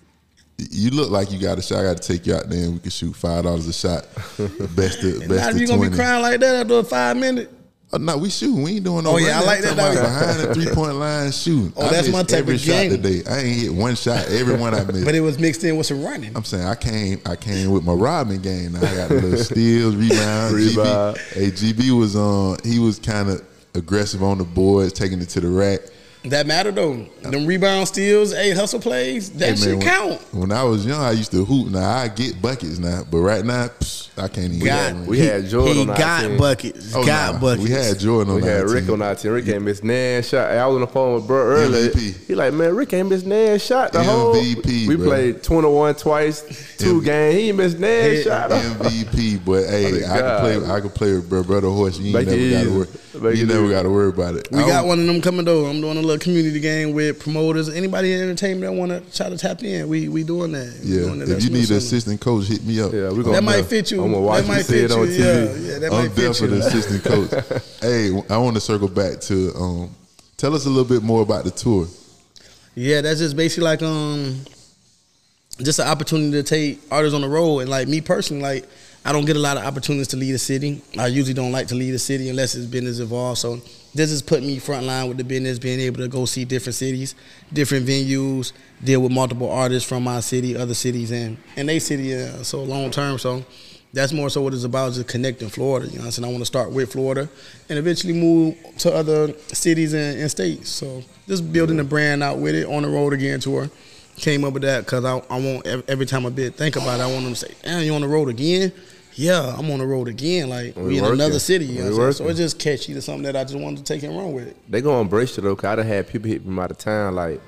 You 0.70 0.90
look 0.90 1.10
like 1.10 1.30
you 1.32 1.38
got 1.38 1.58
a 1.58 1.62
shot. 1.62 1.80
I 1.80 1.82
got 1.84 2.02
to 2.02 2.08
take 2.12 2.26
you 2.26 2.34
out 2.34 2.48
there 2.48 2.64
and 2.64 2.74
we 2.74 2.78
can 2.80 2.90
shoot 2.90 3.14
five 3.14 3.44
dollars 3.44 3.66
a 3.68 3.72
shot. 3.72 4.06
Best 4.76 5.02
of 5.04 5.20
best 5.20 5.28
now 5.28 5.50
of 5.50 5.58
you 5.60 5.66
gonna 5.66 5.90
be 5.90 5.96
crying 5.96 6.22
like 6.22 6.40
that 6.40 6.54
after 6.56 6.78
a 6.78 6.84
five 6.84 7.16
minute. 7.16 7.50
Uh, 7.92 7.96
oh, 7.96 7.98
no, 7.98 8.18
we 8.18 8.30
shooting. 8.30 8.62
We 8.62 8.76
ain't 8.76 8.84
doing 8.84 9.02
no. 9.02 9.12
Oh, 9.12 9.16
yeah, 9.16 9.40
I 9.40 9.44
like 9.44 9.62
that, 9.62 9.76
talking 9.76 9.98
about 9.98 10.04
Behind 10.04 10.40
the 10.40 10.54
three 10.54 10.72
point 10.72 10.94
line 10.94 11.32
shooting. 11.32 11.72
Oh, 11.76 11.86
I 11.86 11.90
that's 11.90 12.08
my 12.08 12.22
type 12.22 12.40
every 12.40 12.54
of 12.54 12.60
shot 12.60 12.72
game. 12.72 12.90
today. 12.90 13.22
I 13.28 13.38
ain't 13.38 13.60
hit 13.62 13.74
one 13.74 13.96
shot. 13.96 14.28
Every 14.28 14.56
one 14.56 14.74
I 14.74 14.84
missed. 14.84 15.04
But 15.04 15.14
it 15.16 15.20
was 15.20 15.38
mixed 15.40 15.64
in 15.64 15.76
with 15.76 15.86
some 15.86 16.04
running. 16.04 16.36
I'm 16.36 16.44
saying 16.44 16.64
I 16.64 16.76
came. 16.76 17.20
I 17.26 17.34
came 17.34 17.70
with 17.72 17.84
my 17.84 17.92
Robin 17.92 18.40
game. 18.40 18.72
Now 18.72 18.80
I 18.80 18.94
got 18.94 19.10
a 19.10 19.14
little 19.14 19.38
steals, 19.38 19.96
rebounds. 19.96 20.54
Rebound. 20.54 21.16
GB, 21.16 21.32
hey, 21.32 21.50
GB 21.50 21.98
was 21.98 22.14
on. 22.14 22.58
he 22.64 22.78
was 22.78 23.00
kind 23.00 23.28
of 23.28 23.44
aggressive 23.74 24.22
on 24.22 24.38
the 24.38 24.44
boards, 24.44 24.92
taking 24.92 25.20
it 25.20 25.28
to 25.30 25.40
the 25.40 25.48
rack. 25.48 25.80
That 26.24 26.46
matter 26.46 26.70
though. 26.70 27.06
Them 27.22 27.46
rebound 27.46 27.88
steals, 27.88 28.34
eight 28.34 28.54
hustle 28.54 28.78
plays, 28.80 29.30
that 29.32 29.50
Hey, 29.50 29.56
shit 29.56 29.68
when, 29.78 29.80
count. 29.86 30.20
When 30.34 30.52
I 30.52 30.62
was 30.64 30.84
young, 30.84 31.00
I 31.00 31.12
used 31.12 31.30
to 31.32 31.44
hoop. 31.46 31.68
Now 31.68 31.88
I 31.88 32.08
get 32.08 32.42
buckets 32.42 32.78
now, 32.78 33.04
but 33.10 33.18
right 33.18 33.42
now 33.42 33.68
psh, 33.68 34.10
I 34.18 34.28
can't 34.28 34.52
even. 34.52 34.58
Got 34.66 34.88
get 34.88 34.94
one. 34.96 35.06
We 35.06 35.18
had 35.20 35.46
Jordan 35.48 35.74
he 35.76 35.82
on 35.82 35.90
our 35.90 35.96
got 35.96 36.20
team. 36.22 36.36
buckets. 36.36 36.94
Oh, 36.94 37.06
got 37.06 37.34
nah, 37.34 37.40
buckets. 37.40 37.64
We 37.64 37.70
had 37.70 37.98
Jordan 37.98 38.34
on 38.34 38.40
We 38.42 38.46
had 38.46 38.64
Rick 38.68 38.84
team. 38.84 38.92
on 38.94 39.02
our 39.02 39.14
team. 39.14 39.32
Rick 39.32 39.48
ain't 39.48 39.62
missed 39.62 39.82
nan 39.82 40.22
shot. 40.22 40.50
I 40.50 40.66
was 40.66 40.74
on 40.74 40.80
the 40.82 40.86
phone 40.88 41.14
with 41.14 41.26
bro 41.26 41.38
earlier. 41.42 41.88
MVP. 41.90 42.26
He 42.26 42.34
like, 42.34 42.52
man, 42.52 42.74
Rick 42.76 42.92
ain't 42.92 43.08
missed 43.08 43.24
nan 43.24 43.58
shot 43.58 43.92
the 43.94 44.02
whole. 44.04 44.34
MVP, 44.34 44.88
We 44.88 44.96
bro. 44.96 45.06
played 45.06 45.42
twenty 45.42 45.68
one 45.68 45.94
twice, 45.94 46.42
two 46.76 47.00
MVP. 47.00 47.04
games. 47.06 47.34
He 47.36 47.48
ain't 47.48 47.56
missed 47.56 47.78
nan 47.78 48.02
Hey, 48.10 48.22
shot. 48.22 48.50
MVP, 48.50 49.42
but 49.44 49.64
hey, 49.70 50.04
Oh, 50.04 50.12
I 50.12 50.18
God. 50.20 50.20
can 50.20 50.40
play. 50.60 50.70
I 50.74 50.80
can 50.80 50.90
play 50.90 51.12
with 51.14 51.30
bro, 51.30 51.42
brother 51.44 51.68
horse. 51.68 51.98
You 51.98 52.14
ain't 52.18 52.26
Make 52.26 52.36
it 52.36 52.50
never 52.52 52.84
got 52.84 52.92
to 52.92 53.20
worry. 53.20 53.38
You 53.38 53.46
never 53.46 53.68
got 53.70 53.82
to 53.84 53.90
worry 53.90 54.08
about 54.10 54.34
it. 54.34 54.48
We 54.50 54.58
got 54.58 54.84
one 54.86 55.00
of 55.00 55.06
them 55.06 55.22
coming 55.22 55.44
though. 55.46 55.64
I'm 55.66 55.80
doing 55.80 55.96
a 55.96 56.00
little 56.10 56.22
community 56.22 56.60
game 56.60 56.92
with 56.92 57.20
promoters. 57.20 57.68
Anybody 57.68 58.12
in 58.12 58.20
entertainment 58.20 58.72
that 58.72 58.78
want 58.78 58.90
to 58.92 59.16
try 59.16 59.28
to 59.28 59.38
tap 59.38 59.62
in, 59.62 59.88
we 59.88 60.08
we 60.08 60.22
doing 60.24 60.52
that. 60.52 60.80
We 60.84 60.90
Yeah, 60.96 61.00
doing 61.02 61.18
that. 61.20 61.24
if 61.24 61.28
That's 61.30 61.44
you 61.44 61.50
need 61.50 61.70
an 61.70 61.76
assistant 61.76 62.20
coach, 62.20 62.46
hit 62.46 62.64
me 62.64 62.80
up. 62.80 62.92
Yeah, 62.92 63.10
we 63.10 63.16
that 63.18 63.22
gonna. 63.24 63.32
That 63.36 63.44
might 63.44 63.64
fit 63.66 63.90
you. 63.90 64.02
I'm 64.04 64.12
gonna 64.12 64.22
watch 64.24 64.44
that 64.44 64.48
you 64.48 64.52
might 64.56 64.64
say 64.64 64.72
fit 64.82 64.90
it 64.90 64.94
you. 64.94 65.00
on 65.02 65.06
TV. 65.08 65.18
Yeah, 65.18 65.72
yeah, 65.72 65.78
that 65.78 65.92
I'm 65.92 65.98
might 66.04 66.12
fit 66.12 66.26
definitely 66.32 66.56
you. 66.56 66.62
the 66.62 66.68
assistant 66.68 67.04
coach. 67.04 67.62
hey, 67.80 68.34
I 68.34 68.36
want 68.38 68.54
to 68.56 68.60
circle 68.60 68.88
back 68.88 69.20
to 69.22 69.52
um, 69.54 69.90
tell 70.36 70.54
us 70.54 70.66
a 70.66 70.68
little 70.68 70.84
bit 70.84 71.02
more 71.02 71.22
about 71.22 71.44
the 71.44 71.50
tour. 71.50 71.86
Yeah, 72.74 73.00
that's 73.00 73.18
just 73.20 73.36
basically 73.36 73.64
like 73.64 73.82
um, 73.82 74.40
just 75.62 75.78
an 75.78 75.88
opportunity 75.88 76.32
to 76.32 76.42
take 76.42 76.80
artists 76.90 77.14
on 77.14 77.20
the 77.20 77.28
road. 77.28 77.60
And 77.60 77.68
like 77.70 77.88
me 77.88 78.00
personally, 78.00 78.42
like 78.42 78.68
I 79.04 79.12
don't 79.12 79.24
get 79.24 79.36
a 79.36 79.40
lot 79.40 79.56
of 79.56 79.64
opportunities 79.64 80.08
to 80.08 80.16
lead 80.16 80.34
a 80.34 80.38
city. 80.38 80.82
I 80.98 81.06
usually 81.06 81.34
don't 81.34 81.52
like 81.52 81.68
to 81.68 81.74
lead 81.74 81.94
a 81.94 81.98
city 81.98 82.28
unless 82.28 82.54
it's 82.54 82.66
business 82.66 82.98
involved. 83.00 83.38
So 83.38 83.60
this 83.94 84.10
has 84.10 84.22
put 84.22 84.42
me 84.42 84.58
front 84.58 84.86
line 84.86 85.08
with 85.08 85.16
the 85.16 85.24
business, 85.24 85.58
being 85.58 85.80
able 85.80 85.98
to 85.98 86.08
go 86.08 86.24
see 86.24 86.44
different 86.44 86.76
cities, 86.76 87.14
different 87.52 87.86
venues, 87.86 88.52
deal 88.82 89.00
with 89.00 89.12
multiple 89.12 89.50
artists 89.50 89.88
from 89.88 90.04
my 90.04 90.20
city, 90.20 90.56
other 90.56 90.74
cities, 90.74 91.10
and 91.10 91.36
and 91.56 91.68
they 91.68 91.78
city. 91.78 92.14
Uh, 92.14 92.42
so 92.42 92.62
long 92.62 92.90
term, 92.90 93.18
so. 93.18 93.44
That's 93.92 94.12
more 94.12 94.30
so 94.30 94.40
what 94.42 94.54
it's 94.54 94.62
about, 94.62 94.92
just 94.92 95.08
connecting 95.08 95.48
Florida. 95.48 95.86
You 95.86 95.94
know 95.94 96.02
what 96.02 96.06
I'm 96.06 96.10
saying? 96.12 96.24
I 96.24 96.28
want 96.28 96.42
to 96.42 96.46
start 96.46 96.70
with 96.70 96.92
Florida 96.92 97.28
and 97.68 97.76
eventually 97.76 98.12
move 98.12 98.56
to 98.78 98.94
other 98.94 99.36
cities 99.48 99.94
and, 99.94 100.20
and 100.20 100.30
states. 100.30 100.68
So 100.68 101.02
just 101.26 101.52
building 101.52 101.76
the 101.76 101.82
brand 101.82 102.22
out 102.22 102.38
with 102.38 102.54
it 102.54 102.66
on 102.66 102.82
the 102.82 102.88
road 102.88 103.12
again 103.12 103.40
tour. 103.40 103.68
Came 104.16 104.44
up 104.44 104.52
with 104.52 104.62
that 104.62 104.84
because 104.84 105.04
I, 105.04 105.16
I 105.28 105.40
want 105.40 105.66
every 105.88 106.06
time 106.06 106.24
I 106.24 106.28
bit 106.28 106.54
think 106.54 106.76
about 106.76 107.00
it, 107.00 107.02
I 107.02 107.06
want 107.10 107.24
them 107.24 107.34
to 107.34 107.38
say, 107.40 107.52
"Damn, 107.62 107.82
you 107.82 107.92
on 107.94 108.02
the 108.02 108.08
road 108.08 108.28
again?" 108.28 108.70
Yeah, 109.14 109.54
I'm 109.58 109.70
on 109.70 109.78
the 109.80 109.86
road 109.86 110.08
again. 110.08 110.48
Like 110.48 110.76
we, 110.76 110.82
We 110.82 110.96
in 110.98 111.02
working. 111.04 111.20
another 111.20 111.38
city. 111.38 111.66
You 111.66 111.82
know 111.84 111.90
We 111.90 111.98
what 111.98 112.06
I'm 112.06 112.12
saying? 112.12 112.26
So 112.26 112.30
it's 112.30 112.38
just 112.38 112.58
catchy 112.58 112.94
to 112.94 113.02
something 113.02 113.24
that 113.24 113.36
I 113.36 113.44
just 113.44 113.56
wanted 113.58 113.78
to 113.78 113.92
take 113.92 114.02
and 114.02 114.16
run 114.16 114.32
with 114.32 114.48
it. 114.48 114.56
They 114.70 114.80
gonna 114.80 115.00
embrace 115.00 115.36
you 115.36 115.42
though. 115.42 115.56
Cause 115.56 115.64
I 115.66 115.76
done 115.76 115.86
had 115.86 116.08
people 116.08 116.28
hit 116.30 116.44
me 116.46 116.58
out 116.60 116.70
of 116.70 116.78
town 116.78 117.14
like. 117.14 117.40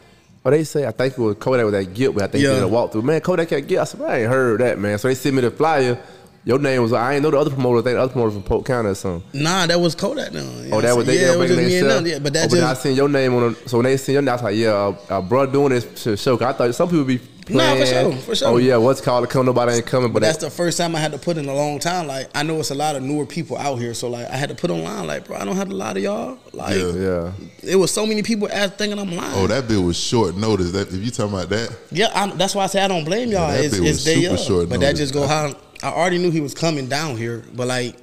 Oh, 0.44 0.50
they 0.50 0.64
say 0.64 0.84
I 0.84 0.90
think 0.90 1.12
it 1.16 1.20
was 1.20 1.36
Kodak 1.36 1.64
with 1.64 1.74
that 1.74 1.94
guilt, 1.94 2.16
but 2.16 2.24
I 2.24 2.26
think 2.26 2.42
Yeah. 2.42 2.54
he 2.54 2.56
did 2.56 2.64
a 2.64 2.68
walkthrough. 2.68 3.04
Man, 3.04 3.20
Kodak 3.20 3.48
got 3.48 3.64
guilt. 3.68 3.80
I 3.82 3.84
said, 3.84 4.00
I 4.02 4.18
ain't 4.22 4.28
heard 4.28 4.60
that, 4.60 4.76
man. 4.76 4.98
So 4.98 5.06
they 5.06 5.14
sent 5.14 5.36
me 5.36 5.40
the 5.40 5.52
flyer. 5.52 5.96
Your 6.44 6.58
name 6.58 6.82
was 6.82 6.92
I 6.92 7.14
ain't 7.14 7.22
know 7.22 7.30
the 7.30 7.38
other 7.38 7.50
promoter. 7.50 7.78
I 7.78 7.82
think 7.82 7.94
the 7.94 8.02
other 8.02 8.12
promoter 8.12 8.32
from 8.32 8.42
Polk 8.42 8.66
County 8.66 8.88
or 8.88 8.96
something. 8.96 9.40
Nah, 9.40 9.66
that 9.66 9.78
was 9.80 9.94
Kodak 9.94 10.32
now. 10.32 10.40
You 10.40 10.68
know 10.70 10.78
Oh, 10.78 10.80
that 10.80 10.96
was 10.96 11.06
they 11.06 11.20
yeah, 11.20 11.26
yeah, 11.28 11.32
it 11.34 11.38
was 11.38 11.48
just 11.48 11.58
me 11.60 11.64
and 11.64 11.72
them. 11.72 11.80
themselves. 12.04 12.10
Yeah, 12.10 12.18
but 12.18 12.32
that 12.32 12.46
oh, 12.46 12.48
but 12.48 12.54
then 12.56 12.64
I 12.64 12.74
seen 12.74 12.96
your 12.96 13.08
name 13.08 13.34
on. 13.36 13.52
The, 13.52 13.68
so 13.68 13.76
when 13.78 13.84
they 13.84 13.96
seen 13.96 14.14
your 14.14 14.22
name, 14.22 14.30
I 14.30 14.32
was 14.32 14.42
like, 14.42 14.56
yeah, 14.56 14.94
a, 15.10 15.18
a 15.18 15.22
bro 15.22 15.46
doing 15.46 15.68
this 15.70 16.02
to 16.02 16.16
show. 16.16 16.36
'Cause 16.36 16.48
I 16.48 16.58
thought 16.58 16.74
some 16.74 16.88
people 16.88 17.04
be 17.04 17.20
Nah, 17.48 17.74
for 17.76 17.86
sure, 17.86 18.12
for 18.18 18.34
sure. 18.36 18.48
Oh 18.48 18.56
yeah, 18.58 18.76
what's 18.76 19.00
called 19.00 19.26
to 19.26 19.32
come? 19.32 19.46
Nobody 19.46 19.72
ain't 19.72 19.86
coming. 19.86 20.08
But, 20.12 20.20
But 20.20 20.26
that's 20.26 20.38
that, 20.38 20.46
the 20.46 20.50
first 20.50 20.78
time 20.78 20.94
I 20.94 21.00
had 21.00 21.12
to 21.12 21.18
put 21.18 21.36
in 21.36 21.46
a 21.48 21.54
long 21.54 21.78
time. 21.78 22.06
Like 22.06 22.28
I 22.34 22.42
know 22.42 22.60
it's 22.60 22.70
a 22.70 22.74
lot 22.74 22.94
of 22.96 23.02
newer 23.02 23.26
people 23.26 23.56
out 23.58 23.76
here, 23.76 23.94
so 23.94 24.08
like 24.08 24.26
I 24.28 24.36
had 24.36 24.48
to 24.50 24.54
put 24.54 24.70
online. 24.70 25.06
Like, 25.06 25.26
bro, 25.26 25.36
I 25.36 25.44
don't 25.44 25.56
have 25.56 25.70
a 25.70 25.74
lot 25.74 25.96
of 25.96 26.02
y'all. 26.02 26.38
Like, 26.52 26.76
Yeah. 26.76 26.92
yeah. 26.92 27.32
it 27.62 27.76
was 27.76 27.90
so 27.90 28.06
many 28.06 28.22
people 28.22 28.48
ask, 28.52 28.74
thinking 28.74 28.98
I'm 28.98 29.14
lying. 29.14 29.32
Oh, 29.34 29.46
that 29.48 29.66
bill 29.66 29.82
was 29.82 29.98
short 29.98 30.36
notice. 30.36 30.70
That 30.72 30.88
if 30.88 31.04
you 31.04 31.10
talking 31.10 31.34
about 31.34 31.48
that, 31.48 31.76
Yeah, 31.90 32.10
I, 32.14 32.28
that's 32.28 32.54
why 32.54 32.64
I 32.64 32.66
say 32.68 32.80
I 32.80 32.88
don't 32.88 33.04
blame 33.04 33.30
y'all. 33.30 33.50
Yeah, 33.50 33.56
that 33.56 33.64
it's 33.64 33.78
bit 33.78 33.86
it's 33.88 33.96
was 33.98 34.04
day 34.04 34.20
super 34.22 34.34
up. 34.34 34.40
short 34.40 34.68
But 34.68 34.80
that 34.80 34.96
just 34.96 35.12
go 35.12 35.26
how 35.26 35.52
I 35.82 35.88
already 35.88 36.18
knew 36.18 36.30
he 36.30 36.40
was 36.40 36.54
coming 36.54 36.88
down 36.88 37.16
here. 37.16 37.42
But 37.54 37.66
like, 37.66 37.96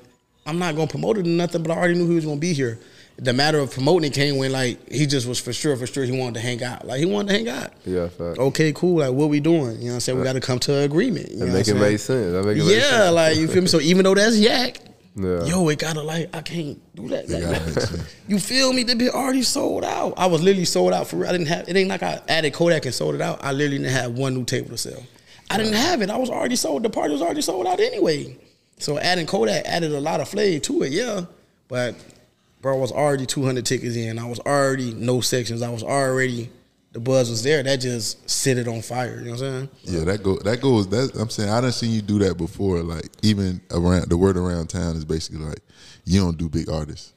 I'm 0.46 0.60
not 0.60 0.76
gonna 0.76 0.88
promote 0.88 1.18
it 1.18 1.26
or 1.26 1.30
nothing. 1.30 1.64
But 1.64 1.72
I 1.72 1.78
already 1.78 1.96
knew 1.96 2.10
he 2.10 2.16
was 2.16 2.26
gonna 2.26 2.38
be 2.38 2.54
here. 2.54 2.78
The 3.22 3.34
matter 3.34 3.60
of 3.60 3.72
promoting 3.72 4.10
it 4.12 4.14
came 4.14 4.38
when 4.38 4.52
like 4.54 4.90
he 4.92 5.06
just 5.06 5.28
was 5.28 5.40
for 5.40 5.52
sure, 5.52 5.76
for 5.76 5.86
sure 5.86 6.06
he 6.06 6.12
wanted 6.18 6.36
to 6.36 6.40
hang 6.40 6.64
out. 6.64 6.88
Like 6.88 7.00
he 7.00 7.06
wanted 7.06 7.28
to 7.30 7.34
hang 7.38 7.50
out. 7.50 7.74
Yeah, 7.86 8.08
fact. 8.08 8.38
Okay, 8.40 8.72
cool. 8.74 9.00
Like 9.00 9.12
what 9.12 9.30
we 9.30 9.40
doing? 9.42 9.78
You 9.78 9.86
know 9.86 9.88
what 9.88 9.94
I'm 9.96 10.00
saying? 10.00 10.18
We 10.18 10.24
got 10.24 10.34
to 10.34 10.40
come 10.40 10.60
to 10.60 10.78
an 10.78 10.84
agreement. 10.84 11.30
You 11.32 11.40
That 11.40 11.46
know 11.48 11.54
make 11.54 11.68
it 11.68 11.74
make 11.76 12.00
sense. 12.00 12.32
That 12.32 12.44
make 12.46 12.58
it 12.58 12.64
Yeah, 12.64 12.80
sense. 12.90 13.14
like 13.16 13.38
you 13.38 13.48
feel 13.50 13.62
me. 13.62 13.68
So 13.68 13.80
even 13.82 14.04
though 14.06 14.16
that's 14.16 14.38
yak, 14.38 14.78
Yeah. 15.18 15.44
yo, 15.44 15.68
it 15.68 15.80
gotta 15.80 16.02
like 16.02 16.34
I 16.34 16.42
can't 16.42 16.80
do 16.96 17.10
that. 17.10 17.28
Like, 17.30 17.42
gotta 17.44 18.00
you 18.30 18.40
feel 18.40 18.72
me? 18.72 18.84
The 18.84 18.96
bit 18.96 19.14
already 19.14 19.42
sold 19.44 19.84
out. 19.84 20.14
I 20.16 20.28
was 20.28 20.42
literally 20.42 20.64
sold 20.66 20.94
out 20.94 21.08
for 21.08 21.18
real. 21.18 21.28
I 21.30 21.34
didn't 21.34 21.48
have. 21.48 21.68
It 21.68 21.76
ain't 21.76 21.90
like 21.90 22.04
I 22.04 22.22
added 22.30 22.54
Kodak 22.54 22.86
and 22.86 22.94
sold 22.96 23.16
it 23.16 23.22
out. 23.22 23.44
I 23.44 23.52
literally 23.52 23.80
didn't 23.80 23.92
have 23.92 24.14
one 24.14 24.34
new 24.34 24.46
table 24.46 24.70
to 24.70 24.78
sell. 24.78 25.04
I 25.52 25.58
didn't 25.58 25.74
have 25.74 26.02
it. 26.02 26.10
I 26.10 26.18
was 26.18 26.30
already 26.30 26.56
sold. 26.56 26.84
The 26.84 26.90
party 26.90 27.12
was 27.12 27.22
already 27.22 27.42
sold 27.42 27.68
out 27.68 27.80
anyway. 27.82 28.38
So 28.78 28.98
adding 28.98 29.26
Kodak 29.26 29.66
added 29.66 29.92
a 29.92 30.00
lot 30.00 30.22
of 30.22 30.30
flavor 30.30 30.64
to 30.66 30.84
it. 30.84 30.94
Yeah, 30.94 31.26
but 31.68 31.96
bro, 32.62 32.76
I 32.76 32.80
was 32.80 32.92
already 32.92 33.26
200 33.26 33.66
tickets 33.66 33.96
in. 33.96 34.20
I 34.20 34.26
was 34.28 34.40
already 34.40 34.94
no 34.94 35.22
sections. 35.22 35.62
I 35.62 35.70
was 35.70 35.84
already 35.84 36.50
the 36.92 37.00
buzz 37.00 37.30
was 37.30 37.44
there. 37.44 37.62
That 37.62 37.78
just 37.78 38.28
set 38.30 38.58
it 38.58 38.68
on 38.68 38.82
fire. 38.82 39.20
You 39.20 39.26
know 39.26 39.32
what 39.32 39.42
I'm 39.44 39.70
saying? 39.70 39.70
yeah, 39.84 40.04
that 40.06 40.24
go 40.24 40.38
that 40.40 40.62
goes. 40.62 40.88
That 40.88 41.16
I'm 41.20 41.30
saying 41.30 41.50
I 41.50 41.62
done 41.62 41.72
seen 41.72 41.92
you 41.92 42.02
do 42.02 42.20
that 42.20 42.38
before. 42.38 42.82
Like 42.82 43.10
even 43.22 43.62
around 43.72 44.10
the 44.10 44.18
word 44.18 44.38
around 44.38 44.68
town 44.68 44.96
is 44.96 45.06
basically 45.06 45.46
like 45.46 45.60
you 46.06 46.20
don't 46.20 46.38
do 46.38 46.50
big 46.50 46.70
artists. 46.70 47.14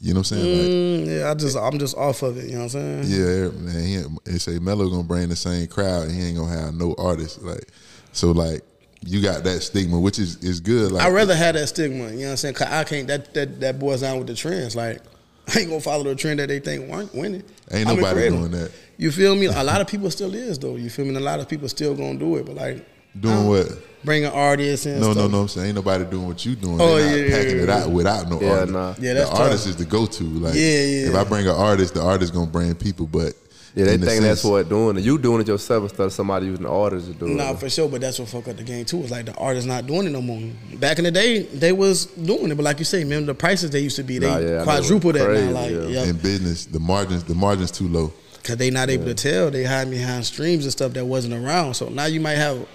You 0.00 0.14
know 0.14 0.20
what 0.20 0.30
I'm 0.30 0.38
saying? 0.38 0.58
Like, 0.60 0.70
Mm, 0.70 1.18
yeah, 1.20 1.30
I 1.30 1.34
just 1.34 1.56
I'm 1.56 1.78
just 1.78 1.96
off 1.96 2.22
of 2.22 2.38
it. 2.38 2.44
You 2.44 2.52
know 2.52 2.64
what 2.66 2.74
I'm 2.76 3.04
saying? 3.04 3.04
Yeah, 3.08 3.48
man. 3.50 3.84
He, 4.24 4.30
they 4.30 4.38
say 4.38 4.60
Melo 4.60 4.88
gonna 4.88 5.02
bring 5.02 5.28
the 5.28 5.34
same 5.36 5.66
crowd. 5.66 6.08
He 6.10 6.22
ain't 6.22 6.36
gonna 6.38 6.56
have 6.56 6.74
no 6.74 6.94
artists. 6.96 7.42
Like, 7.42 7.66
so 8.12 8.30
like 8.30 8.62
you 9.04 9.22
got 9.22 9.44
that 9.44 9.60
stigma, 9.62 9.98
which 9.98 10.18
is 10.18 10.36
is 10.42 10.60
good. 10.60 10.92
Like, 10.92 11.04
I 11.04 11.10
rather 11.10 11.34
have 11.34 11.54
that 11.54 11.68
stigma. 11.68 12.10
You 12.10 12.16
know 12.18 12.24
what 12.24 12.30
I'm 12.32 12.36
saying? 12.38 12.54
Cause 12.54 12.68
I 12.68 12.84
can't. 12.84 13.06
That 13.08 13.32
that 13.34 13.60
that 13.60 13.78
boils 13.78 14.00
down 14.02 14.18
with 14.18 14.26
the 14.26 14.34
trends. 14.34 14.74
Like 14.76 15.00
I 15.54 15.60
ain't 15.60 15.68
gonna 15.68 15.80
follow 15.80 16.04
the 16.04 16.14
trend 16.14 16.40
that 16.40 16.48
they 16.48 16.60
think 16.60 16.90
weren't 16.90 17.14
winning. 17.14 17.42
ain't 17.70 17.88
I'm 17.88 17.96
nobody 17.96 18.14
creator. 18.14 18.36
doing 18.36 18.50
that. 18.52 18.72
You 18.96 19.12
feel 19.12 19.34
me? 19.36 19.46
A 19.46 19.62
lot 19.62 19.80
of 19.80 19.86
people 19.86 20.10
still 20.10 20.34
is 20.34 20.58
though. 20.58 20.76
You 20.76 20.90
feel 20.90 21.04
me? 21.04 21.10
And 21.10 21.18
a 21.18 21.20
lot 21.20 21.38
of 21.40 21.48
people 21.48 21.68
still 21.68 21.94
gonna 21.94 22.18
do 22.18 22.36
it. 22.36 22.46
But 22.46 22.56
like 22.56 22.86
Doing 23.18 23.46
what? 23.48 23.68
bringing 24.04 24.28
artists 24.30 24.86
in. 24.86 25.00
No, 25.00 25.12
stuff. 25.12 25.16
no, 25.16 25.28
no. 25.28 25.40
I'm 25.42 25.48
saying 25.48 25.66
ain't 25.68 25.76
nobody 25.76 26.04
doing 26.04 26.26
what 26.26 26.44
you 26.44 26.54
doing. 26.54 26.78
Oh, 26.80 26.96
They 26.96 27.04
not 27.04 27.10
yeah, 27.10 27.16
yeah, 27.24 27.36
packing 27.36 27.58
it 27.60 27.68
yeah. 27.68 27.76
out 27.78 27.90
without 27.90 28.28
no 28.28 28.40
Yeah, 28.40 28.50
artist. 28.50 28.72
nah. 28.72 28.94
Yeah, 29.00 29.14
that's 29.14 29.30
the 29.30 29.36
artist 29.36 29.66
is 29.66 29.76
the 29.76 29.84
go 29.84 30.06
to. 30.06 30.24
Like, 30.24 30.54
Yeah, 30.54 30.60
yeah. 30.60 31.08
If 31.08 31.14
I 31.14 31.24
bring 31.24 31.46
an 31.48 31.54
artist, 31.54 31.94
the 31.94 32.02
artist 32.02 32.32
gonna 32.34 32.46
bring 32.50 32.74
people. 32.74 33.06
But 33.06 33.32
Yeah, 33.74 33.84
they 33.84 33.94
in 33.94 34.00
the 34.00 34.06
think 34.06 34.22
that's 34.22 34.42
what 34.44 34.68
doing 34.68 34.96
it. 34.96 35.04
You 35.04 35.18
doing 35.18 35.40
it 35.42 35.48
yourself 35.48 35.84
instead 35.84 36.04
of 36.06 36.12
somebody 36.12 36.46
using 36.46 36.64
the 36.64 36.70
orders 36.70 37.06
to 37.06 37.12
do 37.12 37.26
it. 37.26 37.30
Nah, 37.30 37.54
for 37.54 37.68
sure, 37.68 37.88
but 37.88 38.00
that's 38.00 38.18
what 38.18 38.28
fuck 38.28 38.48
up 38.48 38.56
the 38.56 38.62
game 38.62 38.84
too. 38.84 39.00
It's 39.02 39.10
like 39.10 39.26
the 39.26 39.34
artists 39.34 39.66
not 39.66 39.86
doing 39.86 40.06
it 40.06 40.10
no 40.10 40.22
more. 40.22 40.40
Back 40.76 40.98
in 40.98 41.04
the 41.04 41.10
day, 41.10 41.42
they 41.42 41.72
was 41.72 42.06
doing 42.06 42.50
it, 42.50 42.54
but 42.54 42.64
like 42.64 42.78
you 42.78 42.84
say, 42.84 43.04
man, 43.04 43.26
the 43.26 43.34
prices 43.34 43.70
they 43.70 43.80
used 43.80 43.96
to 43.96 44.02
be, 44.02 44.18
they 44.18 44.28
Nah, 44.28 44.38
yeah, 44.38 44.60
I 44.60 44.64
quadruple 44.64 45.12
that 45.12 45.26
Crazy, 45.26 45.46
now. 45.46 45.52
Like, 45.52 45.70
yeah. 45.70 45.80
yeah, 45.82 46.04
in 46.04 46.16
business, 46.16 46.66
the 46.66 46.80
margins, 46.80 47.24
the 47.24 47.34
margins 47.34 47.70
too 47.70 47.88
low. 47.88 48.12
because 48.36 48.56
they 48.56 48.70
not 48.70 48.88
able 48.90 49.04
to 49.04 49.14
tell. 49.14 49.50
They 49.50 49.64
hide 49.64 49.90
behind 49.90 50.24
streams 50.24 50.64
and 50.64 50.72
stuff 50.72 50.92
that 50.94 51.04
wasn't 51.04 51.34
around. 51.34 51.74
So 51.74 51.88
now 51.88 52.06
you 52.06 52.20
might 52.20 52.36
have 52.36 52.66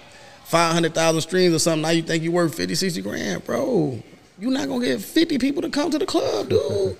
five 0.44 0.72
hundred 0.72 0.94
thousand 0.94 1.22
streams 1.22 1.54
or 1.54 1.58
something. 1.58 1.82
Now 1.82 1.90
you 1.90 2.02
think 2.02 2.22
you 2.22 2.30
worth 2.32 2.54
50, 2.54 2.74
60 2.74 3.02
grand, 3.02 3.44
bro. 3.44 4.00
You're 4.38 4.50
not 4.52 4.68
gonna 4.68 4.84
get 4.84 5.00
fifty 5.00 5.38
people 5.38 5.62
to 5.62 5.70
come 5.70 5.90
to 5.90 5.98
the 5.98 6.06
club, 6.06 6.48
dude. 6.50 6.96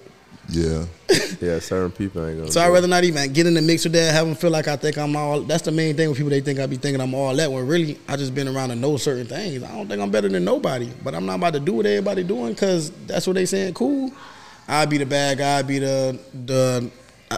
Yeah, 0.51 0.85
Yeah, 1.41 1.59
certain 1.59 1.91
people 1.91 2.25
ain't 2.27 2.39
gonna. 2.39 2.53
So 2.53 2.61
I'd 2.61 2.69
rather 2.69 2.87
not 2.87 3.05
even 3.05 3.33
get 3.33 3.47
in 3.47 3.55
the 3.55 3.63
mix 3.63 3.85
with 3.85 3.95
that. 3.95 4.13
Have 4.13 4.27
them 4.27 4.35
feel 4.35 4.51
like 4.51 4.69
I 4.69 4.77
think 4.77 4.99
I'm 4.99 5.17
all. 5.17 5.41
That's 5.41 5.63
the 5.63 5.73
main 5.73 5.97
thing 5.97 6.09
with 6.09 6.19
people. 6.19 6.31
They 6.31 6.41
think 6.43 6.59
I 6.61 6.67
be 6.67 6.77
thinking 6.77 7.01
I'm 7.01 7.15
all 7.15 7.35
that. 7.35 7.51
When 7.51 7.67
really, 7.67 7.99
I 8.09 8.17
just 8.17 8.35
been 8.35 8.47
around 8.49 8.69
to 8.69 8.77
know 8.77 8.97
certain 8.99 9.27
things. 9.27 9.63
I 9.63 9.69
don't 9.75 9.89
think 9.89 10.03
I'm 10.03 10.11
better 10.11 10.29
than 10.29 10.45
nobody. 10.45 10.91
But 11.03 11.15
I'm 11.15 11.25
not 11.27 11.37
about 11.37 11.55
to 11.55 11.61
do 11.61 11.73
what 11.73 11.87
everybody 11.87 12.25
doing 12.25 12.53
because 12.53 12.91
that's 13.07 13.27
what 13.27 13.35
they 13.35 13.47
saying. 13.47 13.75
Cool. 13.75 14.13
I 14.69 14.85
be 14.87 14.99
the 14.99 15.07
bad 15.07 15.39
guy. 15.39 15.59
I 15.59 15.63
be 15.63 15.79
the 15.79 16.19
the 16.45 16.91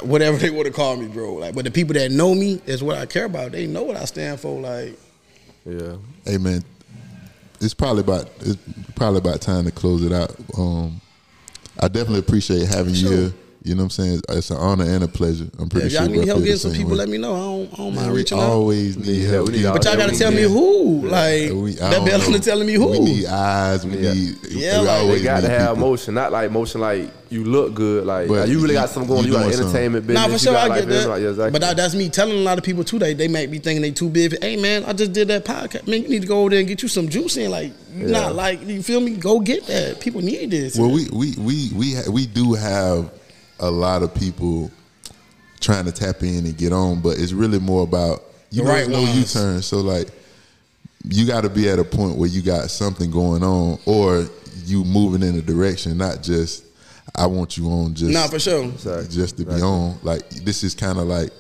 whatever 0.03 0.37
they 0.39 0.51
want 0.51 0.67
to 0.67 0.73
call 0.73 0.97
me, 0.97 1.07
bro. 1.07 1.35
Like, 1.35 1.55
but 1.55 1.65
the 1.65 1.71
people 1.71 1.95
that 1.95 2.11
know 2.11 2.35
me 2.35 2.61
is 2.67 2.83
what 2.83 2.99
I 2.99 3.07
care 3.07 3.27
about. 3.27 3.53
They 3.53 3.67
know 3.67 3.85
what 3.85 3.97
I 3.97 4.05
stand 4.05 4.41
for. 4.41 4.61
Like, 4.61 4.99
Yeah. 5.65 5.97
hey 6.25 6.39
man, 6.39 6.65
it's 7.61 7.75
probably 7.75 8.01
about 8.01 8.29
it's 8.41 8.59
probably 8.95 9.19
about 9.19 9.41
time 9.41 9.65
to 9.65 9.71
close 9.71 10.03
it 10.03 10.13
out. 10.13 10.35
Um, 10.59 11.01
I 11.79 11.89
definitely 11.89 12.21
appreciate 12.21 12.67
having 12.69 12.95
you 12.95 13.09
here. 13.09 13.33
You 13.67 13.75
know 13.75 13.81
what 13.83 13.99
I'm 13.99 14.05
saying? 14.05 14.21
It's 14.29 14.51
an 14.51 14.59
honor 14.59 14.85
and 14.85 15.03
a 15.03 15.09
pleasure. 15.09 15.47
I'm 15.59 15.69
pretty 15.69 15.89
if 15.89 15.93
y'all 15.95 16.05
sure. 16.07 16.15
need 16.17 16.25
help 16.29 16.39
getting 16.45 16.57
some 16.57 16.73
people, 16.73 16.93
way. 16.93 16.99
let 16.99 17.09
me 17.09 17.19
know. 17.19 17.35
I 17.35 17.39
don't, 17.39 17.73
I 17.73 17.77
don't 17.79 17.95
mind 17.97 18.13
we 18.13 18.19
reaching 18.19 18.39
out. 18.39 18.45
always 18.45 18.97
need 18.97 19.07
Yeah, 19.23 19.29
help. 19.31 19.49
we 19.49 19.55
need 19.57 19.65
But 19.65 19.85
y'all 19.85 19.97
gotta 19.97 20.17
tell 20.17 20.31
me 20.31 20.43
who. 20.43 21.09
Like, 21.09 21.51
We- 21.53 21.73
that 21.73 21.91
don't 21.91 22.05
better 22.05 22.31
than 22.31 22.41
telling 22.41 22.67
me 22.67 22.75
who. 22.75 22.87
We 22.93 23.01
need 23.01 23.27
eyes. 23.27 23.85
We 23.85 23.97
Yeah. 23.99 24.13
need. 24.15 24.37
Yeah, 24.51 24.81
we 24.83 24.87
like, 24.87 25.01
always 25.03 25.19
They 25.21 25.25
got 25.25 25.41
to 25.41 25.49
have 25.49 25.75
people. 25.75 25.89
motion, 25.91 26.15
not 26.15 26.31
like 26.31 26.53
motion 26.53 26.81
like 26.81 27.11
you 27.29 27.43
look 27.43 27.75
good. 27.75 28.07
Like, 28.07 28.29
But 28.29 28.39
like, 28.41 28.49
you 28.51 28.61
really 28.61 28.75
you- 28.75 28.81
got 28.81 28.89
something 28.91 29.09
going. 29.09 29.23
you 29.27 29.33
You, 29.33 29.39
got 29.39 29.43
something. 29.53 29.61
entertainment 29.69 30.07
business. 30.07 30.27
Nah, 30.29 30.33
for 30.33 30.39
sure, 30.39 30.53
got 30.53 30.65
I 30.65 30.69
like 30.69 30.81
get 30.83 30.89
that. 30.91 31.09
like, 31.09 31.23
yeah, 31.23 31.29
exactly. 31.31 31.59
But 31.59 31.77
that's 31.77 31.95
me 31.97 32.09
telling 32.09 32.37
a 32.39 32.43
lot 32.43 32.59
of 32.59 32.63
people 32.65 32.85
too. 32.85 33.01
They 33.01 33.15
they 33.15 33.27
might 33.27 33.51
be 33.51 33.59
thinking 33.59 33.83
they 33.83 33.91
too 33.91 34.09
big. 34.11 34.41
Hey 34.41 34.55
man, 34.57 34.85
I 34.85 34.93
just 34.93 35.13
did 35.13 35.27
that 35.27 35.45
podcast. 35.45 35.89
Man, 35.89 36.03
you 36.03 36.09
need 36.09 36.23
to 36.23 36.29
go 36.29 36.41
over 36.43 36.51
there 36.51 36.61
and 36.61 36.69
get 36.69 36.83
you 36.83 36.89
some 36.89 37.09
juice 37.09 37.37
in. 37.37 37.51
Like, 37.51 37.73
Yeah. 37.99 38.07
not 38.07 38.37
like 38.37 38.65
you 38.65 38.81
feel 38.81 39.01
me? 39.01 39.17
Go 39.17 39.41
get 39.41 39.67
that. 39.67 39.99
People 39.99 40.21
need 40.23 40.53
this. 40.53 40.79
Well, 40.79 40.93
we 40.93 41.09
we 41.13 41.35
we 41.37 41.71
we 41.75 41.95
ha- 41.95 42.09
we 42.11 42.27
do 42.27 42.53
have 42.55 43.11
a 43.61 43.71
lot 43.71 44.03
of 44.03 44.15
people 44.15 44.71
trying 45.61 45.85
to 45.87 45.93
tap 45.93 46.23
in 46.23 46.45
and 46.47 46.57
get 46.57 46.73
on, 46.73 47.01
but 47.01 47.19
it's 47.19 47.33
really 47.33 47.59
more 47.59 47.83
about 47.83 48.23
you 48.51 48.63
The 48.63 48.69
know 48.69 48.75
right 48.75 48.89
it's 48.89 48.91
no 48.91 49.01
U 49.01 49.25
turn. 49.25 49.63
So 49.63 49.79
like, 49.81 50.09
you 51.09 51.27
got 51.27 51.43
to 51.43 51.51
be 51.51 51.69
at 51.69 51.79
a 51.79 51.85
point 51.85 52.17
where 52.17 52.29
you 52.29 52.43
got 52.43 52.71
something 52.71 53.11
going 53.11 53.43
on, 53.43 53.79
or 53.87 54.27
you 54.65 54.85
moving 54.85 55.23
in 55.27 55.37
a 55.39 55.43
direction, 55.43 55.97
not 55.99 56.23
just 56.23 56.65
I 57.15 57.27
want 57.27 57.57
you 57.57 57.69
on 57.71 57.95
just 57.95 58.13
Nah, 58.13 58.27
for 58.27 58.39
sure. 58.39 58.65
Exactly. 58.65 59.09
just 59.15 59.37
to 59.39 59.45
be 59.47 59.61
on. 59.63 59.99
Like 60.03 60.29
this 60.31 60.63
is 60.63 60.75
kind 60.75 60.99
of 60.99 61.07
like 61.07 61.31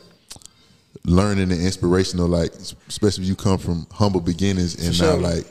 learning 1.04 1.50
and 1.52 1.60
inspirational. 1.60 2.28
Like 2.28 2.52
especially 2.88 3.24
if 3.24 3.28
you 3.28 3.36
come 3.36 3.58
from 3.58 3.86
humble 3.90 4.20
beginnings 4.20 4.74
and 4.76 4.86
For 4.88 4.92
sure. 5.04 5.16
now 5.20 5.28
like 5.28 5.46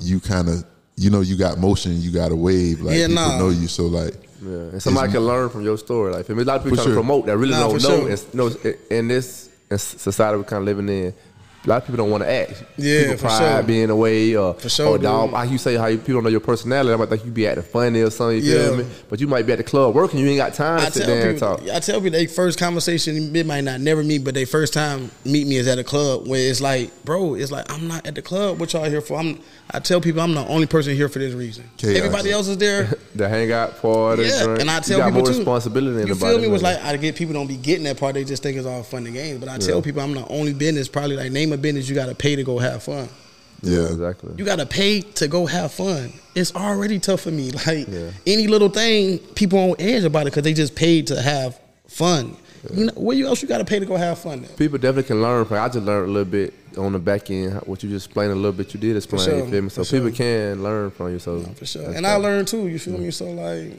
you 0.00 0.20
kind 0.20 0.48
of 0.48 0.64
you 0.96 1.10
know 1.10 1.20
you 1.20 1.36
got 1.36 1.58
motion, 1.58 2.00
you 2.00 2.10
got 2.12 2.32
a 2.32 2.36
wave. 2.36 2.80
Like 2.80 2.96
Yeah, 2.96 3.06
people 3.08 3.22
nah. 3.22 3.38
know 3.38 3.48
you, 3.50 3.66
so 3.68 3.84
like 3.86 4.14
Yeah, 4.44 4.72
and 4.72 4.82
somebody 4.82 5.08
It's- 5.08 5.14
can 5.14 5.26
learn 5.26 5.48
from 5.50 5.62
your 5.62 5.78
story. 5.78 6.12
Like, 6.12 6.28
me, 6.28 6.42
a 6.42 6.44
lot 6.44 6.56
of 6.56 6.62
people 6.64 6.76
trying 6.76 6.86
sure. 6.88 6.94
to 6.96 7.00
promote 7.00 7.26
that 7.26 7.36
really 7.36 7.52
Nah, 7.52 7.68
don't 7.68 7.82
know. 7.82 7.88
sure. 8.00 8.08
And, 8.08 8.34
no, 8.34 8.50
in 8.90 9.08
this 9.08 9.48
society 9.70 10.36
we're 10.36 10.44
kind 10.44 10.60
of 10.62 10.66
living 10.66 10.88
in, 10.88 11.14
a 11.64 11.68
lot 11.68 11.76
of 11.76 11.84
people 11.84 11.96
don't 11.98 12.10
want 12.10 12.22
to 12.24 12.30
act. 12.30 12.64
Yeah, 12.76 13.00
people 13.02 13.16
for 13.18 13.26
pride 13.26 13.54
sure. 13.56 13.62
being 13.62 13.90
away, 13.90 14.34
or 14.34 14.54
For 14.54 14.68
sure, 14.68 14.86
or 14.88 14.98
dog, 14.98 15.30
how 15.32 15.42
you 15.44 15.58
say 15.58 15.76
how 15.76 15.86
you, 15.86 15.98
people 15.98 16.14
don't 16.14 16.24
know 16.24 16.30
your 16.30 16.40
personality. 16.40 16.92
I 16.92 16.96
might 16.96 17.08
think 17.08 17.24
you 17.24 17.30
be 17.30 17.46
acting 17.46 17.62
funny 17.64 18.00
or 18.02 18.10
something. 18.10 18.38
You 18.38 18.42
feel 18.42 18.70
Yeah. 18.78 18.82
me? 18.82 18.90
But 19.08 19.20
you 19.20 19.26
might 19.28 19.46
be 19.46 19.52
at 19.52 19.58
the 19.58 19.64
club 19.64 19.94
working. 19.94 20.18
You 20.20 20.26
ain't 20.28 20.38
got 20.38 20.54
time 20.54 20.80
I 20.80 20.86
to 20.86 20.92
sit 20.92 21.04
tell 21.06 21.14
there 21.14 21.28
and 21.30 21.36
people, 21.36 21.56
talk. 21.58 21.68
I 21.70 21.78
tell 21.80 22.00
people 22.00 22.10
they 22.18 22.26
first 22.26 22.58
conversation 22.58 23.34
it 23.36 23.46
might 23.46 23.62
not 23.64 23.80
never 23.80 24.02
meet, 24.02 24.24
but 24.24 24.34
they 24.34 24.44
first 24.44 24.72
time 24.74 25.10
meet 25.24 25.46
me 25.46 25.56
is 25.56 25.68
at 25.68 25.78
a 25.78 25.84
club 25.84 26.26
where 26.26 26.50
it's 26.50 26.60
like, 26.60 26.90
bro, 27.04 27.34
it's 27.34 27.52
like 27.52 27.70
I'm 27.72 27.86
not 27.88 28.06
at 28.06 28.14
the 28.14 28.22
club. 28.22 28.58
What 28.58 28.72
y'all 28.72 28.84
here 28.84 29.00
for? 29.00 29.18
I'm. 29.18 29.38
I 29.74 29.78
tell 29.78 30.00
people 30.02 30.20
I'm 30.20 30.34
the 30.34 30.46
only 30.48 30.66
person 30.66 30.94
here 30.94 31.08
for 31.08 31.18
this 31.18 31.32
reason. 31.32 31.64
Chaos. 31.78 31.96
Everybody 31.96 32.30
else 32.30 32.48
is 32.48 32.58
there. 32.58 32.88
The 33.14 33.28
hangout 33.28 33.76
party, 33.82 34.22
Yeah, 34.22 34.44
drink. 34.44 34.60
and 34.62 34.70
I 34.70 34.76
you 34.76 34.80
tell 34.82 34.98
got 35.00 35.04
people 35.08 35.20
more 35.20 35.30
too. 35.32 35.36
responsibility 35.36 35.98
than 35.98 36.06
You 36.06 36.14
feel 36.14 36.38
me? 36.38 36.48
Was 36.48 36.62
like 36.62 36.82
I 36.82 36.96
get 36.96 37.14
people 37.14 37.34
don't 37.34 37.46
be 37.46 37.56
getting 37.58 37.84
that 37.84 37.98
part. 37.98 38.14
They 38.14 38.24
just 38.24 38.42
think 38.42 38.56
it's 38.56 38.66
all 38.66 38.82
fun 38.82 39.04
and 39.04 39.14
games. 39.14 39.38
But 39.38 39.50
I 39.50 39.58
tell 39.58 39.82
people 39.82 40.00
I'm 40.00 40.14
the 40.14 40.26
only 40.28 40.54
business. 40.54 40.88
Probably 40.88 41.16
like 41.16 41.30
name 41.30 41.51
a 41.52 41.56
business 41.58 41.88
you 41.88 41.94
got 41.94 42.06
to 42.06 42.14
pay 42.14 42.36
to 42.36 42.42
go 42.44 42.58
have 42.58 42.82
fun. 42.82 43.08
yeah, 43.62 43.84
exactly. 43.86 44.34
You 44.36 44.44
got 44.44 44.56
to 44.58 44.66
pay 44.66 45.00
to 45.00 45.28
go 45.28 45.46
have 45.46 45.72
fun. 45.72 46.12
It's 46.34 46.54
already 46.54 46.98
tough 46.98 47.20
for 47.22 47.30
me. 47.30 47.50
Like 47.66 47.86
Yeah. 47.88 48.10
any 48.26 48.46
little 48.48 48.68
thing, 48.68 49.18
people 49.34 49.58
on 49.58 49.76
edge 49.78 50.04
about 50.04 50.22
it 50.22 50.24
because 50.32 50.42
they 50.42 50.52
just 50.54 50.74
paid 50.74 51.06
to 51.08 51.20
have 51.20 51.58
fun. 51.86 52.36
You 52.72 52.86
know, 52.86 52.92
where 52.94 53.16
you 53.16 53.26
else 53.26 53.42
you 53.42 53.48
got 53.48 53.58
to 53.58 53.64
pay 53.64 53.80
to 53.80 53.84
go 53.86 53.96
have 53.96 54.18
fun? 54.20 54.42
Then? 54.42 54.50
People 54.56 54.78
definitely 54.78 55.08
can 55.08 55.20
learn 55.20 55.44
from. 55.46 55.56
I 55.58 55.66
just 55.68 55.84
learned 55.84 56.08
a 56.08 56.12
little 56.12 56.30
bit 56.30 56.54
on 56.78 56.92
the 56.92 56.98
back 57.00 57.28
end. 57.28 57.54
What 57.66 57.82
you 57.82 57.90
just 57.90 58.06
explained 58.06 58.30
a 58.32 58.36
little 58.36 58.52
bit. 58.52 58.72
You 58.72 58.78
did 58.78 58.96
explain. 58.96 59.20
sure, 59.24 59.36
you 59.38 59.50
feel 59.50 59.62
me? 59.62 59.68
So 59.68 59.82
for 59.84 59.90
people 59.90 60.08
sure. 60.08 60.16
can 60.16 60.62
learn 60.62 60.90
from 60.92 61.10
you. 61.12 61.18
So 61.18 61.40
For 61.56 61.66
sure. 61.66 61.82
that's 61.82 61.96
And 61.96 62.06
I 62.06 62.14
learned 62.16 62.46
too. 62.48 62.68
You 62.68 62.78
feel 62.78 62.98
me? 62.98 63.10
So 63.10 63.24
like, 63.32 63.72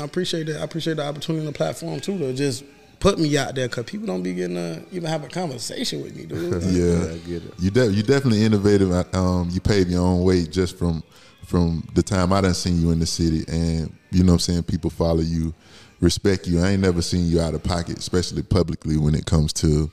I 0.00 0.04
appreciate 0.04 0.46
that. 0.48 0.60
I 0.60 0.64
appreciate 0.64 0.96
the 0.96 1.06
opportunity 1.06 1.46
and 1.46 1.54
the 1.54 1.56
platform 1.56 2.00
too 2.00 2.18
to 2.18 2.32
just 2.32 2.64
put 3.00 3.18
me 3.18 3.36
out 3.36 3.54
there 3.54 3.68
because 3.68 3.84
people 3.84 4.06
don't 4.06 4.22
be 4.22 4.34
getting 4.34 4.56
to 4.56 4.82
even 4.90 5.08
have 5.08 5.24
a 5.24 5.28
conversation 5.28 6.02
with 6.02 6.16
me, 6.16 6.26
dude. 6.26 6.52
Like, 6.56 6.62
yeah. 6.72 7.12
I 7.12 7.18
get 7.28 7.44
it. 7.44 7.54
You 7.58 7.70
de- 7.70 7.92
you 7.92 8.02
definitely 8.02 8.44
innovative. 8.44 8.92
Um, 9.14 9.48
you 9.50 9.60
paved 9.60 9.90
your 9.90 10.02
own 10.02 10.22
way 10.24 10.44
just 10.44 10.78
from 10.78 11.02
from 11.44 11.86
the 11.94 12.02
time 12.02 12.32
I 12.32 12.40
done 12.40 12.54
seen 12.54 12.80
you 12.80 12.90
in 12.90 12.98
the 12.98 13.06
city, 13.06 13.44
and 13.48 13.92
you 14.10 14.24
know 14.24 14.32
what 14.32 14.34
I'm 14.34 14.38
saying. 14.40 14.62
People 14.64 14.90
follow 14.90 15.20
you, 15.20 15.54
respect 16.00 16.46
you. 16.46 16.60
I 16.60 16.70
ain't 16.70 16.82
never 16.82 17.02
seen 17.02 17.26
you 17.28 17.40
out 17.40 17.54
of 17.54 17.62
pocket, 17.62 17.98
especially 17.98 18.42
publicly 18.42 18.96
when 18.96 19.14
it 19.14 19.26
comes 19.26 19.52
to 19.54 19.90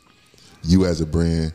you 0.64 0.86
as 0.86 1.01
a 1.01 1.06
brand. 1.06 1.54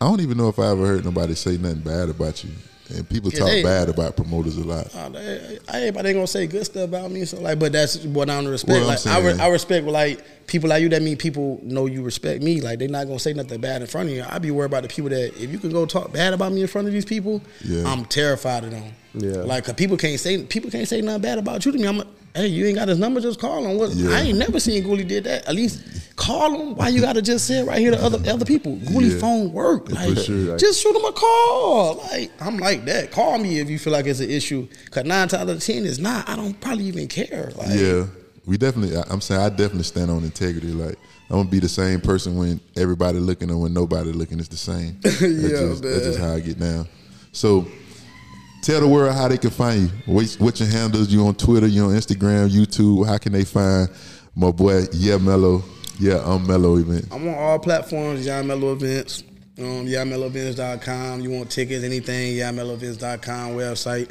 I 0.00 0.06
don't 0.06 0.20
even 0.20 0.36
know 0.36 0.48
if 0.48 0.58
I 0.58 0.68
ever 0.68 0.86
heard 0.86 1.04
nobody 1.04 1.34
say 1.34 1.56
nothing 1.56 1.80
bad 1.80 2.08
about 2.10 2.44
you. 2.44 2.50
And 2.90 3.08
people 3.08 3.30
Yeah, 3.32 3.38
talk 3.38 3.48
they- 3.48 3.62
bad 3.62 3.88
about 3.88 4.14
promoters 4.16 4.56
a 4.58 4.64
lot. 4.64 4.94
Uh, 4.94 5.08
they- 5.08 5.58
everybody 5.68 6.08
ain't 6.10 6.16
gonna 6.16 6.26
say 6.26 6.46
good 6.46 6.64
stuff 6.66 6.84
about 6.84 7.10
me, 7.10 7.24
so 7.24 7.40
like, 7.40 7.58
but 7.58 7.72
that's 7.72 8.04
what 8.04 8.28
I'm 8.28 8.44
to 8.44 8.50
respect. 8.50 8.72
Well, 8.72 8.82
I'm 8.82 8.86
like, 8.88 9.06
I, 9.06 9.20
re- 9.20 9.38
I 9.40 9.48
respect 9.48 9.86
like 9.86 10.46
people 10.46 10.68
like 10.68 10.82
you. 10.82 10.90
That 10.90 11.00
mean 11.00 11.16
people 11.16 11.60
know 11.62 11.86
you 11.86 12.02
respect 12.02 12.42
me. 12.42 12.60
Like 12.60 12.78
they're 12.78 12.88
not 12.88 13.06
gonna 13.06 13.18
say 13.18 13.32
nothing 13.32 13.58
bad 13.60 13.80
in 13.80 13.86
front 13.86 14.10
of 14.10 14.14
you. 14.14 14.24
I 14.28 14.38
be 14.38 14.50
worried 14.50 14.66
about 14.66 14.82
the 14.82 14.88
people 14.90 15.08
that 15.10 15.34
if 15.42 15.50
you 15.50 15.58
can 15.58 15.70
go 15.70 15.86
talk 15.86 16.12
bad 16.12 16.34
about 16.34 16.52
me 16.52 16.60
in 16.60 16.66
front 16.66 16.86
of 16.86 16.92
these 16.92 17.06
people, 17.06 17.40
Yeah. 17.64 17.84
I'm 17.90 18.04
terrified 18.04 18.64
of 18.64 18.70
them. 18.72 18.92
Yeah. 19.14 19.36
like 19.44 19.64
'cause 19.64 19.74
people 19.76 19.96
can't 19.96 20.18
say 20.20 20.42
people 20.42 20.70
can't 20.70 20.86
say 20.88 21.00
nothing 21.00 21.22
bad 21.22 21.38
about 21.38 21.64
you 21.64 21.72
to 21.72 21.78
me. 21.78 21.86
I'm 21.86 21.98
like, 21.98 22.06
hey, 22.34 22.46
you 22.48 22.66
ain't 22.66 22.76
got 22.76 22.88
his 22.88 22.98
number, 22.98 23.20
just 23.20 23.38
call 23.40 23.64
him. 23.64 23.78
What? 23.78 23.90
Yeah. 23.92 24.10
I 24.10 24.20
ain't 24.22 24.38
never 24.38 24.58
seen 24.60 24.82
Goolie 24.84 25.06
did 25.06 25.24
that. 25.24 25.46
At 25.46 25.54
least 25.54 25.80
call 26.16 26.54
him. 26.60 26.74
Why 26.76 26.88
you 26.88 27.00
gotta 27.00 27.22
just 27.22 27.46
say 27.46 27.60
it 27.60 27.64
right 27.66 27.78
here 27.78 27.90
to 27.92 28.02
other 28.02 28.18
other 28.30 28.44
people? 28.44 28.76
Goolie 28.76 29.12
Yeah. 29.12 29.18
phone 29.20 29.52
work. 29.52 29.90
Like, 29.90 30.18
sure. 30.18 30.56
just 30.58 30.80
shoot 30.82 30.94
him 30.94 31.04
a 31.04 31.12
call. 31.12 31.96
Like 32.10 32.30
I'm 32.40 32.58
like 32.58 32.84
that. 32.86 33.10
Call 33.12 33.38
me 33.38 33.60
if 33.60 33.70
you 33.70 33.78
feel 33.78 33.92
like 33.92 34.06
it's 34.06 34.20
an 34.20 34.30
issue. 34.30 34.66
Cause 34.90 35.04
nine 35.04 35.28
times 35.28 35.42
out 35.42 35.48
of 35.48 35.60
ten 35.62 35.84
is 35.84 35.98
not. 35.98 36.28
I 36.28 36.36
don't 36.36 36.58
probably 36.60 36.84
even 36.84 37.08
care. 37.08 37.52
Like, 37.56 37.68
Yeah, 37.70 38.06
we 38.46 38.56
definitely. 38.58 38.96
I'm 39.08 39.20
saying 39.20 39.40
I 39.40 39.48
definitely 39.48 39.84
stand 39.84 40.10
on 40.10 40.24
integrity. 40.24 40.68
Like 40.72 40.96
I'm 41.30 41.36
gonna 41.36 41.48
be 41.48 41.58
the 41.60 41.68
same 41.68 42.00
person 42.00 42.36
when 42.36 42.60
everybody 42.76 43.18
looking 43.18 43.50
and 43.50 43.60
when 43.60 43.72
nobody 43.72 44.12
looking. 44.12 44.38
It's 44.38 44.48
the 44.48 44.56
same. 44.56 44.98
That's, 45.02 45.20
Yeah, 45.20 45.48
just, 45.48 45.82
that's 45.82 46.04
just 46.04 46.18
how 46.18 46.34
I 46.34 46.40
get 46.40 46.58
down. 46.60 46.86
So 47.32 47.66
tell 48.64 48.80
the 48.80 48.88
world 48.88 49.14
how 49.14 49.28
they 49.28 49.36
can 49.36 49.50
find 49.50 49.82
you. 49.82 49.88
What, 50.06 50.26
what 50.38 50.58
your 50.58 50.68
handles? 50.68 51.12
You 51.12 51.26
on 51.26 51.34
Twitter? 51.34 51.66
You 51.66 51.84
on 51.84 51.90
Instagram? 51.90 52.48
YouTube? 52.48 53.06
How 53.06 53.18
can 53.18 53.32
they 53.32 53.44
find 53.44 53.90
my 54.34 54.50
boy? 54.50 54.84
Yeah, 54.92 55.18
Melo. 55.18 55.62
Yeah, 56.00 56.22
I'm 56.24 56.46
Melo 56.46 56.76
event. 56.76 57.08
I'm 57.12 57.28
on 57.28 57.34
all 57.34 57.58
platforms. 57.58 58.24
Young 58.26 58.46
Melo 58.46 58.72
Events. 58.72 59.22
Um, 59.56 59.86
YoungMeloEvents.com. 59.86 61.20
You 61.20 61.30
want 61.30 61.48
tickets, 61.50 61.84
anything? 61.84 62.34
YoungMeloEvents.com 62.34 63.52
website. 63.52 64.10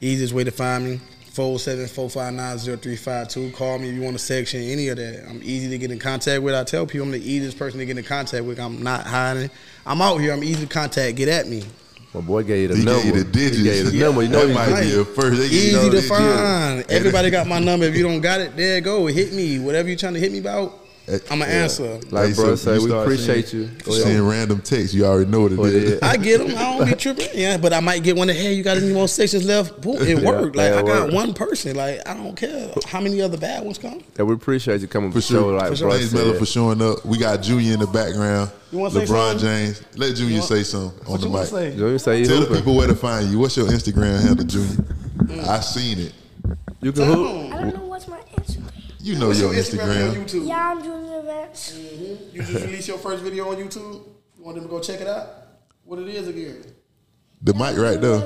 Easiest 0.00 0.32
way 0.32 0.44
to 0.44 0.52
find 0.52 0.84
me. 0.84 1.00
474590352. 1.32 3.52
Call 3.54 3.78
me 3.78 3.88
if 3.88 3.94
you 3.96 4.02
want 4.02 4.14
a 4.14 4.20
section, 4.20 4.62
any 4.62 4.86
of 4.88 4.98
that. 4.98 5.26
I'm 5.28 5.40
easy 5.42 5.68
to 5.70 5.78
get 5.78 5.90
in 5.90 5.98
contact 5.98 6.44
with. 6.44 6.54
I 6.54 6.62
tell 6.62 6.86
people 6.86 7.06
I'm 7.06 7.12
the 7.12 7.18
easiest 7.18 7.58
person 7.58 7.80
to 7.80 7.86
get 7.86 7.98
in 7.98 8.04
contact 8.04 8.44
with. 8.44 8.60
I'm 8.60 8.84
not 8.84 9.04
hiding. 9.04 9.50
I'm 9.84 10.00
out 10.00 10.18
here. 10.18 10.32
I'm 10.32 10.44
easy 10.44 10.64
to 10.64 10.72
contact. 10.72 11.16
Get 11.16 11.28
at 11.28 11.48
me. 11.48 11.64
My 12.14 12.20
boy 12.20 12.44
gave 12.44 12.62
you 12.62 12.68
the 12.68 12.76
He 12.76 12.84
number. 12.84 13.02
gave 13.02 13.16
you 13.16 13.24
the 13.24 13.30
digits. 13.30 13.56
He 13.58 13.62
gave 13.64 13.76
you 13.76 13.90
the 13.90 13.96
Yeah. 13.96 14.04
number. 14.06 14.22
You 14.22 14.28
know 14.28 14.40
That 14.42 14.48
he 14.48 14.54
might 14.54 14.70
might 14.70 14.82
be 14.84 14.94
a 15.00 15.04
first. 15.04 15.40
They 15.40 15.46
Easy 15.46 15.72
get- 15.72 15.90
to 15.90 16.02
find. 16.02 16.24
yeah. 16.88 16.96
Everybody 16.96 17.30
got 17.30 17.48
my 17.48 17.58
number. 17.58 17.86
If 17.86 17.96
you 17.96 18.04
don't 18.04 18.20
got 18.20 18.40
it, 18.40 18.56
there 18.56 18.80
go. 18.80 19.06
Hit 19.06 19.32
me. 19.32 19.58
Whatever 19.58 19.88
you're 19.88 19.98
trying 19.98 20.14
to 20.14 20.20
hit 20.20 20.30
me 20.30 20.38
about, 20.38 20.78
I'm 21.06 21.38
going 21.38 21.50
to 21.50 21.54
answer. 21.54 22.00
Like 22.10 22.28
Hey, 22.30 22.34
bro 22.34 22.54
so 22.54 22.56
say, 22.56 22.74
you 22.78 22.84
we 22.86 22.98
appreciate 22.98 23.48
seeing- 23.48 23.62
you. 23.64 23.68
Go. 23.84 23.92
Seeing 23.92 24.26
random 24.26 24.60
texts, 24.62 24.94
you 24.94 25.04
already 25.04 25.30
know 25.30 25.42
what 25.42 25.52
it 25.52 25.58
What 25.58 25.68
it 25.68 25.74
is. 25.74 25.90
is. 25.92 26.02
I 26.02 26.16
get 26.16 26.38
them. 26.38 26.56
I 26.56 26.78
don't 26.78 26.88
be 26.88 26.94
tripping. 26.94 27.28
Yeah, 27.34 27.58
but 27.58 27.74
I 27.74 27.80
might 27.80 28.02
get 28.02 28.16
one 28.16 28.28
that, 28.28 28.34
hey, 28.34 28.54
you 28.54 28.62
got 28.62 28.78
any 28.78 28.92
more 28.92 29.06
sections 29.06 29.44
left? 29.44 29.80
Boom, 29.82 29.96
it 30.00 30.18
worked. 30.24 30.56
Like, 30.56 30.72
yeah, 30.72 30.78
I 30.78 30.82
got 30.82 31.02
worked. 31.02 31.14
one 31.14 31.34
person. 31.34 31.76
Like, 31.76 32.00
I 32.08 32.14
don't 32.14 32.34
care 32.34 32.72
how 32.86 33.00
many 33.00 33.20
other 33.20 33.36
bad 33.36 33.64
ones 33.64 33.76
come. 33.76 34.02
Yeah, 34.16 34.24
we 34.24 34.32
appreciate 34.34 34.80
you 34.80 34.88
coming 34.88 35.10
For 35.12 35.20
for 35.20 35.26
show. 35.26 35.34
sure. 35.50 35.58
Like 35.58 35.68
For 35.70 35.76
sure. 35.76 35.90
Thanks, 35.92 36.12
Melo, 36.14 36.30
said. 36.32 36.38
for 36.38 36.46
showing 36.46 36.80
up. 36.80 37.04
We 37.04 37.18
got 37.18 37.42
Junior 37.42 37.74
in 37.74 37.80
the 37.80 37.86
background. 37.86 38.50
You 38.72 38.78
wanna 38.78 38.94
say 38.94 39.00
LeBron 39.04 39.28
something? 39.32 39.38
James. 39.46 39.82
Let 39.96 40.16
Junior 40.16 40.38
want- 40.38 40.48
say 40.48 40.62
something 40.62 41.00
on 41.06 41.12
What 41.12 41.20
the 41.20 41.26
you 41.26 41.32
wanna 41.32 41.44
mic. 41.44 41.50
say? 41.50 41.76
Junior 41.76 41.98
say 41.98 42.24
Tell 42.24 42.40
the 42.40 42.56
people 42.56 42.74
where 42.76 42.88
to 42.88 42.94
find 42.96 43.30
you. 43.30 43.38
What's 43.38 43.56
your 43.58 43.66
Instagram 43.66 44.20
handle, 44.22 44.44
Junior? 44.46 44.84
Mm. 45.18 45.46
I 45.48 45.60
seen 45.60 45.98
it. 45.98 46.12
You 46.80 46.92
can 46.92 47.04
hoop. 47.04 47.52
I 47.54 47.60
don't 47.60 47.74
know 47.76 47.84
what's 47.86 48.08
my 48.08 48.16
Instagram. 48.18 48.33
You 49.04 49.16
know 49.16 49.28
What's 49.28 49.40
your 49.40 49.50
on 49.50 49.54
Instagram. 49.56 50.14
YouTube? 50.14 50.48
Yeah, 50.48 50.70
I'm 50.70 50.82
Junior 50.82 51.20
Vance. 51.20 51.76
Mm-hmm. 51.76 52.36
You 52.36 52.42
just 52.42 52.64
released 52.64 52.88
your 52.88 52.96
first 52.96 53.22
video 53.22 53.50
on 53.50 53.56
YouTube. 53.56 54.02
You 54.38 54.44
want 54.44 54.54
them 54.54 54.64
to 54.64 54.70
go 54.70 54.80
check 54.80 54.98
it 54.98 55.06
out? 55.06 55.28
What 55.84 55.98
it 55.98 56.08
is 56.08 56.26
again? 56.26 56.64
The 57.42 57.52
mic 57.52 57.76
right 57.76 58.00
there. 58.00 58.20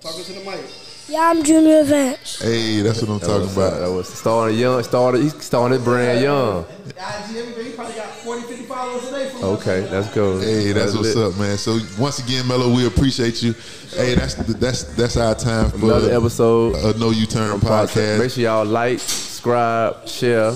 Talking 0.00 0.24
to 0.24 0.32
the 0.32 0.40
mic. 0.42 0.64
Yeah, 1.08 1.30
I'm 1.30 1.42
Junior 1.42 1.84
Vance. 1.84 2.40
Hey, 2.40 2.80
that's 2.80 3.02
what 3.02 3.10
I'm 3.10 3.20
talking 3.20 3.34
That 3.34 3.40
was, 3.42 3.54
that 3.56 3.76
about. 3.82 3.92
was 3.96 4.08
starting 4.08 4.58
young. 4.58 4.82
Started. 4.82 5.22
He 5.22 5.28
started 5.30 5.82
brand 5.84 6.22
young. 6.22 6.64
IG, 6.86 7.36
everything. 7.36 7.72
Probably 7.74 7.94
got 7.94 8.08
40, 8.08 8.42
50 8.42 8.62
followers 8.64 9.04
today. 9.06 9.30
Okay, 9.42 9.90
let's 9.90 10.14
go. 10.14 10.38
Hey, 10.40 10.72
that's 10.72 10.94
what's 10.94 11.14
lit. 11.14 11.32
up, 11.32 11.38
man. 11.38 11.58
So 11.58 11.78
once 11.98 12.18
again, 12.20 12.46
Melo, 12.46 12.74
we 12.74 12.86
appreciate 12.86 13.42
you. 13.42 13.52
Hey, 13.94 14.14
that's 14.14 14.34
that's 14.34 14.84
that's 14.94 15.16
our 15.16 15.34
time 15.34 15.70
for 15.70 15.76
Another 15.84 16.12
episode. 16.16 16.76
a 16.76 16.98
No 16.98 17.10
U 17.10 17.26
Turn 17.26 17.58
podcast. 17.60 18.18
Make 18.20 18.30
sure 18.30 18.44
y'all 18.44 18.64
like, 18.64 18.98
subscribe, 19.00 20.06
share. 20.08 20.52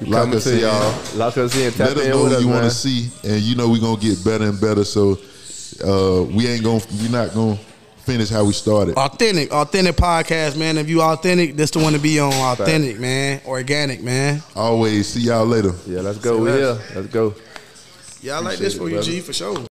We 0.00 0.06
Lock 0.08 0.22
coming 0.24 0.36
us 0.36 0.44
to 0.44 0.54
in. 0.54 0.60
y'all. 0.60 1.16
Lock 1.16 1.38
us 1.38 1.56
in. 1.56 1.72
Tap 1.72 1.88
Let 1.88 1.96
us 1.98 2.04
in 2.04 2.10
know 2.10 2.24
with 2.24 2.32
who 2.34 2.40
you 2.40 2.48
want 2.48 2.64
to 2.64 2.70
see, 2.70 3.08
and 3.24 3.40
you 3.40 3.54
know 3.56 3.68
we're 3.70 3.80
gonna 3.80 4.00
get 4.00 4.22
better 4.24 4.44
and 4.44 4.60
better. 4.60 4.84
So 4.84 5.12
uh, 5.84 6.24
we 6.24 6.46
ain't 6.46 6.62
gonna 6.64 6.82
we're 7.00 7.10
not 7.10 7.32
gonna 7.32 7.58
finish 8.08 8.30
how 8.30 8.42
we 8.42 8.54
started. 8.54 8.96
Authentic, 8.96 9.52
authentic 9.52 9.94
podcast, 9.94 10.56
man. 10.56 10.78
If 10.78 10.88
you 10.88 11.02
authentic, 11.02 11.56
this 11.56 11.70
the 11.70 11.78
one 11.78 11.92
to 11.92 11.98
be 11.98 12.18
on. 12.18 12.32
Authentic, 12.32 12.98
man. 12.98 13.42
Organic, 13.44 14.02
man. 14.02 14.42
Always 14.56 15.08
see 15.08 15.20
y'all 15.20 15.44
later. 15.44 15.72
Yeah, 15.86 16.00
let's 16.00 16.18
go. 16.18 16.46
Yeah. 16.46 16.78
Let's 16.94 17.08
go. 17.08 17.34
Yeah, 18.22 18.38
I 18.38 18.40
like 18.40 18.58
this 18.58 18.78
for 18.78 18.88
you, 18.88 19.02
G, 19.02 19.20
for 19.20 19.34
sure. 19.34 19.67